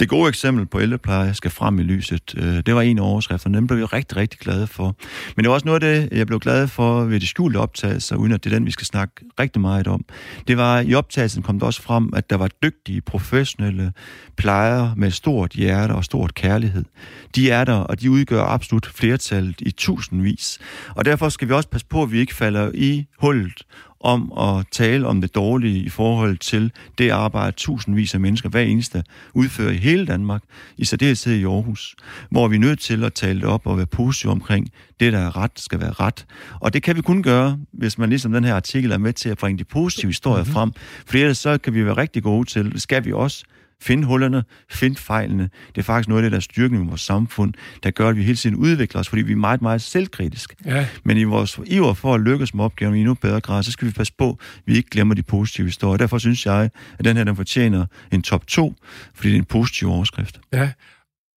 Det 0.00 0.08
gode 0.08 0.28
eksempel 0.28 0.66
på 0.66 0.80
ældrepleje 0.80 1.34
skal 1.34 1.50
frem 1.50 1.78
i 1.78 1.82
lyset. 1.82 2.34
Øh, 2.36 2.62
det 2.66 2.74
var 2.74 2.82
en 2.82 2.98
af 2.98 3.02
overskrifterne. 3.02 3.58
Den 3.58 3.66
blev 3.66 3.78
jeg 3.78 3.92
rigtig, 3.92 4.16
rigtig 4.16 4.40
glad 4.40 4.66
for. 4.66 4.96
Men 5.36 5.44
det 5.44 5.48
var 5.48 5.54
også 5.54 5.66
noget 5.66 5.82
af 5.82 6.08
det, 6.08 6.18
jeg 6.18 6.26
blev 6.26 6.40
glad 6.40 6.68
for 6.68 7.04
ved 7.04 7.20
de 7.20 7.26
skjulte 7.26 7.56
optagelser, 7.56 8.16
uden 8.16 8.32
at 8.32 8.44
det 8.44 8.52
er 8.52 8.56
den, 8.56 8.66
vi 8.66 8.70
skal 8.70 8.86
snakke 8.86 9.14
rigtig 9.40 9.60
meget 9.60 9.86
om. 9.86 10.04
Det 10.48 10.56
var, 10.56 10.80
i 10.80 10.94
optagelsen 10.94 11.42
kom 11.42 11.58
det 11.58 11.62
også 11.62 11.82
frem, 11.82 12.10
at 12.16 12.30
der 12.30 12.36
var 12.36 12.48
dygtige, 12.62 13.00
professionelle 13.00 13.92
plejere 14.36 14.94
med 14.96 15.10
stort 15.10 15.52
hjerte 15.52 15.92
og 15.92 16.04
stort 16.04 16.34
kærlighed. 16.34 16.84
De 17.34 17.50
er 17.50 17.64
der, 17.64 17.74
og 17.74 18.00
de 18.00 18.10
udgør 18.10 18.42
absolut 18.42 18.86
flertallet 18.86 19.60
i 19.60 19.70
tusindvis. 19.70 20.58
Og 20.88 21.04
derfor 21.04 21.28
skal 21.28 21.48
vi 21.48 21.52
også 21.52 21.68
passe 21.68 21.86
på, 21.86 22.02
at 22.02 22.12
vi 22.12 22.18
ikke 22.18 22.34
falder 22.34 22.70
i 22.74 23.06
hullet 23.18 23.62
om 24.00 24.32
at 24.38 24.66
tale 24.70 25.06
om 25.06 25.20
det 25.20 25.34
dårlige 25.34 25.82
i 25.82 25.88
forhold 25.88 26.38
til 26.38 26.72
det 26.98 27.10
arbejde, 27.10 27.56
tusindvis 27.56 28.14
af 28.14 28.20
mennesker 28.20 28.48
hver 28.48 28.60
eneste 28.60 29.04
udfører 29.34 29.70
i 29.70 29.76
hele 29.76 30.06
Danmark, 30.06 30.42
i 30.76 30.84
særdeleshed 30.84 31.34
i 31.34 31.44
Aarhus, 31.44 31.96
hvor 32.30 32.48
vi 32.48 32.56
er 32.56 32.60
nødt 32.60 32.80
til 32.80 33.04
at 33.04 33.14
tale 33.14 33.40
det 33.40 33.48
op 33.48 33.66
og 33.66 33.76
være 33.76 33.86
positive 33.86 34.32
omkring, 34.32 34.68
det 35.00 35.12
der 35.12 35.18
er 35.18 35.36
ret, 35.36 35.50
skal 35.56 35.80
være 35.80 35.92
ret. 35.92 36.26
Og 36.60 36.74
det 36.74 36.82
kan 36.82 36.96
vi 36.96 37.02
kun 37.02 37.22
gøre, 37.22 37.58
hvis 37.72 37.98
man 37.98 38.08
ligesom 38.08 38.32
den 38.32 38.44
her 38.44 38.54
artikel 38.54 38.92
er 38.92 38.98
med 38.98 39.12
til 39.12 39.28
at 39.28 39.38
bringe 39.38 39.58
de 39.58 39.64
positive 39.64 40.08
historier 40.08 40.42
mm-hmm. 40.42 40.54
frem, 40.54 40.72
for 41.06 41.16
ellers 41.16 41.38
så 41.38 41.58
kan 41.58 41.74
vi 41.74 41.84
være 41.84 41.96
rigtig 41.96 42.22
gode 42.22 42.48
til, 42.48 42.72
det 42.72 42.82
skal 42.82 43.04
vi 43.04 43.12
også, 43.12 43.44
Find 43.82 44.04
hullerne, 44.04 44.44
find 44.70 44.96
fejlene. 44.96 45.50
Det 45.74 45.78
er 45.78 45.82
faktisk 45.82 46.08
noget 46.08 46.22
af 46.22 46.22
det, 46.22 46.32
der 46.32 46.36
er 46.36 46.40
styrken 46.40 46.84
i 46.84 46.88
vores 46.88 47.00
samfund, 47.00 47.54
der 47.82 47.90
gør, 47.90 48.08
at 48.08 48.16
vi 48.16 48.22
hele 48.22 48.36
tiden 48.36 48.56
udvikler 48.56 49.00
os, 49.00 49.08
fordi 49.08 49.22
vi 49.22 49.32
er 49.32 49.36
meget, 49.36 49.62
meget 49.62 49.82
selvkritisk. 49.82 50.54
Ja. 50.64 50.88
Men 51.04 51.16
i 51.16 51.24
vores 51.24 51.60
iver 51.66 51.94
for 51.94 52.14
at 52.14 52.20
lykkes 52.20 52.54
med 52.54 52.64
opgaven 52.64 52.94
i 52.94 52.98
endnu 52.98 53.14
bedre 53.14 53.40
grad, 53.40 53.62
så 53.62 53.72
skal 53.72 53.88
vi 53.88 53.92
passe 53.92 54.12
på, 54.18 54.30
at 54.30 54.62
vi 54.66 54.76
ikke 54.76 54.90
glemmer 54.90 55.14
de 55.14 55.22
positive 55.22 55.66
historier. 55.66 55.96
Derfor 55.96 56.18
synes 56.18 56.46
jeg, 56.46 56.70
at 56.98 57.04
den 57.04 57.16
her 57.16 57.24
den 57.24 57.36
fortjener 57.36 57.86
en 58.12 58.22
top 58.22 58.46
2, 58.46 58.74
fordi 59.14 59.28
det 59.28 59.34
er 59.34 59.38
en 59.38 59.44
positiv 59.44 59.88
overskrift. 59.88 60.40
Ja, 60.52 60.70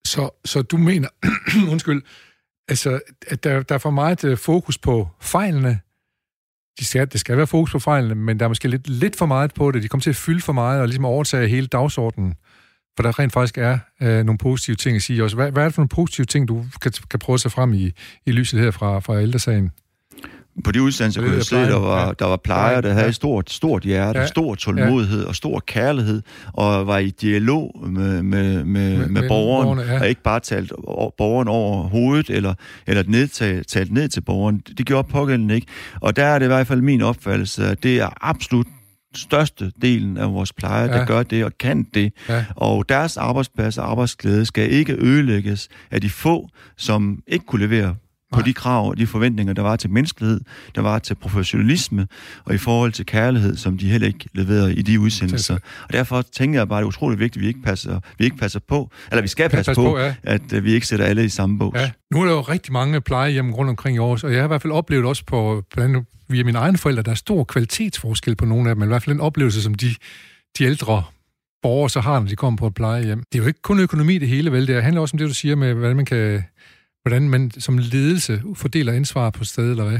Så, 0.08 0.42
så 0.46 0.62
du 0.62 0.78
mener, 0.78 1.08
undskyld, 1.72 2.02
altså, 2.68 3.00
at 3.28 3.44
der, 3.44 3.64
der 3.64 3.76
er 3.76 3.80
for 3.80 3.90
meget 3.90 4.24
øh, 4.24 4.38
fokus 4.38 4.78
på 4.78 5.10
fejlene. 5.22 5.80
De 6.80 6.86
skal, 6.86 7.12
det 7.12 7.20
skal 7.20 7.38
være 7.38 7.48
fokus 7.48 7.72
på 7.72 7.80
fejlene, 7.80 8.16
men 8.16 8.40
der 8.40 8.46
er 8.46 8.50
måske 8.50 8.68
lidt, 8.68 8.90
lidt 8.90 9.16
for 9.16 9.26
meget 9.26 9.54
på 9.54 9.72
det. 9.72 9.84
De 9.84 9.88
kommer 9.88 10.02
til 10.02 10.10
at 10.10 10.16
fylde 10.16 10.42
for 10.42 10.54
meget 10.54 10.82
og 10.82 10.88
ligesom 10.88 11.06
overtage 11.06 11.48
hele 11.48 11.68
dagsordenen. 11.68 12.34
For 12.96 13.04
der 13.04 13.20
rent 13.20 13.34
faktisk 13.34 13.58
er 13.58 13.78
øh, 14.02 14.24
nogle 14.24 14.38
positive 14.38 14.76
ting 14.76 14.96
at 14.96 15.02
sige 15.02 15.24
også. 15.24 15.36
Hvad, 15.36 15.52
hvad 15.52 15.64
er 15.64 15.68
det 15.68 15.76
for 15.76 15.82
nogle 15.82 15.90
positive 15.90 16.26
ting, 16.26 16.48
du 16.48 16.66
kan, 16.82 16.92
kan 17.10 17.20
prøve 17.20 17.34
at 17.34 17.40
se 17.40 17.50
frem 17.50 17.74
i, 17.74 17.92
i 18.26 18.32
lyset 18.32 18.60
her 18.60 18.72
fra, 18.72 19.00
fra 19.00 19.22
ældresagen? 19.22 19.72
På 20.64 20.72
de 20.72 20.82
udsendelser 20.82 21.22
kunne 21.22 21.36
jeg 21.36 21.44
se, 21.44 21.56
der 21.56 21.80
var, 21.80 22.06
ja. 22.06 22.12
der 22.20 22.26
var 22.26 22.38
plejer, 22.38 22.82
der 22.82 22.94
havde 22.94 23.06
ja. 23.06 23.12
stort, 23.12 23.50
stort 23.50 23.84
hjerte, 23.84 24.20
ja. 24.20 24.26
stor 24.26 24.56
tålmodighed 24.56 25.22
ja. 25.22 25.28
og 25.28 25.36
stor 25.36 25.64
kærlighed, 25.68 26.22
og 26.54 26.88
var 26.88 26.98
i 26.98 27.10
dialog 27.10 27.86
med, 27.88 28.24
med, 28.24 28.64
med, 28.64 28.98
med, 28.98 29.08
med 29.08 29.28
borgeren, 29.28 29.78
borgerne, 29.78 29.94
ja. 29.94 30.00
og 30.00 30.10
ikke 30.10 30.24
bare 30.24 30.40
talt 30.40 30.72
borgeren 31.18 31.48
over 31.48 31.84
hovedet, 31.84 32.30
eller, 32.30 32.54
eller 32.88 33.04
nedtalt, 33.08 33.68
talt 33.68 33.92
ned 33.92 34.10
til 34.10 34.22
borgeren. 34.22 34.64
Det 34.78 34.86
gjorde 34.86 35.08
pågældende 35.08 35.56
ikke. 35.56 35.68
Og 36.02 36.16
der 36.16 36.26
er 36.26 36.40
det 36.40 36.46
i 36.46 36.48
hvert 36.48 36.68
fald 36.68 36.82
min 36.82 37.02
opfattelse, 37.02 37.66
at 37.66 37.84
det 37.84 38.00
er 38.00 38.10
absolut 38.22 38.68
største 39.16 39.72
delen 39.82 40.18
af 40.18 40.34
vores 40.34 40.54
plejer, 40.54 40.86
ja. 40.86 40.98
der 40.98 41.06
gør 41.06 41.24
det 41.24 41.46
og 41.46 41.52
kan 41.60 41.84
det. 41.94 42.14
Ja. 42.30 42.46
Og 42.56 42.90
deres 42.90 43.18
arbejdsplads 43.18 43.78
og 43.78 43.92
arbejdsglæde 43.92 44.46
skal 44.46 44.72
ikke 44.72 44.94
ødelægges 44.94 45.68
af 45.92 46.02
de 46.02 46.10
få, 46.10 46.50
som 46.78 47.20
ikke 47.28 47.46
kunne 47.46 47.68
levere 47.68 47.96
på 48.34 48.42
de 48.42 48.54
krav 48.54 48.90
og 48.90 48.98
de 48.98 49.08
forventninger, 49.08 49.54
der 49.54 49.62
var 49.62 49.76
til 49.76 49.90
menneskelighed, 49.90 50.42
der 50.76 50.82
var 50.82 51.00
til 51.00 51.16
professionalisme, 51.16 52.08
og 52.46 52.56
i 52.56 52.58
forhold 52.58 52.92
til 52.92 53.06
kærlighed, 53.06 53.58
som 53.58 53.78
de 53.78 53.90
heller 53.90 54.08
ikke 54.08 54.30
leverede 54.34 54.76
i 54.76 54.82
de 54.82 55.00
udsendelser. 55.00 55.58
Og 55.84 55.94
derfor 55.94 56.22
tænker 56.22 56.60
jeg 56.60 56.68
bare, 56.68 56.80
at 56.80 56.82
det 56.82 56.86
er 56.86 56.88
utroligt 56.88 57.20
vigtigt, 57.20 57.38
at 57.38 57.42
vi 57.42 57.48
ikke 57.48 57.62
passer, 57.62 58.00
vi 58.18 58.26
ikke 58.26 58.38
passer 58.38 58.60
på, 58.68 58.92
eller 59.12 59.22
vi 59.22 59.28
skal 59.28 59.50
passe, 59.50 59.70
passe 59.70 59.82
på, 59.82 59.90
på 59.90 59.98
ja. 59.98 60.16
at 60.24 60.54
uh, 60.54 60.64
vi 60.64 60.74
ikke 60.74 60.88
sætter 60.88 61.06
alle 61.06 61.26
i 61.26 61.30
samme 61.30 61.60
bås. 61.60 61.76
Ja. 61.76 61.92
Nu 62.12 62.22
er 62.22 62.26
der 62.26 62.32
jo 62.32 62.42
rigtig 62.42 62.74
mange 62.74 63.02
plejehjem 63.02 63.54
rundt 63.54 63.70
omkring 63.70 63.96
i 63.96 64.00
Aarhus, 64.00 64.24
og 64.24 64.32
jeg 64.32 64.40
har 64.40 64.46
i 64.46 64.48
hvert 64.48 64.62
fald 64.62 64.74
oplevet 64.74 65.06
også 65.06 65.26
på, 65.26 65.64
blandt 65.74 65.96
andet 65.96 66.08
via 66.30 66.44
mine 66.44 66.58
egne 66.58 66.78
forældre, 66.78 67.04
der 67.04 67.12
er 67.12 67.16
stor 67.16 67.44
kvalitetsforskel 67.44 68.36
på 68.36 68.46
nogle 68.46 68.70
af 68.70 68.76
dem, 68.76 68.80
men 68.80 68.88
i 68.88 68.92
hvert 68.92 69.04
fald 69.04 69.16
en 69.16 69.22
oplevelse, 69.22 69.62
som 69.62 69.74
de, 69.74 69.96
de 70.58 70.64
ældre 70.64 71.04
borgere 71.62 71.90
så 71.90 72.00
har, 72.00 72.20
når 72.20 72.28
de 72.28 72.36
kommer 72.36 72.58
på 72.58 72.68
et 72.68 72.74
plejehjem. 72.74 73.24
Det 73.32 73.40
er 73.40 73.44
jo 73.44 73.48
ikke 73.48 73.62
kun 73.62 73.80
økonomi 73.80 74.18
det 74.18 74.28
hele, 74.28 74.52
vel? 74.52 74.68
Det 74.68 74.84
handler 74.84 75.02
også 75.02 75.14
om 75.14 75.18
det, 75.18 75.28
du 75.28 75.34
siger 75.34 75.56
med, 75.56 75.74
hvordan 75.74 75.96
man 75.96 76.06
kan 76.06 76.44
hvordan 77.02 77.30
man 77.30 77.52
som 77.52 77.78
ledelse 77.78 78.42
fordeler 78.56 78.94
ansvar 78.94 79.30
på 79.30 79.44
stedet, 79.44 79.72
eller 79.72 79.90
hvad? 79.90 80.00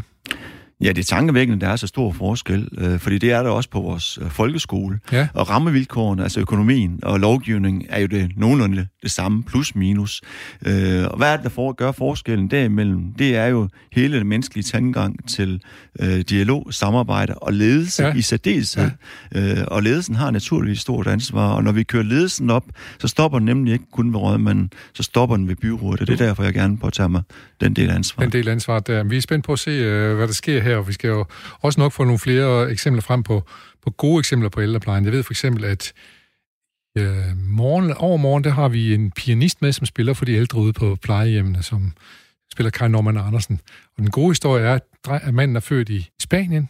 Ja, 0.84 0.90
det 0.90 0.98
er 0.98 1.04
tankevækkende, 1.04 1.62
der 1.66 1.68
er 1.72 1.76
så 1.76 1.88
stor 1.88 2.12
forskel, 2.12 2.70
øh, 2.78 3.00
fordi 3.00 3.18
det 3.18 3.32
er 3.32 3.44
der 3.44 3.50
også 3.50 3.70
på 3.70 3.82
vores 3.82 4.20
øh, 4.22 4.30
folkeskole. 4.30 5.00
Ja. 5.12 5.28
Og 5.34 5.50
rammevilkårene, 5.50 6.24
altså 6.24 6.40
økonomien 6.40 7.00
og 7.04 7.20
lovgivning, 7.20 7.86
er 7.90 8.00
jo 8.00 8.08
det 8.08 8.32
nogenlunde 8.38 8.88
det 9.04 9.12
samme, 9.12 9.44
plus 9.44 9.76
minus. 9.76 10.22
Øh, 10.66 11.06
og 11.08 11.18
hvad 11.18 11.32
er 11.32 11.36
det, 11.36 11.44
der 11.44 11.50
for, 11.50 11.72
gør 11.72 11.92
forskellen 11.92 12.48
derimellem? 12.48 13.14
Det 13.14 13.36
er 13.36 13.46
jo 13.46 13.70
hele 13.92 14.18
den 14.18 14.28
menneskelige 14.28 14.64
tankegang 14.64 15.30
til 15.30 15.62
øh, 16.00 16.20
dialog, 16.20 16.68
samarbejde 16.72 17.36
og 17.36 17.54
ledelse 17.54 18.04
ja. 18.04 18.14
i 18.14 18.22
særdeleshed. 18.22 18.90
Ja. 19.36 19.60
Øh, 19.62 19.66
og 19.68 19.84
ledelsen 19.84 20.16
har 20.16 20.32
naturligvis 20.32 20.80
stort 20.80 21.08
ansvar, 21.08 21.54
og 21.54 21.64
når 21.64 21.72
vi 21.72 21.84
kører 21.84 22.04
ledelsen 22.04 22.50
op, 22.50 22.66
så 23.00 23.08
stopper 23.08 23.40
den 23.40 23.46
nemlig 23.46 23.74
ikke 23.74 23.86
kun 23.92 24.14
ved 24.14 24.20
rådmanden, 24.20 24.72
så 24.94 25.04
stopper 25.04 25.36
den 25.36 25.48
ved 25.48 25.56
byrådet, 25.56 26.02
og 26.02 26.08
det 26.08 26.22
er 26.22 26.26
derfor, 26.26 26.44
jeg 26.44 26.54
gerne 26.54 26.78
påtager 26.78 27.08
mig 27.08 27.22
den 27.62 27.74
del 27.74 27.90
af 27.90 27.96
ansvaret. 27.96 28.34
Den 28.34 28.40
del 28.40 28.48
af 28.48 28.52
ansvaret 28.52 28.88
der. 28.88 29.04
Vi 29.04 29.18
er 29.18 29.22
spændt 29.22 29.46
på 29.46 29.54
at 29.54 29.60
se, 29.60 29.72
øh, 29.72 30.16
hvad 30.16 30.28
der 30.28 30.34
sker 30.34 30.62
her, 30.62 30.78
og 30.78 30.88
vi 30.88 30.94
skal 30.94 31.08
jo 31.08 31.26
også 31.62 31.80
nok 31.80 31.92
få 31.92 32.04
nogle 32.04 32.20
flere 32.20 32.72
eksempler 32.72 33.02
frem 33.02 33.24
på, 33.24 33.44
på 33.84 33.92
gode 33.92 34.20
eksempler 34.20 34.50
på 34.50 34.62
ældreplejen. 34.62 35.06
Jeg 35.06 35.14
ved 35.14 35.24
for 35.24 35.34
eksempel, 35.34 35.66
at 35.66 35.94
øh, 36.98 37.38
morgen, 37.38 37.94
over 37.94 38.18
morgen, 38.18 38.44
der 38.44 38.50
har 38.50 38.68
vi 38.68 38.94
en 38.94 39.12
pianist 39.12 39.62
med, 39.62 39.72
som 39.72 39.86
spiller 39.86 40.14
for 40.14 40.26
de 40.26 40.34
ældre 40.34 40.60
ude 40.60 40.74
på 40.74 40.98
plejehjemmene, 41.02 41.64
som 41.64 41.94
spiller 42.52 42.70
Kai 42.70 42.88
Norman 42.88 43.18
Andersen. 43.18 43.62
Og 43.98 44.04
den 44.04 44.12
gode 44.12 44.30
historie 44.30 44.64
er, 44.64 44.80
at 45.10 45.34
manden 45.34 45.56
er 45.56 45.60
født 45.60 45.90
i 45.90 46.10
Spanien, 46.20 46.70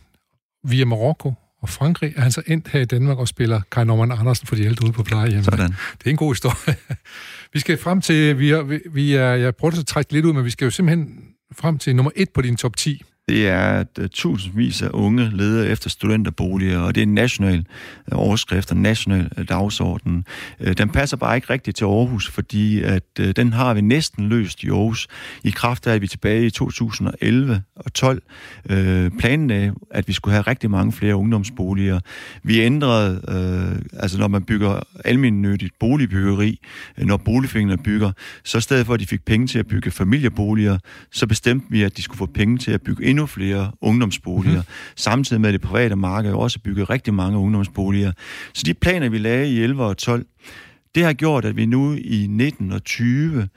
via 0.64 0.86
Marokko 0.86 1.34
og 1.62 1.70
Frankrig, 1.70 2.14
er 2.16 2.22
han 2.22 2.32
så 2.32 2.41
endt 2.47 2.68
her 2.68 2.80
i 2.80 2.86
Danmark 2.86 3.18
og 3.18 3.28
spiller 3.28 3.62
Kai 3.72 3.86
Norman 3.86 4.12
Andersen 4.12 4.47
for 4.47 4.55
de 4.55 4.64
ældre 4.64 4.86
ude 4.86 4.93
på 4.93 5.03
plejehjemmene. 5.03 5.43
Sådan. 5.43 5.72
Det 5.97 6.05
er 6.05 6.10
en 6.10 6.18
god 6.18 6.34
historie. 6.34 6.76
vi 7.53 7.60
skal 7.60 7.78
frem 7.78 8.01
til, 8.01 8.39
vi 8.39 8.51
er, 8.51 8.80
vi 8.91 9.16
er, 9.16 9.30
jeg 9.30 9.55
prøver 9.55 9.80
at 9.80 9.88
trække 9.88 10.14
lidt 10.14 10.26
ud, 10.26 10.34
men 10.34 10.45
vi 10.45 10.49
skal 10.49 10.66
jo 10.66 10.72
simpelthen 10.72 11.24
frem 11.51 11.78
til 11.78 11.95
nummer 11.95 12.12
et 12.16 12.30
på 12.30 12.41
din 12.41 12.55
top 12.57 12.78
10 12.78 13.01
det 13.30 13.48
er, 13.48 13.60
at 13.60 13.88
øh, 14.00 14.10
tusindvis 14.10 14.82
af 14.82 14.90
unge 14.94 15.30
leder 15.34 15.72
efter 15.72 15.90
studenterboliger, 15.90 16.80
og 16.80 16.96
det 16.96 17.02
er 17.02 17.06
en 17.06 17.14
national 17.14 17.66
øh, 18.12 18.20
overskrift 18.20 18.72
og 18.72 18.78
national 18.78 19.30
øh, 19.38 19.48
dagsorden. 19.48 20.26
Den 20.78 20.90
passer 20.90 21.18
bare 21.18 21.36
ikke 21.36 21.50
rigtigt 21.50 21.78
til 21.78 21.86
Aarhus, 21.86 22.30
fordi 22.30 22.82
at 22.82 23.04
den 23.18 23.54
har 23.54 23.74
vi 23.74 23.82
næsten 23.82 24.30
løst 24.30 24.64
i 24.64 24.70
Aarhus. 24.70 25.08
I 25.44 25.50
kraft 25.50 25.88
af, 25.88 25.94
at 25.94 26.02
vi 26.02 26.08
tilbage 26.08 26.46
i 26.46 26.50
2011 26.50 27.62
og 27.76 27.94
12 27.94 28.22
uh, 28.70 28.76
planen 29.20 29.52
af, 29.52 29.72
at 29.92 30.08
vi 30.08 30.14
skulle 30.14 30.34
have 30.34 30.42
rigtig 30.42 30.72
mange 30.72 30.92
flere 30.92 31.16
ungdomsboliger. 31.16 32.00
Vi 32.44 32.62
ændrede, 32.62 33.22
altså 33.94 34.18
når 34.18 34.28
man 34.28 34.44
bygger 34.44 34.80
almindeligt 35.06 35.74
boligbyggeri, 35.80 36.60
når 36.98 37.18
boligfængene 37.18 37.78
bygger, 37.78 38.12
så 38.44 38.58
i 38.58 38.62
stedet 38.62 38.86
for, 38.86 38.94
at 38.94 39.00
de 39.00 39.06
fik 39.08 39.26
penge 39.26 39.48
til 39.48 39.60
at 39.60 39.68
bygge 39.68 39.92
familieboliger, 39.92 40.78
så 41.12 41.28
bestemte 41.28 41.66
vi, 41.70 41.84
at 41.84 41.98
de 41.98 42.02
skulle 42.02 42.18
få 42.18 42.26
penge 42.26 42.58
til 42.58 42.72
at 42.72 42.82
bygge 42.82 43.06
endnu 43.06 43.19
flere 43.26 43.72
ungdomsboliger, 43.82 44.62
mm. 44.62 44.68
samtidig 44.96 45.42
med, 45.42 45.50
at 45.50 45.54
det 45.54 45.62
private 45.62 45.96
marked 45.96 46.34
også 46.34 46.60
bygget 46.60 46.90
rigtig 46.90 47.14
mange 47.14 47.38
ungdomsboliger. 47.38 48.12
Så 48.54 48.64
de 48.66 48.74
planer, 48.74 49.10
vi 49.10 49.18
lagde 49.18 49.52
i 49.52 49.60
11 49.60 49.84
og 49.84 49.98
12, 49.98 50.26
det 50.96 51.04
har 51.04 51.14
gjort, 51.14 51.46
at 51.46 51.56
vi 51.56 51.66
nu 51.66 51.94
i 51.94 52.28
19 52.30 52.72
og 52.72 52.84
20 52.84 53.48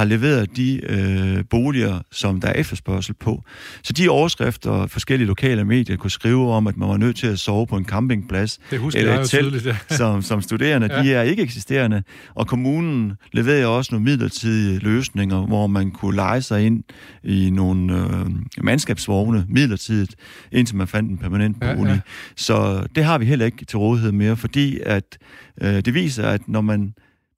har 0.00 0.04
leveret 0.04 0.56
de 0.56 0.80
øh, 0.84 1.44
boliger, 1.50 2.00
som 2.12 2.40
der 2.40 2.48
er 2.48 2.52
efterspørgsel 2.52 3.14
på. 3.14 3.42
Så 3.82 3.92
de 3.92 4.08
overskrifter, 4.08 4.86
forskellige 4.86 5.26
lokale 5.28 5.64
medier 5.64 5.96
kunne 5.96 6.10
skrive 6.10 6.52
om, 6.52 6.66
at 6.66 6.76
man 6.76 6.88
var 6.88 6.96
nødt 6.96 7.16
til 7.16 7.26
at 7.26 7.38
sove 7.38 7.66
på 7.66 7.76
en 7.76 7.84
campingplads 7.84 8.58
det 8.70 8.94
eller 8.94 9.20
et 9.20 9.30
telt 9.30 9.66
ja. 9.66 9.76
som, 9.96 10.22
som 10.22 10.42
studerende, 10.42 10.88
ja. 10.92 11.02
de 11.02 11.14
er 11.14 11.22
ikke 11.22 11.42
eksisterende. 11.42 12.02
Og 12.34 12.46
kommunen 12.46 13.12
leverer 13.32 13.66
også 13.66 13.94
nogle 13.94 14.04
midlertidige 14.04 14.78
løsninger, 14.78 15.46
hvor 15.46 15.66
man 15.66 15.90
kunne 15.90 16.16
lege 16.16 16.42
sig 16.42 16.66
ind 16.66 16.84
i 17.24 17.50
nogle 17.50 17.94
øh, 17.94 18.64
mandskabsvogne 18.64 19.46
midlertidigt, 19.48 20.14
indtil 20.52 20.76
man 20.76 20.88
fandt 20.88 21.10
en 21.10 21.18
permanent 21.18 21.60
bolig. 21.60 21.84
Ja, 21.84 21.90
ja. 21.90 22.00
Så 22.36 22.86
det 22.94 23.04
har 23.04 23.18
vi 23.18 23.24
heller 23.24 23.46
ikke 23.46 23.64
til 23.64 23.78
rådighed 23.78 24.12
mere, 24.12 24.36
fordi 24.36 24.78
at 24.82 25.18
øh, 25.62 25.74
det 25.74 25.94
viser, 25.94 26.28
at 26.28 26.48
når 26.48 26.60
man 26.60 26.94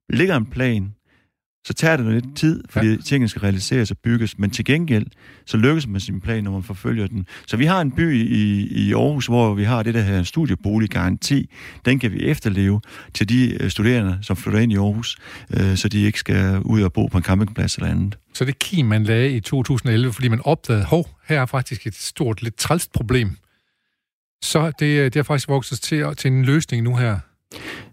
lægger 0.08 0.36
en 0.36 0.46
plan, 0.46 0.94
så 1.64 1.74
tager 1.74 1.96
det 1.96 2.12
lidt 2.12 2.36
tid, 2.36 2.64
fordi 2.70 2.88
ja. 2.88 2.96
tingene 2.96 3.28
skal 3.28 3.40
realiseres 3.40 3.90
og 3.90 3.98
bygges, 3.98 4.38
men 4.38 4.50
til 4.50 4.64
gengæld, 4.64 5.06
så 5.46 5.56
lykkes 5.56 5.86
man 5.86 6.00
sin 6.00 6.20
plan, 6.20 6.44
når 6.44 6.50
man 6.50 6.62
forfølger 6.62 7.06
den. 7.06 7.26
Så 7.46 7.56
vi 7.56 7.64
har 7.64 7.80
en 7.80 7.92
by 7.92 8.14
i, 8.14 8.66
i 8.86 8.92
Aarhus, 8.92 9.26
hvor 9.26 9.54
vi 9.54 9.64
har 9.64 9.82
det 9.82 9.94
der 9.94 10.00
her 10.00 10.22
studieboliggaranti. 10.22 11.50
Den 11.84 11.98
kan 11.98 12.12
vi 12.12 12.20
efterleve 12.22 12.80
til 13.14 13.28
de 13.28 13.62
øh, 13.62 13.70
studerende, 13.70 14.18
som 14.22 14.36
flytter 14.36 14.60
ind 14.60 14.72
i 14.72 14.76
Aarhus, 14.76 15.16
øh, 15.50 15.76
så 15.76 15.88
de 15.88 16.02
ikke 16.02 16.18
skal 16.18 16.60
ud 16.64 16.82
og 16.82 16.92
bo 16.92 17.06
på 17.06 17.18
en 17.18 17.24
campingplads 17.24 17.76
eller 17.76 17.90
andet. 17.90 18.18
Så 18.34 18.44
det 18.44 18.58
kim, 18.58 18.86
man 18.86 19.04
lagde 19.04 19.36
i 19.36 19.40
2011, 19.40 20.12
fordi 20.12 20.28
man 20.28 20.40
opdagede, 20.44 20.84
hov, 20.84 21.08
her 21.28 21.40
er 21.40 21.46
faktisk 21.46 21.86
et 21.86 21.94
stort, 21.94 22.42
lidt 22.42 22.56
trælst 22.56 22.92
problem. 22.92 23.36
Så 24.42 24.66
det, 24.66 25.14
det 25.14 25.16
er 25.16 25.22
faktisk 25.22 25.48
vokset 25.48 25.80
til, 25.80 26.04
til 26.16 26.30
en 26.30 26.44
løsning 26.44 26.82
nu 26.82 26.96
her. 26.96 27.18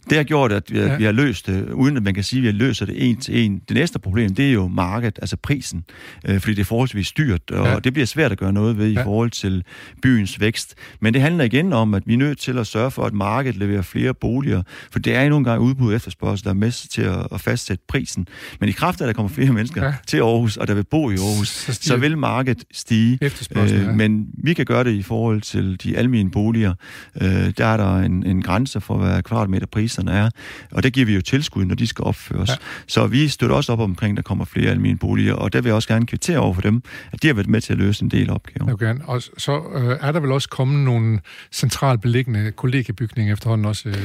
Det 0.10 0.18
har 0.18 0.24
gjort, 0.24 0.51
at 0.51 0.72
vi, 0.72 0.80
ja. 0.80 0.97
vi 0.97 1.03
har 1.03 1.12
løst 1.12 1.47
det, 1.47 1.70
uden 1.70 1.97
at 1.97 2.03
man 2.03 2.14
kan 2.14 2.24
sige, 2.24 2.38
at 2.38 2.43
vi 2.43 2.47
har 2.47 2.66
løst 2.66 2.80
det 2.80 3.10
en 3.10 3.18
til 3.18 3.45
en. 3.45 3.62
Det 3.70 3.76
næste 3.78 3.99
problem, 3.99 4.36
det 4.36 4.49
er 4.49 4.53
jo 4.53 4.68
markedet, 4.68 5.20
altså 5.22 5.38
prisen, 5.38 5.84
øh, 6.26 6.39
fordi 6.39 6.53
det 6.53 6.62
er 6.62 6.66
forholdsvis 6.66 7.12
dyrt, 7.12 7.51
og 7.51 7.68
ja. 7.68 7.80
det 7.80 7.93
bliver 7.93 8.05
svært 8.05 8.32
at 8.32 8.38
gøre 8.38 8.53
noget 8.53 8.78
ved 8.78 8.89
ja. 8.89 9.01
i 9.01 9.03
forhold 9.03 9.32
til 9.32 9.64
byens 10.01 10.39
vækst. 10.39 10.76
Men 11.01 11.14
det 11.14 11.22
handler 11.22 11.43
igen 11.43 11.74
om, 11.74 11.93
at 11.93 12.03
vi 12.05 12.14
er 12.14 12.18
nødt 12.18 12.39
til 12.39 12.57
at 12.57 12.68
sørge 12.68 12.91
for, 12.91 13.03
at 13.03 13.14
markedet 13.14 13.57
leverer 13.57 13.82
flere 13.82 14.14
boliger, 14.14 14.62
for 14.91 14.99
det 14.99 15.16
er 15.16 15.22
endnu 15.22 15.38
en 15.38 15.43
gang 15.43 15.62
udbud 15.62 15.89
og 15.89 15.95
efterspørgsel, 15.95 16.43
der 16.43 16.49
er 16.49 16.55
med 16.55 16.72
til 16.72 17.01
at, 17.01 17.28
at 17.32 17.41
fastsætte 17.41 17.84
prisen. 17.88 18.28
Men 18.60 18.70
i 18.70 18.72
kraft 18.72 19.01
af, 19.01 19.05
at 19.05 19.07
der 19.07 19.14
kommer 19.14 19.30
flere 19.30 19.51
mennesker 19.51 19.86
ja. 19.86 19.93
til 20.07 20.18
Aarhus, 20.18 20.57
og 20.57 20.68
der 20.68 20.74
vil 20.74 20.84
bo 20.84 21.10
i 21.10 21.14
Aarhus, 21.14 21.47
så, 21.47 21.80
så 21.82 21.97
vil 21.97 22.18
markedet 22.18 22.64
stige. 22.72 23.20
Øh, 23.55 23.72
ja. 23.72 23.91
Men 23.91 24.28
vi 24.43 24.53
kan 24.53 24.66
gøre 24.66 24.84
det 24.84 24.91
i 24.91 25.01
forhold 25.01 25.41
til 25.41 25.78
de 25.84 25.97
almindelige 25.97 26.32
boliger. 26.32 26.74
Øh, 27.22 27.30
der 27.57 27.66
er 27.66 27.78
der 27.78 27.97
en, 27.97 28.26
en 28.26 28.41
grænse 28.41 28.82
for, 28.82 28.97
hvad 28.97 29.24
kvadratmeterpriser 29.50 29.80
priserne 29.80 30.12
er. 30.12 30.30
Og 30.72 30.84
der 30.84 30.89
giver 30.89 31.06
vi 31.06 31.16
jo 31.16 31.22
tilskud, 31.22 31.66
når 31.66 31.76
de 31.76 31.88
skal 31.88 32.04
opføres. 32.04 32.50
Ja. 32.50 32.56
Så 32.88 33.08
vi 33.08 33.28
støtter 33.28 33.56
også 33.56 33.72
op 33.72 33.80
omkring, 33.80 34.18
der 34.18 34.24
kommer 34.24 34.45
flere 34.45 34.72
almindelige 34.72 35.00
boliger, 35.00 35.34
og 35.34 35.54
der 35.54 35.62
vil 35.62 35.70
jeg 35.70 35.76
også 35.76 35.88
gerne 35.88 36.06
kvittere 36.06 36.38
over 36.38 36.54
for 36.54 36.62
dem, 36.62 36.84
at 37.12 37.24
de 37.24 37.28
har 37.28 37.34
været 37.34 37.47
med 37.47 37.62
til 37.62 37.74
at 37.74 37.80
løse 37.80 38.04
en 38.04 38.12
del 38.12 38.30
opgaver. 38.30 38.74
Okay. 38.74 38.95
Og 39.04 39.22
så 39.22 39.62
øh, 39.76 39.97
er 40.02 40.12
der 40.12 40.20
vel 40.20 40.32
også 40.32 40.50
kommet 40.50 40.86
nogle 40.86 41.20
centralt 41.52 42.02
beliggende 42.02 42.52
kollegiebygninger 42.52 43.34
efterhånden 43.34 43.66
også? 43.66 43.89
Øh... 43.89 43.95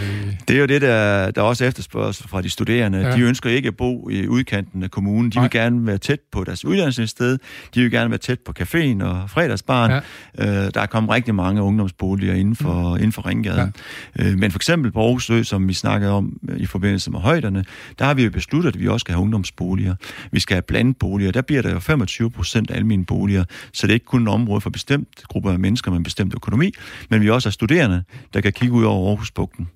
Det 0.49 0.57
er 0.57 0.61
jo 0.61 0.67
det, 0.67 0.83
der, 0.83 1.31
der 1.31 1.43
også 1.43 1.65
efterspørges 1.65 2.23
fra 2.23 2.43
de 2.43 2.51
studerende. 2.51 2.99
Ja. 2.99 3.17
De 3.17 3.21
ønsker 3.21 3.51
ikke 3.51 3.69
at 3.69 3.77
bo 3.77 4.09
i 4.09 4.29
udkanten 4.29 4.83
af 4.83 4.91
kommunen. 4.91 5.31
De 5.31 5.37
Nej. 5.37 5.45
vil 5.45 5.51
gerne 5.51 5.87
være 5.87 5.99
tæt 5.99 6.21
på 6.33 6.45
deres 6.45 6.65
uddannelsessted. 6.65 7.39
De 7.75 7.81
vil 7.81 7.91
gerne 7.91 8.11
være 8.11 8.19
tæt 8.19 8.41
på 8.41 8.53
caféen 8.61 9.05
og 9.05 9.31
fredagsbaren. 9.31 10.03
Ja. 10.39 10.65
Øh, 10.65 10.71
der 10.75 10.81
er 10.81 10.87
kommet 10.87 11.11
rigtig 11.11 11.35
mange 11.35 11.63
ungdomsboliger 11.63 12.35
inden 12.35 12.57
for, 12.57 12.91
mm. 12.91 12.97
inden 12.97 13.13
for 13.13 13.27
Ringgaden. 13.27 13.75
Ja. 14.19 14.31
Øh, 14.31 14.39
men 14.39 14.51
for 14.51 14.59
eksempel 14.59 14.93
på 14.93 15.01
Aarhus 15.01 15.31
Ø, 15.35 15.43
som 15.43 15.69
vi 15.69 15.73
snakkede 15.73 16.13
om 16.13 16.41
øh, 16.49 16.61
i 16.61 16.67
forbindelse 16.67 17.11
med 17.11 17.21
højderne, 17.21 17.65
der 17.99 18.05
har 18.05 18.15
vi 18.15 18.25
jo 18.25 18.31
besluttet, 18.31 18.75
at 18.75 18.81
vi 18.81 18.89
også 18.89 19.05
skal 19.05 19.15
have 19.15 19.23
ungdomsboliger. 19.23 19.95
Vi 20.33 20.41
skal 20.41 20.55
have 20.55 20.63
blandet 20.63 20.97
boliger. 20.97 21.33
Der 21.33 21.43
bliver 21.43 21.63
der 21.63 21.73
jo 21.73 21.81
25 21.81 22.31
procent 22.31 22.71
almindelige 22.71 23.07
boliger, 23.07 23.45
så 23.73 23.87
det 23.87 23.93
er 23.93 23.95
ikke 23.95 24.07
kun 24.07 24.23
et 24.23 24.29
område 24.29 24.61
for 24.61 24.71
bestemt 24.71 25.23
grupper 25.29 25.53
af 25.53 25.59
mennesker 25.59 25.91
med 25.91 25.99
en 25.99 26.05
bestemt 26.05 26.35
økonomi, 26.35 26.73
men 27.11 27.21
vi 27.21 27.31
også 27.31 27.49
har 27.49 27.53
studerende, 27.53 28.03
der 28.35 28.41
kan 28.41 28.53
kigge 28.53 28.75
ud 28.75 28.85
over 28.85 29.09
Aarhusbugten. 29.11 29.69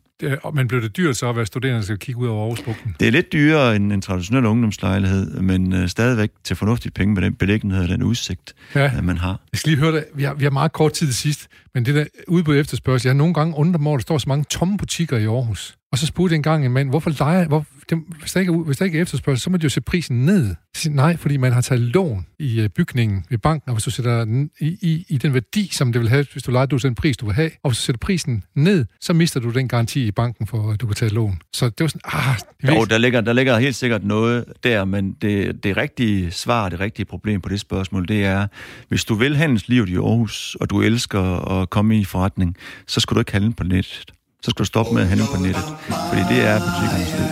Men 0.54 0.68
blev 0.68 0.82
det 0.82 0.96
dyrt 0.96 1.16
så 1.16 1.28
at 1.28 1.36
være 1.36 1.46
studerende, 1.46 1.82
skal 1.82 1.98
kigge 1.98 2.20
ud 2.20 2.26
over 2.26 2.42
Aarhusbugten? 2.42 2.96
Det 3.00 3.08
er 3.08 3.12
lidt 3.12 3.32
dyrere 3.32 3.76
end 3.76 3.92
en 3.92 4.00
traditionel 4.00 4.46
ungdomslejlighed, 4.46 5.40
men 5.40 5.72
øh, 5.72 5.88
stadigvæk 5.88 6.30
til 6.44 6.56
fornuftige 6.56 6.92
penge 6.92 7.14
med 7.14 7.22
den 7.22 7.34
beliggenhed 7.34 7.82
og 7.82 7.88
den 7.88 8.02
udsigt, 8.02 8.54
ja. 8.74 9.00
man 9.02 9.18
har. 9.18 9.40
Jeg 9.52 9.58
skal 9.58 9.70
lige 9.70 9.80
høre 9.80 9.92
dig. 9.92 10.04
Vi 10.14 10.22
har, 10.22 10.34
vi 10.34 10.44
har 10.44 10.50
meget 10.50 10.72
kort 10.72 10.92
tid 10.92 11.06
til 11.06 11.16
sidst, 11.16 11.48
men 11.74 11.84
det 11.84 11.94
der 11.94 12.04
udbud 12.28 12.56
efterspørgsel, 12.56 13.08
jeg 13.08 13.14
har 13.14 13.18
nogle 13.18 13.34
gange 13.34 13.56
undret 13.56 13.80
mig, 13.80 13.92
at 13.92 13.96
der 13.96 14.02
står 14.02 14.18
så 14.18 14.28
mange 14.28 14.44
tomme 14.44 14.78
butikker 14.78 15.16
i 15.16 15.24
Aarhus. 15.24 15.77
Og 15.92 15.98
så 15.98 16.06
spurgte 16.06 16.36
en 16.36 16.42
gang 16.42 16.64
en 16.64 16.72
mand, 16.72 16.88
hvorfor 16.88 17.12
leger, 17.18 17.48
hvor, 17.48 17.66
det, 17.90 17.98
hvis, 18.20 18.32
der 18.32 18.40
ikke 18.40 18.52
er, 18.52 18.56
hvis 18.56 18.76
der 18.76 18.84
ikke 18.84 18.98
er 18.98 19.02
efterspørgsel, 19.02 19.42
så 19.42 19.50
må 19.50 19.56
de 19.56 19.62
jo 19.62 19.68
sætte 19.68 19.84
prisen 19.84 20.26
ned. 20.26 20.54
Nej, 20.90 21.16
fordi 21.16 21.36
man 21.36 21.52
har 21.52 21.60
taget 21.60 21.80
lån 21.80 22.26
i 22.38 22.60
uh, 22.60 22.66
bygningen 22.66 23.24
ved 23.30 23.38
banken, 23.38 23.70
og 23.70 23.74
hvis 23.74 23.84
du 23.84 23.90
sætter 23.90 24.24
den 24.24 24.50
i, 24.60 24.66
i, 24.66 25.06
i 25.08 25.18
den 25.18 25.34
værdi, 25.34 25.68
som 25.72 25.92
det 25.92 26.00
vil 26.00 26.08
have, 26.08 26.26
hvis 26.32 26.42
du 26.42 26.50
leger, 26.50 26.66
du 26.66 26.76
den 26.76 26.94
pris, 26.94 27.16
du 27.16 27.26
vil 27.26 27.34
have, 27.34 27.50
og 27.62 27.70
hvis 27.70 27.78
du 27.78 27.82
sætter 27.82 27.98
prisen 27.98 28.44
ned, 28.54 28.84
så 29.00 29.12
mister 29.12 29.40
du 29.40 29.50
den 29.50 29.68
garanti 29.68 30.06
i 30.06 30.10
banken 30.10 30.46
for, 30.46 30.72
at 30.72 30.80
du 30.80 30.86
kan 30.86 30.96
tage 30.96 31.14
lån. 31.14 31.40
Så 31.52 31.68
det 31.68 31.80
var 31.80 31.86
sådan, 31.86 32.00
ah... 32.04 32.36
Det 32.62 32.68
jo, 32.68 32.84
der 32.84 32.98
ligger, 32.98 33.20
der 33.20 33.32
ligger 33.32 33.58
helt 33.58 33.76
sikkert 33.76 34.04
noget 34.04 34.44
der, 34.62 34.84
men 34.84 35.12
det, 35.12 35.64
det 35.64 35.76
rigtige 35.76 36.30
svar, 36.30 36.68
det 36.68 36.80
rigtige 36.80 37.06
problem 37.06 37.40
på 37.40 37.48
det 37.48 37.60
spørgsmål, 37.60 38.08
det 38.08 38.24
er, 38.24 38.46
hvis 38.88 39.04
du 39.04 39.14
vil 39.14 39.36
handelslivet 39.36 39.88
i 39.88 39.94
Aarhus, 39.94 40.56
og 40.60 40.70
du 40.70 40.82
elsker 40.82 41.20
at 41.60 41.70
komme 41.70 42.00
i 42.00 42.04
forretning, 42.04 42.56
så 42.86 43.00
skal 43.00 43.14
du 43.14 43.20
ikke 43.20 43.32
handle 43.32 43.52
på 43.52 43.64
nettet 43.64 44.12
så 44.42 44.50
skal 44.50 44.58
du 44.58 44.64
stoppe 44.64 44.94
med 44.94 45.02
at 45.02 45.08
handle 45.08 45.26
på 45.34 45.40
nettet. 45.42 45.64
Fordi 46.08 46.22
det 46.32 46.40
er 46.50 46.56
butikkernes 46.66 47.12
liv. 47.18 47.28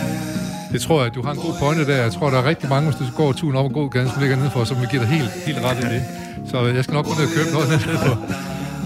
Det 0.73 0.81
tror 0.81 1.03
jeg, 1.03 1.15
du 1.15 1.21
har 1.25 1.31
en 1.31 1.41
god 1.45 1.53
pointe 1.59 1.83
der. 1.91 1.97
Jeg 2.07 2.11
tror, 2.11 2.29
der 2.29 2.37
er 2.37 2.45
rigtig 2.45 2.69
mange, 2.69 2.85
hvis 2.89 2.97
du 2.99 3.15
går 3.17 3.33
turen 3.33 3.55
op 3.55 3.65
og 3.65 3.73
går 3.73 3.87
gaden, 3.87 4.09
som 4.09 4.19
ligger 4.21 4.35
nede 4.35 4.49
for, 4.49 4.63
som 4.63 4.77
vil 4.81 4.87
give 4.93 5.01
dig 5.01 5.09
helt, 5.09 5.31
helt 5.47 5.59
ret 5.67 5.79
i 5.85 5.87
det. 5.93 6.01
Så 6.49 6.57
jeg 6.77 6.83
skal 6.83 6.93
nok 6.93 7.05
gå 7.05 7.13
ned 7.19 7.25
og 7.29 7.33
købe 7.37 7.49
noget 7.55 7.67
ned 7.73 7.97
på. 8.07 8.11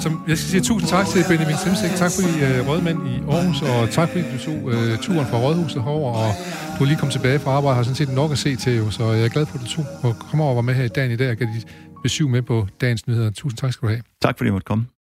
Som, 0.03 0.11
jeg 0.27 0.37
skal 0.37 0.49
sige 0.49 0.61
tusind 0.61 0.89
tak 0.89 1.05
til 1.07 1.25
Benjamin 1.29 1.57
Simsek. 1.63 1.91
Tak 2.03 2.11
fordi 2.17 2.31
uh, 2.45 2.67
rådmand 2.69 2.97
i 3.11 3.13
Aarhus, 3.31 3.61
og 3.61 3.89
tak 3.97 4.09
fordi 4.09 4.23
du 4.33 4.37
tog 4.47 4.59
uh, 4.63 4.97
turen 5.05 5.27
fra 5.31 5.37
Rådhuset 5.37 5.83
herover 5.83 6.11
og 6.13 6.31
du 6.79 6.85
lige 6.85 6.97
kommet 6.97 7.13
tilbage 7.13 7.39
fra 7.39 7.51
arbejde, 7.51 7.75
har 7.75 7.83
sådan 7.83 7.95
set 7.95 8.13
nok 8.21 8.31
at 8.31 8.37
se 8.37 8.55
til, 8.55 8.77
jo, 8.77 8.91
så 8.91 9.11
jeg 9.11 9.25
er 9.25 9.29
glad 9.29 9.45
for, 9.45 9.55
at 9.57 9.61
du 9.61 9.67
tog 9.67 9.85
og 10.03 10.15
kommer 10.19 10.43
over 10.45 10.51
og 10.51 10.55
var 10.55 10.61
med 10.61 10.73
her 10.73 10.83
i 10.83 10.87
dagen 10.87 11.11
i 11.11 11.15
dag 11.15 11.29
og 11.31 11.37
gav 11.37 11.47
dit 11.55 11.67
besøg 12.03 12.29
med 12.29 12.41
på 12.41 12.67
dagens 12.81 13.07
nyheder. 13.07 13.31
Tusind 13.31 13.57
tak 13.57 13.73
skal 13.73 13.87
du 13.87 13.91
have. 13.93 14.01
Tak 14.21 14.37
fordi 14.37 14.47
du 14.47 14.53
måtte 14.53 14.65
komme. 14.65 14.85